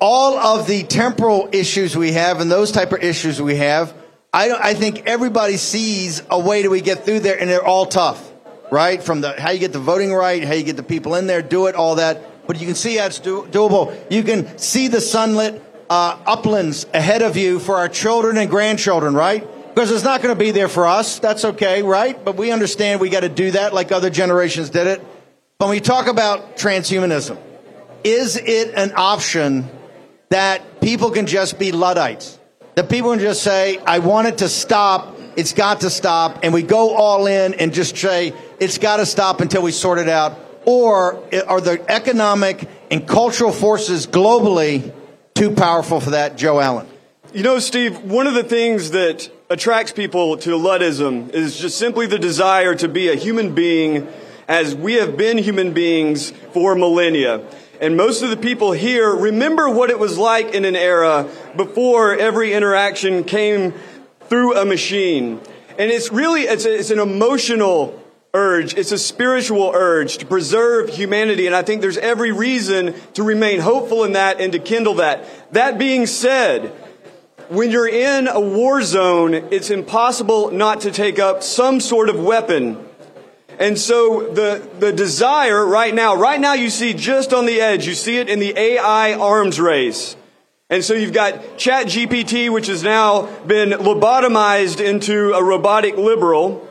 all 0.00 0.38
of 0.38 0.66
the 0.66 0.84
temporal 0.84 1.50
issues 1.52 1.94
we 1.94 2.12
have 2.12 2.40
and 2.40 2.50
those 2.50 2.72
type 2.72 2.92
of 2.92 3.02
issues 3.02 3.42
we 3.42 3.56
have, 3.56 3.92
I, 4.32 4.52
I 4.52 4.72
think 4.72 5.06
everybody 5.06 5.58
sees 5.58 6.22
a 6.30 6.40
way 6.40 6.62
that 6.62 6.70
we 6.70 6.80
get 6.80 7.04
through 7.04 7.20
there, 7.20 7.38
and 7.38 7.50
they're 7.50 7.64
all 7.64 7.84
tough, 7.84 8.32
right? 8.70 9.02
From 9.02 9.20
the 9.20 9.38
how 9.38 9.50
you 9.50 9.58
get 9.58 9.74
the 9.74 9.78
voting 9.78 10.14
right, 10.14 10.42
how 10.42 10.54
you 10.54 10.64
get 10.64 10.76
the 10.76 10.82
people 10.82 11.14
in 11.14 11.26
there, 11.26 11.42
do 11.42 11.66
it, 11.66 11.74
all 11.74 11.96
that. 11.96 12.46
But 12.46 12.58
you 12.58 12.64
can 12.64 12.74
see 12.74 12.96
how 12.96 13.04
it's 13.04 13.18
do, 13.18 13.42
doable. 13.42 13.94
You 14.10 14.22
can 14.22 14.56
see 14.56 14.88
the 14.88 15.02
sunlit 15.02 15.62
uh, 15.90 16.18
uplands 16.24 16.86
ahead 16.94 17.20
of 17.20 17.36
you 17.36 17.58
for 17.58 17.76
our 17.76 17.90
children 17.90 18.38
and 18.38 18.48
grandchildren, 18.48 19.12
right? 19.12 19.46
Because 19.74 19.90
it's 19.90 20.04
not 20.04 20.22
going 20.22 20.34
to 20.34 20.38
be 20.38 20.52
there 20.52 20.68
for 20.68 20.86
us. 20.86 21.18
That's 21.18 21.44
okay, 21.44 21.82
right? 21.82 22.24
But 22.24 22.36
we 22.36 22.50
understand 22.50 23.00
we 23.00 23.10
got 23.10 23.20
to 23.20 23.28
do 23.28 23.50
that 23.50 23.74
like 23.74 23.92
other 23.92 24.08
generations 24.08 24.70
did 24.70 24.86
it. 24.86 25.04
When 25.60 25.70
we 25.70 25.80
talk 25.80 26.06
about 26.06 26.56
transhumanism, 26.56 27.36
is 28.04 28.36
it 28.36 28.74
an 28.76 28.92
option 28.94 29.68
that 30.28 30.80
people 30.80 31.10
can 31.10 31.26
just 31.26 31.58
be 31.58 31.72
Luddites? 31.72 32.38
That 32.76 32.88
people 32.88 33.10
can 33.10 33.18
just 33.18 33.42
say, 33.42 33.78
I 33.78 33.98
want 33.98 34.28
it 34.28 34.38
to 34.38 34.48
stop, 34.48 35.18
it's 35.34 35.54
got 35.54 35.80
to 35.80 35.90
stop, 35.90 36.44
and 36.44 36.54
we 36.54 36.62
go 36.62 36.94
all 36.94 37.26
in 37.26 37.54
and 37.54 37.74
just 37.74 37.96
say, 37.96 38.34
it's 38.60 38.78
got 38.78 38.98
to 38.98 39.06
stop 39.06 39.40
until 39.40 39.62
we 39.62 39.72
sort 39.72 39.98
it 39.98 40.08
out? 40.08 40.38
Or 40.64 41.20
eh, 41.32 41.40
are 41.40 41.60
the 41.60 41.84
economic 41.90 42.68
and 42.88 43.04
cultural 43.04 43.50
forces 43.50 44.06
globally 44.06 44.94
too 45.34 45.50
powerful 45.50 45.98
for 45.98 46.10
that, 46.10 46.36
Joe 46.36 46.60
Allen? 46.60 46.86
You 47.32 47.42
know, 47.42 47.58
Steve, 47.58 47.98
one 48.04 48.28
of 48.28 48.34
the 48.34 48.44
things 48.44 48.92
that 48.92 49.28
attracts 49.50 49.90
people 49.90 50.36
to 50.36 50.50
Luddism 50.50 51.30
is 51.30 51.58
just 51.58 51.78
simply 51.78 52.06
the 52.06 52.20
desire 52.20 52.76
to 52.76 52.86
be 52.86 53.08
a 53.08 53.16
human 53.16 53.56
being 53.56 54.06
as 54.48 54.74
we 54.74 54.94
have 54.94 55.16
been 55.16 55.36
human 55.36 55.74
beings 55.74 56.30
for 56.52 56.74
millennia. 56.74 57.44
And 57.80 57.96
most 57.96 58.22
of 58.22 58.30
the 58.30 58.36
people 58.36 58.72
here 58.72 59.14
remember 59.14 59.68
what 59.68 59.90
it 59.90 59.98
was 59.98 60.18
like 60.18 60.54
in 60.54 60.64
an 60.64 60.74
era 60.74 61.28
before 61.54 62.16
every 62.16 62.54
interaction 62.54 63.22
came 63.24 63.74
through 64.22 64.56
a 64.56 64.64
machine. 64.64 65.40
And 65.78 65.92
it's 65.92 66.10
really, 66.10 66.42
it's, 66.42 66.64
a, 66.64 66.76
it's 66.76 66.90
an 66.90 66.98
emotional 66.98 68.02
urge. 68.34 68.74
It's 68.74 68.90
a 68.90 68.98
spiritual 68.98 69.70
urge 69.74 70.18
to 70.18 70.26
preserve 70.26 70.88
humanity. 70.88 71.46
And 71.46 71.54
I 71.54 71.62
think 71.62 71.82
there's 71.82 71.98
every 71.98 72.32
reason 72.32 72.94
to 73.14 73.22
remain 73.22 73.60
hopeful 73.60 74.04
in 74.04 74.12
that 74.12 74.40
and 74.40 74.52
to 74.52 74.58
kindle 74.58 74.94
that. 74.94 75.24
That 75.52 75.78
being 75.78 76.06
said, 76.06 76.72
when 77.48 77.70
you're 77.70 77.88
in 77.88 78.26
a 78.26 78.40
war 78.40 78.82
zone, 78.82 79.34
it's 79.34 79.70
impossible 79.70 80.50
not 80.50 80.80
to 80.80 80.90
take 80.90 81.18
up 81.18 81.42
some 81.42 81.80
sort 81.80 82.08
of 82.08 82.18
weapon 82.18 82.87
and 83.58 83.76
so 83.76 84.32
the, 84.32 84.66
the 84.78 84.92
desire 84.92 85.66
right 85.66 85.92
now, 85.92 86.14
right 86.14 86.40
now 86.40 86.54
you 86.54 86.70
see 86.70 86.94
just 86.94 87.34
on 87.34 87.44
the 87.44 87.60
edge, 87.60 87.86
you 87.86 87.94
see 87.94 88.18
it 88.18 88.28
in 88.28 88.38
the 88.38 88.56
AI 88.56 89.14
arms 89.14 89.60
race. 89.60 90.16
And 90.70 90.84
so 90.84 90.94
you've 90.94 91.12
got 91.12 91.56
Chat 91.58 91.86
GPT, 91.86 92.50
which 92.50 92.68
has 92.68 92.84
now 92.84 93.26
been 93.44 93.70
lobotomized 93.70 94.84
into 94.84 95.32
a 95.32 95.42
robotic 95.42 95.96
liberal. 95.96 96.68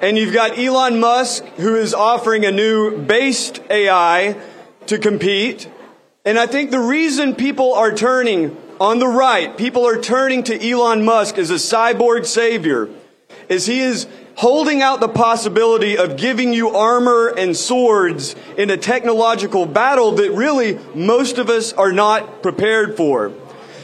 And 0.00 0.16
you've 0.16 0.34
got 0.34 0.58
Elon 0.58 1.00
Musk, 1.00 1.44
who 1.56 1.74
is 1.74 1.92
offering 1.92 2.44
a 2.44 2.52
new 2.52 2.98
based 2.98 3.60
AI 3.68 4.36
to 4.86 4.98
compete. 4.98 5.68
And 6.24 6.38
I 6.38 6.46
think 6.46 6.70
the 6.70 6.80
reason 6.80 7.34
people 7.34 7.72
are 7.74 7.92
turning 7.92 8.56
on 8.80 9.00
the 9.00 9.08
right, 9.08 9.56
people 9.56 9.86
are 9.86 10.00
turning 10.00 10.44
to 10.44 10.70
Elon 10.70 11.04
Musk 11.04 11.38
as 11.38 11.50
a 11.50 11.54
cyborg 11.54 12.26
savior, 12.26 12.88
is 13.48 13.66
he 13.66 13.80
is 13.80 14.06
holding 14.36 14.82
out 14.82 15.00
the 15.00 15.08
possibility 15.08 15.96
of 15.96 16.16
giving 16.16 16.52
you 16.52 16.70
armor 16.70 17.28
and 17.28 17.56
swords 17.56 18.34
in 18.56 18.70
a 18.70 18.76
technological 18.76 19.66
battle 19.66 20.12
that 20.12 20.30
really 20.32 20.78
most 20.94 21.38
of 21.38 21.48
us 21.48 21.72
are 21.72 21.92
not 21.92 22.42
prepared 22.42 22.96
for. 22.96 23.32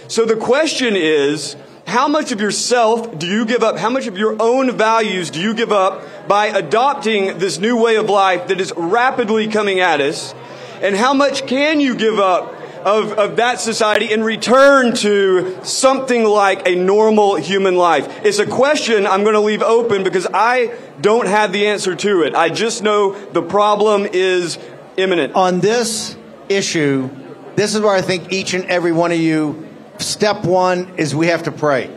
So 0.09 0.25
the 0.25 0.37
question 0.37 0.97
is, 0.97 1.57
how 1.87 2.07
much 2.07 2.33
of 2.33 2.41
yourself 2.41 3.19
do 3.19 3.27
you 3.27 3.47
give 3.47 3.63
up? 3.63 3.79
How 3.79 3.89
much 3.89 4.07
of 4.07 4.19
your 4.19 4.37
own 4.41 4.77
values 4.77 5.31
do 5.31 5.41
you 5.41 5.55
give 5.55 5.73
up 5.73 6.29
by 6.29 6.47
adopting 6.47 7.39
this 7.39 7.59
new 7.59 7.83
way 7.83 7.97
of 7.97 8.11
life 8.11 8.49
that 8.49 8.61
is 8.61 8.73
rapidly 8.77 9.49
coming 9.49 9.81
at 9.81 10.01
us? 10.01 10.35
And 10.83 10.95
how 10.95 11.15
much 11.15 11.47
can 11.47 11.81
you 11.81 11.95
give 11.95 12.19
up 12.19 12.55
of, 12.85 13.13
of 13.13 13.37
that 13.37 13.61
society 13.61 14.13
and 14.13 14.25
return 14.25 14.95
to 14.97 15.65
something 15.65 16.25
like 16.25 16.67
a 16.69 16.75
normal 16.75 17.37
human 17.37 17.77
life? 17.77 18.25
It's 18.25 18.39
a 18.39 18.47
question 18.47 19.07
I'm 19.07 19.23
going 19.23 19.35
to 19.35 19.41
leave 19.41 19.63
open 19.63 20.05
because 20.05 20.27
I 20.33 20.77
don't 21.01 21.27
have 21.27 21.53
the 21.53 21.69
answer 21.69 21.95
to 21.95 22.23
it. 22.23 22.35
I 22.35 22.49
just 22.49 22.83
know 22.83 23.13
the 23.31 23.43
problem 23.43 24.07
is 24.07 24.59
imminent. 24.97 25.35
On 25.35 25.61
this 25.61 26.17
issue, 26.49 27.11
this 27.57 27.75
is 27.75 27.81
where 27.81 27.95
I 27.95 28.03
think 28.03 28.33
each 28.33 28.55
and 28.55 28.65
every 28.67 28.93
one 28.93 29.13
of 29.13 29.19
you, 29.19 29.69
step 29.99 30.45
one 30.45 30.95
is 30.97 31.15
we 31.15 31.29
have 31.29 31.45
to 31.45 31.53
pray. 31.53 31.95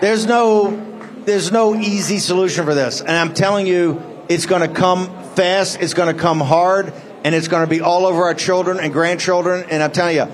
There's 0.00 0.26
no, 0.26 1.02
there's 1.24 1.52
no 1.52 1.74
easy 1.74 2.18
solution 2.18 2.64
for 2.64 2.74
this. 2.74 3.00
And 3.00 3.10
I'm 3.10 3.34
telling 3.34 3.66
you, 3.66 4.02
it's 4.28 4.46
going 4.46 4.62
to 4.62 4.74
come 4.74 5.06
fast. 5.34 5.80
It's 5.80 5.94
going 5.94 6.14
to 6.14 6.20
come 6.20 6.40
hard 6.40 6.92
and 7.24 7.34
it's 7.34 7.48
going 7.48 7.64
to 7.64 7.70
be 7.70 7.80
all 7.80 8.06
over 8.06 8.24
our 8.24 8.34
children 8.34 8.78
and 8.78 8.92
grandchildren. 8.92 9.66
And 9.70 9.82
I'm 9.82 9.90
telling 9.90 10.16
you, 10.16 10.26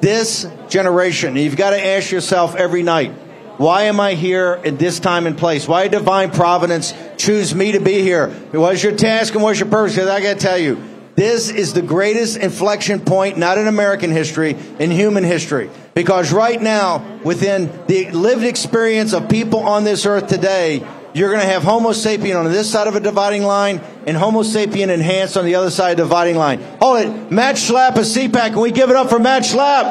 this 0.00 0.46
generation, 0.68 1.36
you've 1.36 1.56
got 1.56 1.70
to 1.70 1.84
ask 1.84 2.10
yourself 2.10 2.56
every 2.56 2.82
night, 2.82 3.12
why 3.58 3.82
am 3.82 4.00
I 4.00 4.14
here 4.14 4.54
in 4.54 4.76
this 4.76 5.00
time 5.00 5.26
and 5.26 5.36
place? 5.36 5.68
Why 5.68 5.88
divine 5.88 6.30
providence 6.30 6.94
choose 7.16 7.54
me 7.54 7.72
to 7.72 7.80
be 7.80 8.02
here? 8.02 8.30
What's 8.52 8.82
your 8.82 8.96
task 8.96 9.34
and 9.34 9.42
what's 9.42 9.58
your 9.58 9.68
purpose? 9.68 9.94
Because 9.94 10.08
I 10.08 10.20
got 10.20 10.34
to 10.34 10.40
tell 10.40 10.58
you, 10.58 10.82
this 11.16 11.50
is 11.50 11.74
the 11.74 11.82
greatest 11.82 12.36
inflection 12.36 13.00
point, 13.00 13.36
not 13.36 13.58
in 13.58 13.66
American 13.66 14.12
history, 14.12 14.56
in 14.78 14.92
human 14.92 15.24
history. 15.24 15.68
Because 15.92 16.32
right 16.32 16.62
now, 16.62 17.18
within 17.24 17.68
the 17.88 18.12
lived 18.12 18.44
experience 18.44 19.12
of 19.12 19.28
people 19.28 19.58
on 19.58 19.82
this 19.82 20.06
earth 20.06 20.28
today, 20.28 20.86
you're 21.18 21.30
going 21.30 21.42
to 21.42 21.48
have 21.48 21.64
Homo 21.64 21.90
sapien 21.90 22.38
on 22.38 22.44
this 22.46 22.70
side 22.70 22.86
of 22.86 22.94
a 22.94 23.00
dividing 23.00 23.42
line 23.42 23.80
and 24.06 24.16
Homo 24.16 24.42
sapien 24.42 24.88
enhanced 24.88 25.36
on 25.36 25.44
the 25.44 25.56
other 25.56 25.70
side 25.70 25.90
of 25.90 25.96
the 25.96 26.04
dividing 26.04 26.36
line. 26.36 26.60
Hold 26.80 27.00
it. 27.00 27.32
Matt 27.32 27.56
Schlapp 27.56 27.96
of 27.96 28.04
CPAC. 28.04 28.52
Can 28.52 28.60
we 28.60 28.70
give 28.70 28.88
it 28.90 28.96
up 28.96 29.08
for 29.08 29.18
Matt 29.18 29.42
Schlapp? 29.42 29.84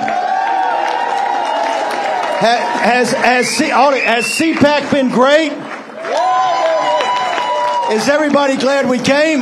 Has, 2.40 3.12
has, 3.12 3.48
C, 3.50 3.66
has 3.66 4.26
CPAC 4.26 4.92
been 4.92 5.10
great? 5.10 5.52
Is 7.92 8.08
everybody 8.10 8.58
glad 8.58 8.88
we 8.88 9.00
came? 9.00 9.42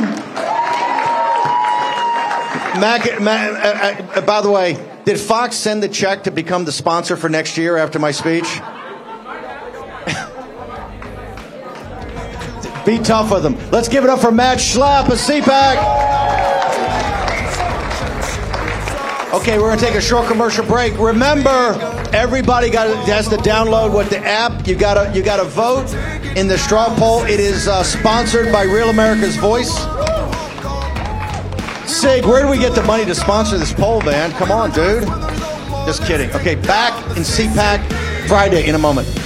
Mac, 2.80 3.20
Mac 3.20 3.50
uh, 3.52 4.18
uh, 4.18 4.20
by 4.22 4.40
the 4.40 4.50
way, 4.50 4.74
did 5.04 5.18
Fox 5.20 5.56
send 5.56 5.82
the 5.82 5.88
check 5.88 6.24
to 6.24 6.30
become 6.30 6.64
the 6.64 6.72
sponsor 6.72 7.16
for 7.16 7.28
next 7.28 7.56
year 7.56 7.76
after 7.76 7.98
my 7.98 8.10
speech? 8.10 8.60
Be 12.86 12.98
tough 13.00 13.32
with 13.32 13.42
them. 13.42 13.56
Let's 13.72 13.88
give 13.88 14.04
it 14.04 14.10
up 14.10 14.20
for 14.20 14.30
Matt 14.30 14.58
Schlapp 14.58 15.08
of 15.08 15.18
CPAC. 15.18 15.74
Okay, 19.34 19.58
we're 19.58 19.66
going 19.66 19.78
to 19.78 19.84
take 19.84 19.96
a 19.96 20.00
short 20.00 20.28
commercial 20.28 20.64
break. 20.64 20.96
Remember, 20.96 21.76
everybody 22.12 22.70
got 22.70 22.88
has 23.08 23.26
to 23.28 23.36
download 23.38 23.92
what 23.92 24.08
the 24.08 24.18
app. 24.18 24.68
You 24.68 24.76
got 24.76 24.94
to 24.94 25.18
you 25.18 25.24
got 25.24 25.38
to 25.38 25.44
vote 25.44 25.92
in 26.36 26.46
the 26.46 26.56
straw 26.56 26.94
poll. 26.96 27.24
It 27.24 27.40
is 27.40 27.66
uh, 27.66 27.82
sponsored 27.82 28.52
by 28.52 28.62
Real 28.62 28.88
America's 28.88 29.34
Voice. 29.34 29.74
Sig, 31.90 32.24
where 32.24 32.42
do 32.42 32.48
we 32.48 32.56
get 32.56 32.76
the 32.76 32.84
money 32.84 33.04
to 33.04 33.16
sponsor 33.16 33.58
this 33.58 33.72
poll, 33.72 34.00
man? 34.02 34.30
Come 34.32 34.52
on, 34.52 34.70
dude. 34.70 35.02
Just 35.86 36.04
kidding. 36.04 36.30
Okay, 36.30 36.54
back 36.54 36.94
in 37.16 37.24
CPAC 37.24 38.28
Friday 38.28 38.68
in 38.68 38.76
a 38.76 38.78
moment. 38.78 39.25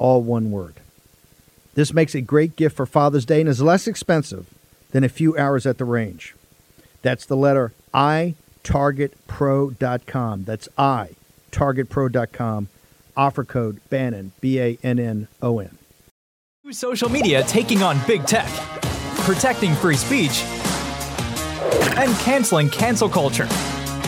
all 0.00 0.22
one 0.22 0.50
word. 0.50 0.74
This 1.74 1.94
makes 1.94 2.16
a 2.16 2.20
great 2.20 2.56
gift 2.56 2.74
for 2.76 2.86
Father's 2.86 3.24
Day 3.24 3.40
and 3.40 3.48
is 3.48 3.62
less 3.62 3.86
expensive 3.86 4.52
than 4.90 5.04
a 5.04 5.08
few 5.08 5.36
hours 5.38 5.66
at 5.66 5.78
the 5.78 5.84
range. 5.84 6.34
That's 7.02 7.24
the 7.24 7.36
letter 7.36 7.72
I 7.94 8.34
targetpro.com. 8.64 10.44
That's 10.44 10.68
I, 10.76 11.10
targetpro.com. 11.52 12.68
Offer 13.16 13.44
code 13.44 13.80
Bannon, 13.90 14.32
B 14.40 14.58
A 14.60 14.78
N 14.82 14.98
N 14.98 15.28
O 15.42 15.58
N. 15.58 15.78
Social 16.70 17.08
media 17.08 17.42
taking 17.44 17.82
on 17.82 17.98
big 18.06 18.24
tech, 18.26 18.48
protecting 19.24 19.74
free 19.74 19.96
speech, 19.96 20.42
and 21.96 22.14
canceling 22.20 22.70
cancel 22.70 23.08
culture. 23.08 23.48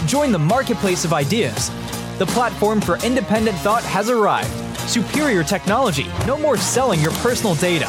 Join 0.06 0.30
the 0.32 0.38
marketplace 0.38 1.04
of 1.04 1.12
ideas. 1.12 1.70
The 2.18 2.26
platform 2.26 2.80
for 2.80 3.04
independent 3.04 3.56
thought 3.58 3.82
has 3.82 4.08
arrived. 4.08 4.61
Superior 4.86 5.44
technology. 5.44 6.06
No 6.26 6.36
more 6.36 6.56
selling 6.56 7.00
your 7.00 7.12
personal 7.12 7.54
data. 7.54 7.88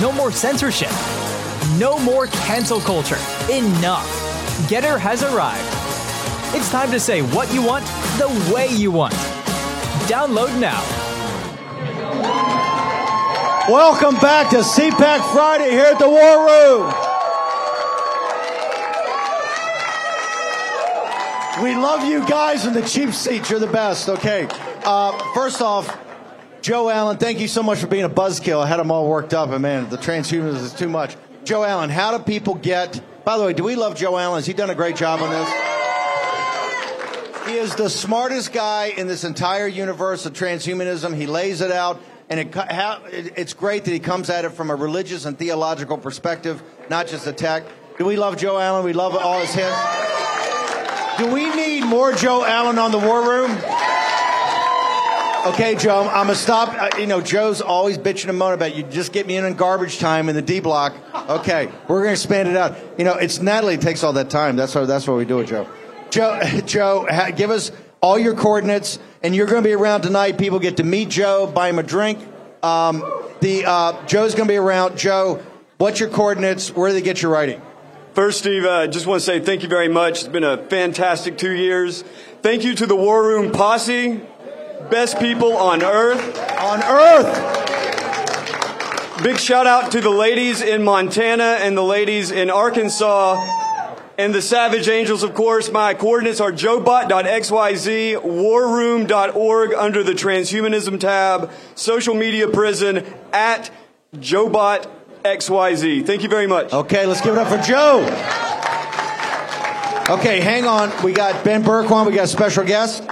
No 0.00 0.12
more 0.12 0.30
censorship. 0.30 0.90
No 1.78 1.98
more 1.98 2.28
cancel 2.28 2.80
culture. 2.80 3.18
Enough. 3.50 4.06
GETTR 4.68 4.98
has 4.98 5.22
arrived. 5.22 5.66
It's 6.54 6.70
time 6.70 6.90
to 6.92 7.00
say 7.00 7.22
what 7.22 7.52
you 7.52 7.62
want 7.62 7.84
the 8.18 8.52
way 8.54 8.68
you 8.68 8.90
want. 8.90 9.12
Download 10.06 10.58
now. 10.60 10.80
Welcome 13.68 14.16
back 14.16 14.50
to 14.50 14.58
CPAC 14.58 15.32
Friday 15.32 15.70
here 15.70 15.86
at 15.86 15.98
the 15.98 16.08
War 16.08 16.46
Room. 16.46 16.92
We 21.62 21.74
love 21.76 22.04
you 22.04 22.26
guys 22.26 22.66
in 22.66 22.72
the 22.72 22.82
cheap 22.82 23.12
seats. 23.12 23.50
You're 23.50 23.60
the 23.60 23.66
best. 23.66 24.08
Okay. 24.08 24.48
Uh, 24.84 25.12
first 25.34 25.60
off, 25.60 25.86
Joe 26.62 26.90
Allen, 26.90 27.16
thank 27.16 27.40
you 27.40 27.48
so 27.48 27.62
much 27.62 27.78
for 27.78 27.86
being 27.86 28.04
a 28.04 28.10
buzzkill. 28.10 28.62
I 28.62 28.66
had 28.66 28.78
them 28.78 28.90
all 28.90 29.08
worked 29.08 29.32
up, 29.32 29.48
and 29.50 29.62
man, 29.62 29.88
the 29.88 29.96
transhumanism 29.96 30.62
is 30.62 30.74
too 30.74 30.88
much. 30.88 31.16
Joe 31.42 31.64
Allen, 31.64 31.88
how 31.88 32.16
do 32.16 32.22
people 32.22 32.54
get? 32.54 33.00
By 33.24 33.38
the 33.38 33.44
way, 33.44 33.54
do 33.54 33.64
we 33.64 33.76
love 33.76 33.96
Joe 33.96 34.18
Allen? 34.18 34.36
Has 34.36 34.46
he 34.46 34.52
done 34.52 34.68
a 34.68 34.74
great 34.74 34.94
job 34.94 35.22
on 35.22 35.30
this? 35.30 35.48
He 37.48 37.56
is 37.56 37.74
the 37.74 37.88
smartest 37.88 38.52
guy 38.52 38.92
in 38.96 39.06
this 39.06 39.24
entire 39.24 39.66
universe 39.66 40.26
of 40.26 40.34
transhumanism. 40.34 41.16
He 41.16 41.26
lays 41.26 41.62
it 41.62 41.72
out, 41.72 41.98
and 42.28 42.40
it, 42.40 42.54
how, 42.54 43.02
it, 43.06 43.32
it's 43.38 43.54
great 43.54 43.84
that 43.86 43.92
he 43.92 43.98
comes 43.98 44.28
at 44.28 44.44
it 44.44 44.50
from 44.50 44.68
a 44.70 44.74
religious 44.74 45.24
and 45.24 45.38
theological 45.38 45.96
perspective, 45.96 46.62
not 46.90 47.06
just 47.06 47.26
a 47.26 47.32
tech. 47.32 47.64
Do 47.96 48.04
we 48.04 48.16
love 48.16 48.36
Joe 48.36 48.58
Allen? 48.58 48.84
We 48.84 48.92
love 48.92 49.16
all 49.16 49.40
his 49.40 49.54
hits. 49.54 49.76
Do 51.16 51.32
we 51.32 51.54
need 51.54 51.84
more 51.84 52.12
Joe 52.12 52.44
Allen 52.44 52.78
on 52.78 52.92
the 52.92 52.98
War 52.98 53.26
Room? 53.26 53.58
Okay, 55.46 55.74
Joe, 55.74 56.02
I'm 56.02 56.26
gonna 56.26 56.34
stop. 56.34 56.68
Uh, 56.68 56.98
you 56.98 57.06
know, 57.06 57.22
Joe's 57.22 57.62
always 57.62 57.96
bitching 57.96 58.28
and 58.28 58.38
moaning 58.38 58.56
about 58.56 58.76
you. 58.76 58.82
Just 58.82 59.10
get 59.10 59.26
me 59.26 59.36
in 59.36 59.44
on 59.46 59.54
garbage 59.54 59.98
time 59.98 60.28
in 60.28 60.34
the 60.34 60.42
D 60.42 60.60
block. 60.60 60.94
Okay, 61.30 61.70
we're 61.88 62.00
gonna 62.00 62.12
expand 62.12 62.46
it 62.46 62.56
out. 62.56 62.76
You 62.98 63.04
know, 63.04 63.14
it's 63.14 63.40
Natalie 63.40 63.78
takes 63.78 64.04
all 64.04 64.12
that 64.12 64.28
time. 64.28 64.56
That's 64.56 64.74
why. 64.74 64.84
That's 64.84 65.08
why 65.08 65.14
we 65.14 65.24
do 65.24 65.40
it, 65.40 65.46
Joe. 65.46 65.66
Joe, 66.10 66.40
Joe, 66.66 67.06
ha, 67.08 67.30
give 67.30 67.50
us 67.50 67.72
all 68.02 68.18
your 68.18 68.34
coordinates, 68.34 68.98
and 69.22 69.34
you're 69.34 69.46
gonna 69.46 69.62
be 69.62 69.72
around 69.72 70.02
tonight. 70.02 70.36
People 70.36 70.58
get 70.58 70.76
to 70.76 70.84
meet 70.84 71.08
Joe, 71.08 71.46
buy 71.46 71.70
him 71.70 71.78
a 71.78 71.82
drink. 71.82 72.18
Um, 72.62 73.02
the 73.40 73.64
uh, 73.64 74.06
Joe's 74.06 74.34
gonna 74.34 74.46
be 74.46 74.56
around. 74.56 74.98
Joe, 74.98 75.42
what's 75.78 76.00
your 76.00 76.10
coordinates? 76.10 76.70
Where 76.70 76.90
do 76.90 76.94
they 76.94 77.02
get 77.02 77.22
your 77.22 77.32
writing? 77.32 77.62
First, 78.12 78.40
Steve, 78.40 78.64
I 78.64 78.84
uh, 78.84 78.86
just 78.88 79.06
want 79.06 79.20
to 79.20 79.24
say 79.24 79.40
thank 79.40 79.62
you 79.62 79.70
very 79.70 79.88
much. 79.88 80.20
It's 80.20 80.28
been 80.28 80.44
a 80.44 80.58
fantastic 80.58 81.38
two 81.38 81.52
years. 81.52 82.04
Thank 82.42 82.64
you 82.64 82.74
to 82.74 82.86
the 82.86 82.96
War 82.96 83.22
Room 83.22 83.52
Posse, 83.52 84.20
best 84.88 85.18
people 85.18 85.56
on 85.56 85.82
earth. 85.82 86.38
On 86.60 86.82
earth! 86.82 87.60
Big 89.22 89.38
shout 89.38 89.66
out 89.66 89.92
to 89.92 90.00
the 90.00 90.08
ladies 90.08 90.62
in 90.62 90.82
Montana 90.82 91.58
and 91.60 91.76
the 91.76 91.82
ladies 91.82 92.30
in 92.30 92.48
Arkansas. 92.48 93.58
And 94.16 94.34
the 94.34 94.42
Savage 94.42 94.88
Angels, 94.88 95.22
of 95.22 95.34
course. 95.34 95.70
My 95.70 95.94
coordinates 95.94 96.40
are 96.40 96.52
joebot.xyz, 96.52 98.22
warroom.org 98.22 99.74
under 99.74 100.02
the 100.02 100.12
transhumanism 100.12 101.00
tab, 101.00 101.50
social 101.74 102.14
media 102.14 102.48
prison 102.48 103.04
at 103.32 103.70
joebot.xyz. 104.16 106.06
Thank 106.06 106.22
you 106.22 106.28
very 106.28 106.46
much. 106.46 106.72
Okay, 106.72 107.06
let's 107.06 107.20
give 107.20 107.34
it 107.34 107.38
up 107.38 107.48
for 107.48 107.58
Joe. 107.58 108.00
Okay, 110.10 110.40
hang 110.40 110.64
on. 110.64 110.90
We 111.04 111.12
got 111.12 111.44
Ben 111.44 111.62
Bergquam. 111.62 112.06
We 112.06 112.14
got 112.14 112.24
a 112.24 112.26
special 112.26 112.64
guest. 112.64 113.04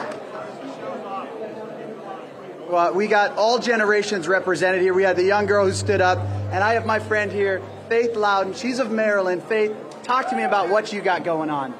Well, 2.68 2.92
we 2.92 3.06
got 3.06 3.38
all 3.38 3.58
generations 3.58 4.28
represented 4.28 4.82
here. 4.82 4.92
We 4.92 5.02
had 5.02 5.16
the 5.16 5.24
young 5.24 5.46
girl 5.46 5.64
who 5.64 5.72
stood 5.72 6.02
up, 6.02 6.18
and 6.52 6.62
I 6.62 6.74
have 6.74 6.84
my 6.84 6.98
friend 6.98 7.32
here, 7.32 7.62
Faith 7.88 8.14
Loudon. 8.14 8.52
She's 8.52 8.78
of 8.78 8.90
Maryland. 8.90 9.42
Faith, 9.44 9.74
talk 10.02 10.28
to 10.28 10.36
me 10.36 10.42
about 10.42 10.68
what 10.68 10.92
you 10.92 11.00
got 11.00 11.24
going 11.24 11.48
on. 11.48 11.72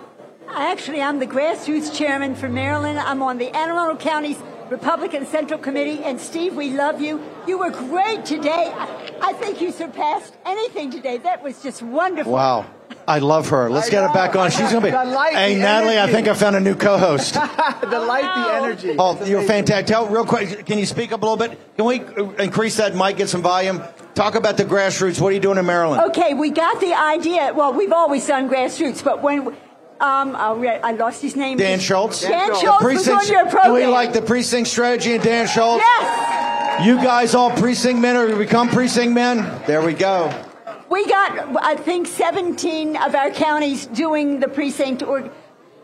Actually, 0.49 1.03
I'm 1.03 1.19
the 1.19 1.27
grassroots 1.27 1.95
chairman 1.95 2.35
for 2.35 2.49
Maryland. 2.49 2.99
I'm 2.99 3.23
on 3.23 3.37
the 3.37 3.55
Anne 3.55 3.69
Arundel 3.69 3.99
County's 3.99 4.39
Republican 4.71 5.27
Central 5.27 5.59
Committee. 5.59 6.03
And 6.05 6.21
Steve, 6.21 6.55
we 6.55 6.71
love 6.71 7.01
you. 7.01 7.23
You 7.47 7.59
were 7.59 7.71
great 7.71 8.25
today. 8.25 8.73
I 9.21 9.33
think 9.35 9.61
you 9.61 9.73
surpassed 9.73 10.35
anything 10.45 10.91
today. 10.91 11.19
That 11.19 11.43
was 11.43 11.63
just 11.63 11.83
wonderful. 11.83 12.33
Wow. 12.33 12.67
I 13.07 13.21
love 13.21 13.49
her. 13.49 13.71
Let's 13.71 13.89
I 13.89 13.91
get 13.91 14.01
know. 14.03 14.09
her 14.09 14.15
back 14.15 14.37
on. 14.37 14.51
She's 14.51 14.71
going 14.71 14.75
to 14.75 14.81
be. 14.83 14.91
The 14.91 15.05
light, 15.05 15.35
hey, 15.35 15.55
the 15.55 15.61
Natalie, 15.61 15.99
I 15.99 16.11
think 16.13 16.29
I 16.29 16.35
found 16.35 16.57
a 16.57 16.61
new 16.61 16.75
co 16.75 16.99
host. 16.99 17.35
the 17.35 17.41
oh, 17.41 18.07
light, 18.07 18.23
the 18.23 18.53
energy. 18.53 18.97
Oh, 18.99 19.17
It's 19.17 19.29
you're 19.29 19.39
amazing. 19.39 19.67
fantastic. 19.67 19.87
Tell 19.87 20.07
real 20.09 20.27
quick. 20.27 20.67
Can 20.67 20.79
you 20.79 20.85
speak 20.85 21.13
up 21.13 21.23
a 21.23 21.27
little 21.27 21.39
bit? 21.39 21.59
Can 21.77 21.87
we 21.87 22.03
increase 22.43 22.77
that 22.77 22.95
mic, 22.95 23.17
get 23.17 23.31
some 23.31 23.41
volume? 23.41 23.83
Talk 24.15 24.35
about 24.35 24.59
the 24.59 24.65
grassroots. 24.65 25.21
What 25.21 25.29
are 25.29 25.33
you 25.33 25.41
doing 25.41 25.57
in 25.57 25.65
Maryland? 25.65 26.03
Okay, 26.11 26.35
we 26.35 26.51
got 26.51 26.81
the 26.81 26.93
idea. 26.93 27.53
Well, 27.55 27.73
we've 27.73 27.93
always 27.93 28.27
done 28.27 28.49
grassroots, 28.49 29.03
but 29.03 29.23
when 29.23 29.57
um, 30.01 30.37
I 30.37 30.81
I 30.83 30.93
lost 30.93 31.23
his 31.23 31.35
name. 31.37 31.59
Dan 31.59 31.81
Schultz. 31.81 32.23
Dan, 32.23 32.51
The 32.51 32.55
Schultz 32.57 32.85
was 32.85 33.09
on 33.09 33.27
your 33.27 33.45
Do 33.65 33.73
we 33.73 33.87
like 33.87 34.13
the 34.13 34.23
precinct 34.23 34.69
strategy 34.69 35.15
and 35.15 35.23
Dan 35.23 35.47
Schultz? 35.47 35.83
Yes. 35.85 36.87
You 36.87 36.97
guys 36.97 37.35
all 37.35 37.51
precinct 37.51 38.01
men 38.01 38.17
or 38.17 38.37
become 38.37 38.69
precinct 38.69 39.13
men? 39.13 39.39
There 39.67 39.83
we 39.83 39.95
go. 39.95 40.33
We 40.89 41.05
got, 41.07 41.63
I 41.63 41.75
think, 41.75 42.07
17 42.07 42.97
of 42.97 43.15
our 43.15 43.31
counties 43.31 43.87
doing 43.87 44.41
the 44.41 44.49
precinct 44.49 45.03
or 45.03 45.31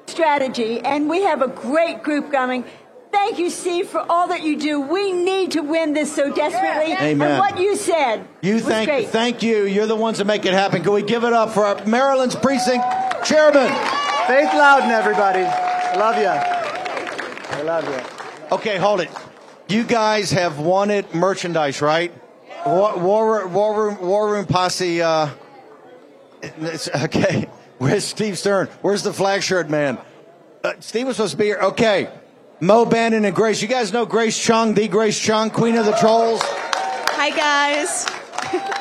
strategy, 0.06 0.80
and 0.80 1.10
we 1.10 1.22
have 1.22 1.42
a 1.42 1.48
great 1.48 2.02
group 2.02 2.30
coming. 2.30 2.64
Thank 3.10 3.38
you, 3.38 3.50
Steve, 3.50 3.88
for 3.88 4.00
all 4.10 4.28
that 4.28 4.42
you 4.42 4.56
do. 4.58 4.80
We 4.80 5.12
need 5.12 5.52
to 5.52 5.60
win 5.60 5.92
this 5.92 6.14
so 6.14 6.32
desperately. 6.32 6.94
Amen. 6.94 7.30
And 7.30 7.38
what 7.38 7.60
you 7.60 7.76
said 7.76 8.26
You 8.42 8.54
was 8.54 8.64
thank 8.64 8.88
great. 8.88 9.08
thank 9.08 9.42
you. 9.42 9.64
You're 9.66 9.86
the 9.86 9.94
ones 9.96 10.18
that 10.18 10.24
make 10.24 10.46
it 10.46 10.52
happen. 10.52 10.82
Can 10.82 10.92
we 10.92 11.02
give 11.02 11.22
it 11.24 11.32
up 11.32 11.50
for 11.50 11.64
our 11.64 11.84
Maryland's 11.86 12.34
precinct 12.34 12.84
chairman? 13.24 13.72
Faith 14.26 14.54
Loudon, 14.54 14.90
everybody. 14.90 15.40
I 15.42 15.96
love 15.96 16.16
you. 16.16 16.28
I 17.58 17.62
love 17.62 17.84
you. 17.86 18.56
Okay, 18.56 18.78
hold 18.78 19.00
it. 19.00 19.10
You 19.68 19.84
guys 19.84 20.30
have 20.30 20.58
wanted 20.58 21.14
merchandise, 21.14 21.82
right? 21.82 22.12
War, 22.64 22.98
war, 22.98 23.46
war 23.48 23.74
room, 23.84 24.00
war 24.00 24.30
room 24.32 24.46
posse. 24.46 25.02
Uh, 25.02 25.28
it's- 26.42 26.88
okay, 27.04 27.48
where's 27.78 28.04
Steve 28.04 28.38
Stern? 28.38 28.68
Where's 28.80 29.02
the 29.02 29.12
flag 29.12 29.42
shirt 29.42 29.68
man? 29.68 29.98
Uh, 30.62 30.72
Steve 30.80 31.06
was 31.06 31.16
supposed 31.16 31.32
to 31.32 31.36
be 31.38 31.44
here. 31.44 31.58
Okay, 31.60 32.08
Mo 32.60 32.86
Bannon 32.86 33.26
and 33.26 33.36
Grace. 33.36 33.60
You 33.60 33.68
guys 33.68 33.92
know 33.92 34.06
Grace 34.06 34.38
Chung, 34.38 34.72
the 34.72 34.88
Grace 34.88 35.18
Chung, 35.20 35.50
Queen 35.50 35.76
of 35.76 35.84
the 35.84 35.92
Trolls. 35.92 36.40
Hi, 36.42 37.30
guys. 37.30 38.06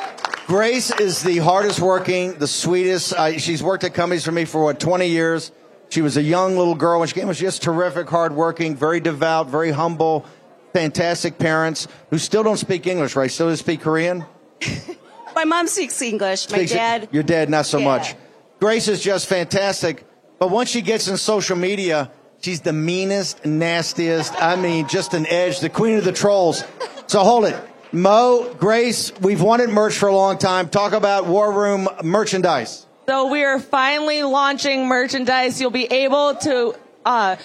Grace 0.46 0.90
is 1.00 1.22
the 1.22 1.38
hardest 1.38 1.80
working, 1.80 2.34
the 2.34 2.46
sweetest. 2.46 3.14
Uh, 3.14 3.38
she's 3.38 3.62
worked 3.62 3.82
at 3.84 3.94
companies 3.94 4.24
for 4.24 4.32
me 4.32 4.44
for 4.44 4.62
what, 4.62 4.78
20 4.78 5.06
years. 5.08 5.50
She 5.88 6.02
was 6.02 6.16
a 6.16 6.22
young 6.22 6.56
little 6.58 6.74
girl 6.74 6.98
when 6.98 7.08
she 7.08 7.14
came. 7.14 7.24
She 7.24 7.28
was 7.28 7.38
just 7.38 7.62
terrific, 7.62 8.08
hardworking, 8.08 8.76
very 8.76 9.00
devout, 9.00 9.48
very 9.48 9.70
humble, 9.70 10.26
fantastic 10.74 11.38
parents 11.38 11.88
who 12.10 12.18
still 12.18 12.42
don't 12.42 12.56
speak 12.58 12.86
English, 12.86 13.16
right? 13.16 13.30
Still 13.30 13.46
don't 13.48 13.56
speak 13.56 13.80
Korean? 13.80 14.24
My 15.34 15.44
mom 15.44 15.66
speaks 15.66 16.00
English. 16.02 16.50
My 16.50 16.58
Speaks- 16.58 16.72
dad. 16.72 17.08
Your 17.10 17.22
dad, 17.22 17.48
not 17.48 17.64
so 17.66 17.78
Yeah. 17.78 17.84
much. 17.84 18.14
Grace 18.60 18.86
is 18.88 19.00
just 19.02 19.26
fantastic. 19.26 20.04
But 20.38 20.50
once 20.50 20.68
she 20.68 20.80
gets 20.82 21.08
in 21.08 21.16
social 21.16 21.56
media, 21.56 22.10
she's 22.40 22.60
the 22.60 22.72
meanest, 22.72 23.44
nastiest. 23.46 24.34
I 24.40 24.56
mean, 24.56 24.88
just 24.88 25.14
an 25.14 25.26
edge, 25.26 25.60
the 25.60 25.68
queen 25.70 25.96
of 25.96 26.04
the 26.04 26.12
trolls. 26.12 26.64
So 27.06 27.20
hold 27.20 27.46
it. 27.46 27.56
Mo, 27.94 28.52
Grace, 28.58 29.12
we've 29.20 29.40
wanted 29.40 29.70
merch 29.70 29.96
for 29.96 30.08
a 30.08 30.14
long 30.14 30.36
time. 30.36 30.68
Talk 30.68 30.92
about 30.92 31.26
War 31.26 31.52
Room 31.52 31.88
merchandise. 32.02 32.86
So 33.06 33.30
we 33.30 33.44
are 33.44 33.60
finally 33.60 34.22
launching 34.24 34.88
merchandise. 34.88 35.60
You'll 35.60 35.70
be 35.70 35.84
able 35.84 36.34
to 36.34 36.74
uh, 37.04 37.36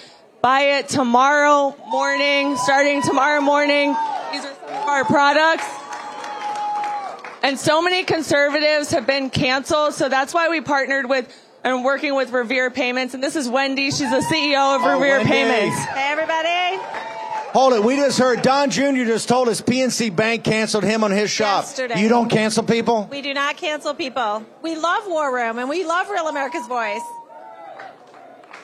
buy 0.42 0.60
it 0.78 0.88
tomorrow 0.88 1.76
morning, 1.88 2.56
starting 2.56 3.00
tomorrow 3.02 3.40
morning. 3.40 3.94
These 4.32 4.44
are 4.44 4.54
some 4.54 4.68
of 4.74 4.88
our 4.88 5.04
products. 5.04 5.64
And 7.42 7.56
so 7.58 7.80
many 7.80 8.02
conservatives 8.04 8.90
have 8.90 9.06
been 9.06 9.30
canceled, 9.30 9.94
so 9.94 10.08
that's 10.08 10.34
why 10.34 10.48
we 10.48 10.60
partnered 10.60 11.08
with 11.08 11.32
and 11.62 11.84
working 11.84 12.14
with 12.16 12.32
Revere 12.32 12.70
Payments. 12.70 13.14
And 13.14 13.22
this 13.22 13.36
is 13.36 13.48
Wendy. 13.48 13.90
She's 13.90 14.10
the 14.10 14.24
CEO 14.30 14.76
of 14.76 14.82
Oh, 14.82 14.94
Revere 14.94 15.18
Wendy. 15.18 15.30
Payments. 15.30 15.84
Hey, 15.84 16.08
everybody. 16.10 17.19
Hold 17.52 17.72
it. 17.72 17.82
We 17.82 17.96
just 17.96 18.18
heard 18.18 18.42
Don 18.42 18.70
Jr. 18.70 19.04
just 19.04 19.28
told 19.28 19.48
us 19.48 19.60
PNC 19.60 20.14
Bank 20.14 20.44
canceled 20.44 20.84
him 20.84 21.02
on 21.02 21.10
his 21.10 21.30
shop. 21.30 21.64
Yesterday. 21.64 22.00
You 22.00 22.08
don't 22.08 22.28
cancel 22.28 22.62
people? 22.62 23.08
We 23.10 23.22
do 23.22 23.34
not 23.34 23.56
cancel 23.56 23.92
people. 23.92 24.46
We 24.62 24.76
love 24.76 25.08
War 25.08 25.34
Room 25.34 25.58
and 25.58 25.68
we 25.68 25.84
love 25.84 26.08
Real 26.10 26.28
America's 26.28 26.66
Voice. 26.68 27.02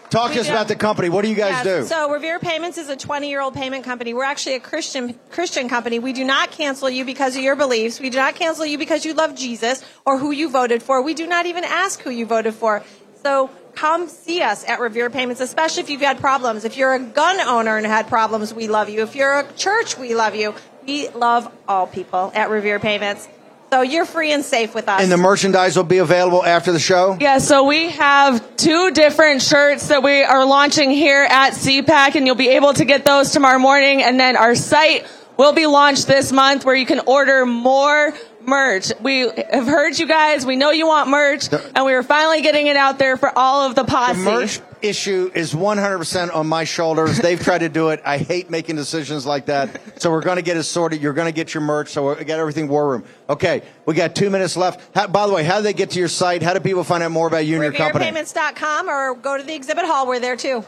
Talk 0.08 0.32
to 0.32 0.40
us 0.40 0.48
about 0.48 0.68
the 0.68 0.76
company. 0.76 1.08
What 1.08 1.22
do 1.22 1.28
you 1.28 1.34
guys 1.34 1.64
Yes, 1.64 1.88
do? 1.88 1.88
So 1.88 2.12
Revere 2.12 2.38
Payments 2.38 2.78
is 2.78 2.88
a 2.88 2.96
20-year-old 2.96 3.54
payment 3.54 3.84
company. 3.84 4.14
We're 4.14 4.22
actually 4.22 4.54
a 4.54 4.60
Christian 4.60 5.18
Christian 5.30 5.68
company. 5.68 5.98
We 5.98 6.12
do 6.12 6.24
not 6.24 6.52
cancel 6.52 6.88
you 6.88 7.04
because 7.04 7.36
of 7.36 7.42
your 7.42 7.56
beliefs. 7.56 7.98
We 7.98 8.08
do 8.10 8.18
not 8.18 8.36
cancel 8.36 8.64
you 8.64 8.78
because 8.78 9.04
you 9.04 9.14
love 9.14 9.34
Jesus 9.34 9.84
or 10.04 10.16
who 10.16 10.30
you 10.30 10.48
voted 10.48 10.80
for. 10.80 11.02
We 11.02 11.14
do 11.14 11.26
not 11.26 11.46
even 11.46 11.64
ask 11.64 12.00
who 12.02 12.10
you 12.10 12.24
voted 12.24 12.54
for. 12.54 12.84
So 13.26 13.50
come 13.74 14.06
see 14.06 14.40
us 14.40 14.64
at 14.68 14.78
Revere 14.78 15.10
Payments, 15.10 15.40
especially 15.40 15.82
if 15.82 15.90
you've 15.90 16.00
had 16.00 16.20
problems. 16.20 16.64
If 16.64 16.76
you're 16.76 16.94
a 16.94 17.00
gun 17.00 17.40
owner 17.40 17.76
and 17.76 17.84
had 17.84 18.06
problems, 18.06 18.54
we 18.54 18.68
love 18.68 18.88
you. 18.88 19.02
If 19.02 19.16
you're 19.16 19.40
a 19.40 19.52
church, 19.54 19.98
we 19.98 20.14
love 20.14 20.36
you. 20.36 20.54
We 20.86 21.08
love 21.08 21.52
all 21.66 21.88
people 21.88 22.30
at 22.36 22.50
Revere 22.50 22.78
Payments. 22.78 23.26
So 23.70 23.82
you're 23.82 24.04
free 24.04 24.32
and 24.32 24.44
safe 24.44 24.76
with 24.76 24.88
us. 24.88 25.02
and 25.02 25.10
the 25.10 25.16
merchandise 25.16 25.76
will 25.76 25.82
be 25.82 25.98
available 25.98 26.44
after 26.44 26.70
the 26.70 26.78
show. 26.78 27.18
Yeah, 27.20 27.38
so 27.38 27.64
we 27.64 27.90
have 27.90 28.56
two 28.56 28.92
different 28.92 29.42
shirts 29.42 29.88
that 29.88 30.04
we 30.04 30.22
are 30.22 30.46
launching 30.46 30.92
here 30.92 31.26
at 31.28 31.54
CPAC, 31.54 32.14
and 32.14 32.26
you'll 32.26 32.36
be 32.36 32.50
able 32.50 32.74
to 32.74 32.84
get 32.84 33.04
those 33.04 33.32
tomorrow 33.32 33.58
morning. 33.58 34.04
And 34.04 34.20
then 34.20 34.36
our 34.36 34.54
site 34.54 35.04
will 35.36 35.52
be 35.52 35.66
launched 35.66 36.06
this 36.06 36.30
month 36.30 36.64
where 36.64 36.76
you 36.76 36.86
can 36.86 37.00
order 37.00 37.44
more 37.44 38.14
merch. 38.46 38.92
We 39.00 39.20
have 39.50 39.66
heard 39.66 39.98
you 39.98 40.06
guys. 40.06 40.46
We 40.46 40.56
know 40.56 40.70
you 40.70 40.86
want 40.86 41.08
merch, 41.08 41.48
and 41.74 41.84
we 41.84 41.92
are 41.94 42.02
finally 42.02 42.42
getting 42.42 42.66
it 42.66 42.76
out 42.76 42.98
there 42.98 43.16
for 43.16 43.36
all 43.36 43.68
of 43.68 43.74
the 43.74 43.84
posse. 43.84 44.18
The 44.22 44.24
merch 44.30 44.60
issue 44.82 45.30
is 45.34 45.54
100% 45.54 46.34
on 46.34 46.46
my 46.46 46.64
shoulders. 46.64 47.18
They've 47.18 47.40
tried 47.40 47.58
to 47.58 47.68
do 47.68 47.88
it. 47.88 48.00
I 48.04 48.18
hate 48.18 48.50
making 48.50 48.76
decisions 48.76 49.26
like 49.26 49.46
that. 49.46 50.00
So 50.00 50.10
we're 50.10 50.20
going 50.22 50.36
to 50.36 50.42
get 50.42 50.56
it 50.56 50.62
sorted. 50.64 51.00
You're 51.00 51.12
going 51.14 51.26
to 51.26 51.32
get 51.34 51.54
your 51.54 51.62
merch. 51.62 51.88
So 51.88 52.14
we 52.14 52.24
got 52.24 52.38
everything 52.38 52.68
War 52.68 52.88
Room. 52.90 53.04
Okay, 53.28 53.62
we 53.86 53.94
got 53.94 54.14
two 54.14 54.30
minutes 54.30 54.56
left. 54.56 54.80
How, 54.94 55.06
by 55.06 55.26
the 55.26 55.32
way, 55.32 55.44
how 55.44 55.56
do 55.56 55.62
they 55.62 55.72
get 55.72 55.90
to 55.90 55.98
your 55.98 56.08
site? 56.08 56.42
How 56.42 56.52
do 56.54 56.60
people 56.60 56.84
find 56.84 57.02
out 57.02 57.10
more 57.10 57.26
about 57.26 57.46
you 57.46 57.54
and 57.54 57.62
your 57.64 57.72
company? 57.72 58.04
Payments.com 58.04 58.88
or 58.88 59.14
go 59.14 59.36
to 59.36 59.42
the 59.42 59.54
exhibit 59.54 59.84
hall. 59.86 60.06
We're 60.06 60.20
there 60.20 60.36
too. 60.36 60.64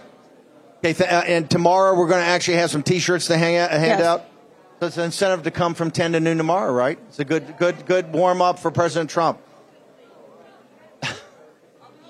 Okay, 0.78 0.92
th- 0.92 1.10
uh, 1.10 1.22
and 1.26 1.50
tomorrow 1.50 1.96
we're 1.98 2.06
going 2.08 2.20
to 2.22 2.26
actually 2.26 2.58
have 2.58 2.70
some 2.70 2.84
T-shirts 2.84 3.26
to 3.26 3.36
hang 3.36 3.56
out, 3.56 3.70
hand 3.70 3.84
Yes. 3.98 4.00
out. 4.00 4.24
So 4.80 4.86
it's 4.86 4.96
an 4.96 5.06
incentive 5.06 5.42
to 5.42 5.50
come 5.50 5.74
from 5.74 5.90
10 5.90 6.12
to 6.12 6.20
noon 6.20 6.38
tomorrow, 6.38 6.72
right? 6.72 7.00
It's 7.08 7.18
a 7.18 7.24
good, 7.24 7.56
good, 7.58 7.84
good 7.84 8.12
warm 8.12 8.40
up 8.40 8.60
for 8.60 8.70
President 8.70 9.10
Trump. 9.10 9.40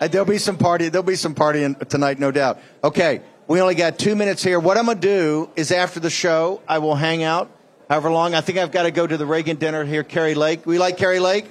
There'll 0.00 0.26
be 0.26 0.36
some 0.36 0.58
party. 0.58 0.90
There'll 0.90 1.02
be 1.02 1.16
some 1.16 1.34
partying 1.34 1.88
tonight, 1.88 2.18
no 2.18 2.30
doubt. 2.30 2.58
Okay, 2.84 3.22
we 3.46 3.62
only 3.62 3.74
got 3.74 3.98
two 3.98 4.14
minutes 4.14 4.44
here. 4.44 4.60
What 4.60 4.76
I'm 4.76 4.84
gonna 4.84 5.00
do 5.00 5.48
is 5.56 5.72
after 5.72 5.98
the 5.98 6.10
show, 6.10 6.60
I 6.68 6.80
will 6.80 6.94
hang 6.94 7.22
out 7.22 7.50
however 7.88 8.10
long. 8.10 8.34
I 8.34 8.42
think 8.42 8.58
I've 8.58 8.70
got 8.70 8.82
to 8.82 8.90
go 8.90 9.06
to 9.06 9.16
the 9.16 9.24
Reagan 9.24 9.56
dinner 9.56 9.86
here, 9.86 10.04
Kari 10.04 10.34
Lake. 10.34 10.66
We 10.66 10.78
like 10.78 10.98
Kari 10.98 11.20
Lake. 11.20 11.46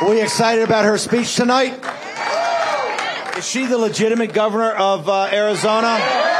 Are 0.00 0.08
we 0.08 0.22
excited 0.22 0.64
about 0.64 0.86
her 0.86 0.96
speech 0.96 1.36
tonight? 1.36 1.78
Is 3.36 3.46
she 3.46 3.66
the 3.66 3.76
legitimate 3.76 4.32
governor 4.32 4.70
of 4.70 5.06
uh, 5.06 5.28
Arizona? 5.30 6.31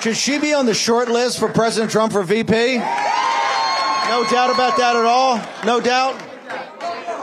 Should 0.00 0.16
she 0.16 0.38
be 0.38 0.54
on 0.54 0.64
the 0.64 0.72
short 0.72 1.08
list 1.08 1.38
for 1.38 1.48
President 1.48 1.90
Trump 1.90 2.12
for 2.12 2.22
VP? 2.22 2.78
No 2.78 4.24
doubt 4.30 4.50
about 4.50 4.78
that 4.78 4.96
at 4.96 5.04
all. 5.04 5.38
No 5.66 5.78
doubt. 5.78 6.18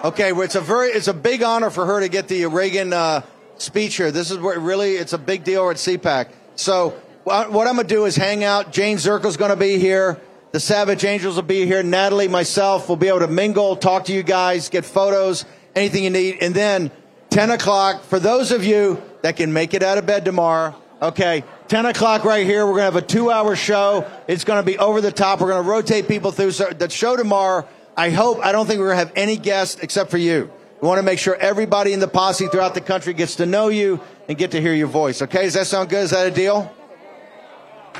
Okay, 0.05 0.31
well, 0.31 0.43
it's 0.43 0.53
a 0.53 0.61
very, 0.61 0.89
it's 0.89 1.07
a 1.07 1.13
big 1.13 1.41
honor 1.41 1.71
for 1.71 1.87
her 1.87 2.01
to 2.01 2.07
get 2.07 2.27
the 2.27 2.45
Reagan 2.45 2.93
uh, 2.93 3.21
speech 3.57 3.95
here. 3.97 4.11
This 4.11 4.29
is 4.29 4.37
where 4.37 4.59
really, 4.59 4.91
it's 4.91 5.13
a 5.13 5.17
big 5.17 5.43
deal 5.43 5.67
at 5.71 5.77
CPAC. 5.77 6.29
So 6.55 6.91
what 7.23 7.67
I'm 7.67 7.75
gonna 7.75 7.83
do 7.83 8.05
is 8.05 8.15
hang 8.15 8.43
out. 8.43 8.71
Jane 8.71 8.97
Zirkle's 8.97 9.37
gonna 9.37 9.55
be 9.55 9.79
here. 9.79 10.21
The 10.51 10.59
Savage 10.59 11.03
Angels 11.03 11.35
will 11.35 11.41
be 11.41 11.65
here. 11.65 11.81
Natalie, 11.81 12.27
myself 12.27 12.87
will 12.87 12.95
be 12.95 13.07
able 13.07 13.19
to 13.19 13.27
mingle, 13.27 13.75
talk 13.75 14.05
to 14.05 14.13
you 14.13 14.21
guys, 14.21 14.69
get 14.69 14.85
photos, 14.85 15.45
anything 15.75 16.03
you 16.03 16.09
need, 16.11 16.37
and 16.41 16.53
then 16.53 16.91
10 17.31 17.49
o'clock 17.49 18.03
for 18.03 18.19
those 18.19 18.51
of 18.51 18.63
you 18.63 19.01
that 19.23 19.35
can 19.35 19.51
make 19.51 19.73
it 19.73 19.81
out 19.81 19.97
of 19.97 20.05
bed 20.05 20.25
tomorrow. 20.25 20.75
Okay, 21.01 21.43
10 21.67 21.85
o'clock 21.85 22.23
right 22.23 22.45
here. 22.45 22.65
We're 22.65 22.73
gonna 22.73 22.83
have 22.83 22.95
a 22.95 23.01
two-hour 23.01 23.55
show. 23.55 24.05
It's 24.27 24.43
gonna 24.43 24.63
be 24.63 24.77
over 24.77 25.01
the 25.01 25.11
top. 25.11 25.41
We're 25.41 25.49
gonna 25.49 25.67
rotate 25.67 26.07
people 26.07 26.31
through. 26.31 26.51
So 26.51 26.69
the 26.69 26.89
show 26.89 27.15
tomorrow. 27.15 27.67
I 27.95 28.11
hope. 28.11 28.39
I 28.45 28.51
don't 28.51 28.67
think 28.67 28.79
we're 28.79 28.89
gonna 28.89 28.99
have 28.99 29.11
any 29.15 29.37
guests 29.37 29.81
except 29.81 30.11
for 30.11 30.17
you. 30.17 30.49
We 30.81 30.87
want 30.87 30.99
to 30.99 31.03
make 31.03 31.17
sure 31.17 31.35
everybody 31.35 31.91
in 31.93 31.99
the 31.99 32.07
posse 32.07 32.47
throughout 32.47 32.75
the 32.75 32.81
country 32.81 33.13
gets 33.13 33.37
to 33.37 33.47
know 33.47 33.69
you 33.69 33.99
and 34.29 34.37
get 34.37 34.51
to 34.51 34.61
hear 34.61 34.73
your 34.73 34.87
voice. 34.87 35.21
Okay, 35.23 35.43
does 35.43 35.55
that 35.55 35.65
sound 35.65 35.89
good? 35.89 36.03
Is 36.03 36.11
that 36.11 36.27
a 36.27 36.31
deal? 36.31 36.71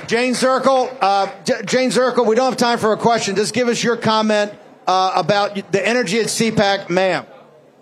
Jane 0.05 0.33
Zirkle, 0.33 0.95
uh, 1.01 1.31
J- 1.43 1.63
Jane 1.65 1.89
Zirkle, 1.89 2.27
we 2.27 2.35
don't 2.35 2.51
have 2.51 2.57
time 2.57 2.77
for 2.77 2.93
a 2.93 2.97
question. 2.97 3.35
Just 3.35 3.55
give 3.55 3.67
us 3.67 3.83
your 3.83 3.97
comment 3.97 4.53
uh, 4.85 5.13
about 5.15 5.71
the 5.71 5.85
energy 5.85 6.19
at 6.19 6.27
CPAC, 6.27 6.91
ma'am. 6.91 7.25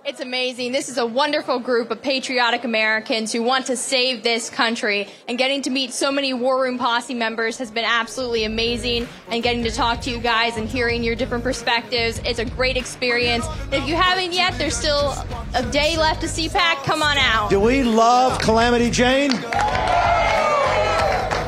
It's 0.08 0.20
amazing. 0.20 0.72
This 0.72 0.88
is 0.88 1.00
a 1.00 1.06
wonderful 1.06 1.58
group 1.58 1.90
of 1.90 2.00
patriotic 2.00 2.64
Americans 2.64 3.34
who 3.34 3.42
want 3.42 3.66
to 3.66 3.76
save 3.76 4.22
this 4.22 4.52
country. 4.52 5.08
And 5.28 5.36
getting 5.36 5.64
to 5.64 5.72
meet 5.72 5.94
so 5.94 6.12
many 6.12 6.32
War 6.32 6.62
Room 6.62 6.78
Posse 6.78 7.16
members 7.16 7.58
has 7.58 7.72
been 7.72 7.86
absolutely 7.86 8.44
amazing. 8.44 9.08
And 9.32 9.42
getting 9.42 9.64
to 9.64 9.72
talk 9.72 10.02
to 10.02 10.12
you 10.12 10.20
guys 10.20 10.58
and 10.58 10.70
hearing 10.70 11.04
your 11.04 11.16
different 11.16 11.44
perspectives, 11.44 12.22
it's 12.24 12.38
a 12.38 12.46
great 12.46 12.78
experience. 12.78 13.48
If 13.72 13.88
you 13.88 13.96
haven't 13.96 14.32
yet, 14.32 14.56
there's 14.60 14.78
still 14.78 15.16
a 15.56 15.64
day 15.72 15.98
left 15.98 16.22
to 16.22 16.28
CPAC. 16.28 16.84
Come 16.84 17.02
on 17.02 17.18
out. 17.18 17.50
Do 17.50 17.60
we 17.60 17.82
love 17.82 18.40
Calamity 18.40 18.92
Jane? 18.92 19.32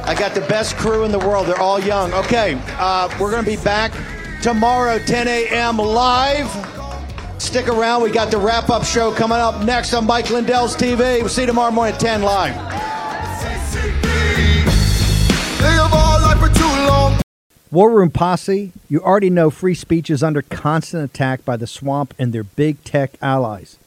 I 0.03 0.16
got 0.18 0.34
the 0.34 0.41
best 0.41 0.78
crew 0.78 1.03
in 1.03 1.12
the 1.12 1.20
world. 1.20 1.45
They're 1.45 1.62
all 1.62 1.80
young. 1.80 2.12
Okay, 2.12 2.60
uh, 2.80 3.08
we're 3.20 3.30
going 3.30 3.45
to 3.45 3.49
be 3.51 3.64
back 3.64 3.93
tomorrow, 4.41 4.97
10 4.97 5.28
a.m. 5.28 5.78
live. 5.78 6.76
Stick 7.39 7.67
around. 7.67 8.03
We 8.03 8.11
got 8.11 8.31
the 8.31 8.38
wrap 8.38 8.69
up 8.69 8.83
show 8.83 9.13
coming 9.13 9.38
up 9.38 9.63
next 9.63 9.93
on 9.93 10.05
Mike 10.05 10.29
Lindell's 10.29 10.75
TV. 10.75 11.19
We'll 11.19 11.29
see 11.29 11.41
you 11.41 11.47
tomorrow 11.47 11.71
morning 11.71 11.95
at 11.95 12.01
10 12.01 12.21
live. 12.21 12.55
War 17.69 17.91
Room 17.91 18.11
Posse, 18.11 18.71
you 18.88 19.01
already 19.01 19.29
know 19.29 19.49
free 19.49 19.73
speech 19.75 20.09
is 20.09 20.23
under 20.23 20.41
constant 20.41 21.03
attack 21.03 21.43
by 21.43 21.57
the 21.57 21.67
swamp 21.67 22.13
and 22.17 22.31
their 22.31 22.45
big 22.45 22.81
tech 22.85 23.11
allies. 23.21 23.77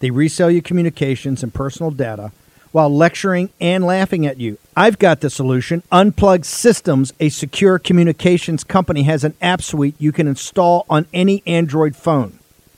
They 0.00 0.10
resell 0.10 0.50
your 0.50 0.62
communications 0.62 1.42
and 1.42 1.52
personal 1.52 1.90
data 1.90 2.32
while 2.72 2.88
lecturing 2.88 3.50
and 3.60 3.84
laughing 3.84 4.26
at 4.26 4.38
you. 4.38 4.58
I've 4.74 4.98
got 4.98 5.20
the 5.20 5.28
solution. 5.30 5.82
Unplugged 5.92 6.46
Systems, 6.46 7.12
a 7.20 7.28
secure 7.28 7.78
communications 7.78 8.64
company, 8.64 9.02
has 9.02 9.22
an 9.22 9.34
app 9.42 9.60
suite 9.60 9.94
you 9.98 10.12
can 10.12 10.26
install 10.26 10.86
on 10.88 11.06
any 11.12 11.42
Android 11.46 11.94
phone, 11.94 12.38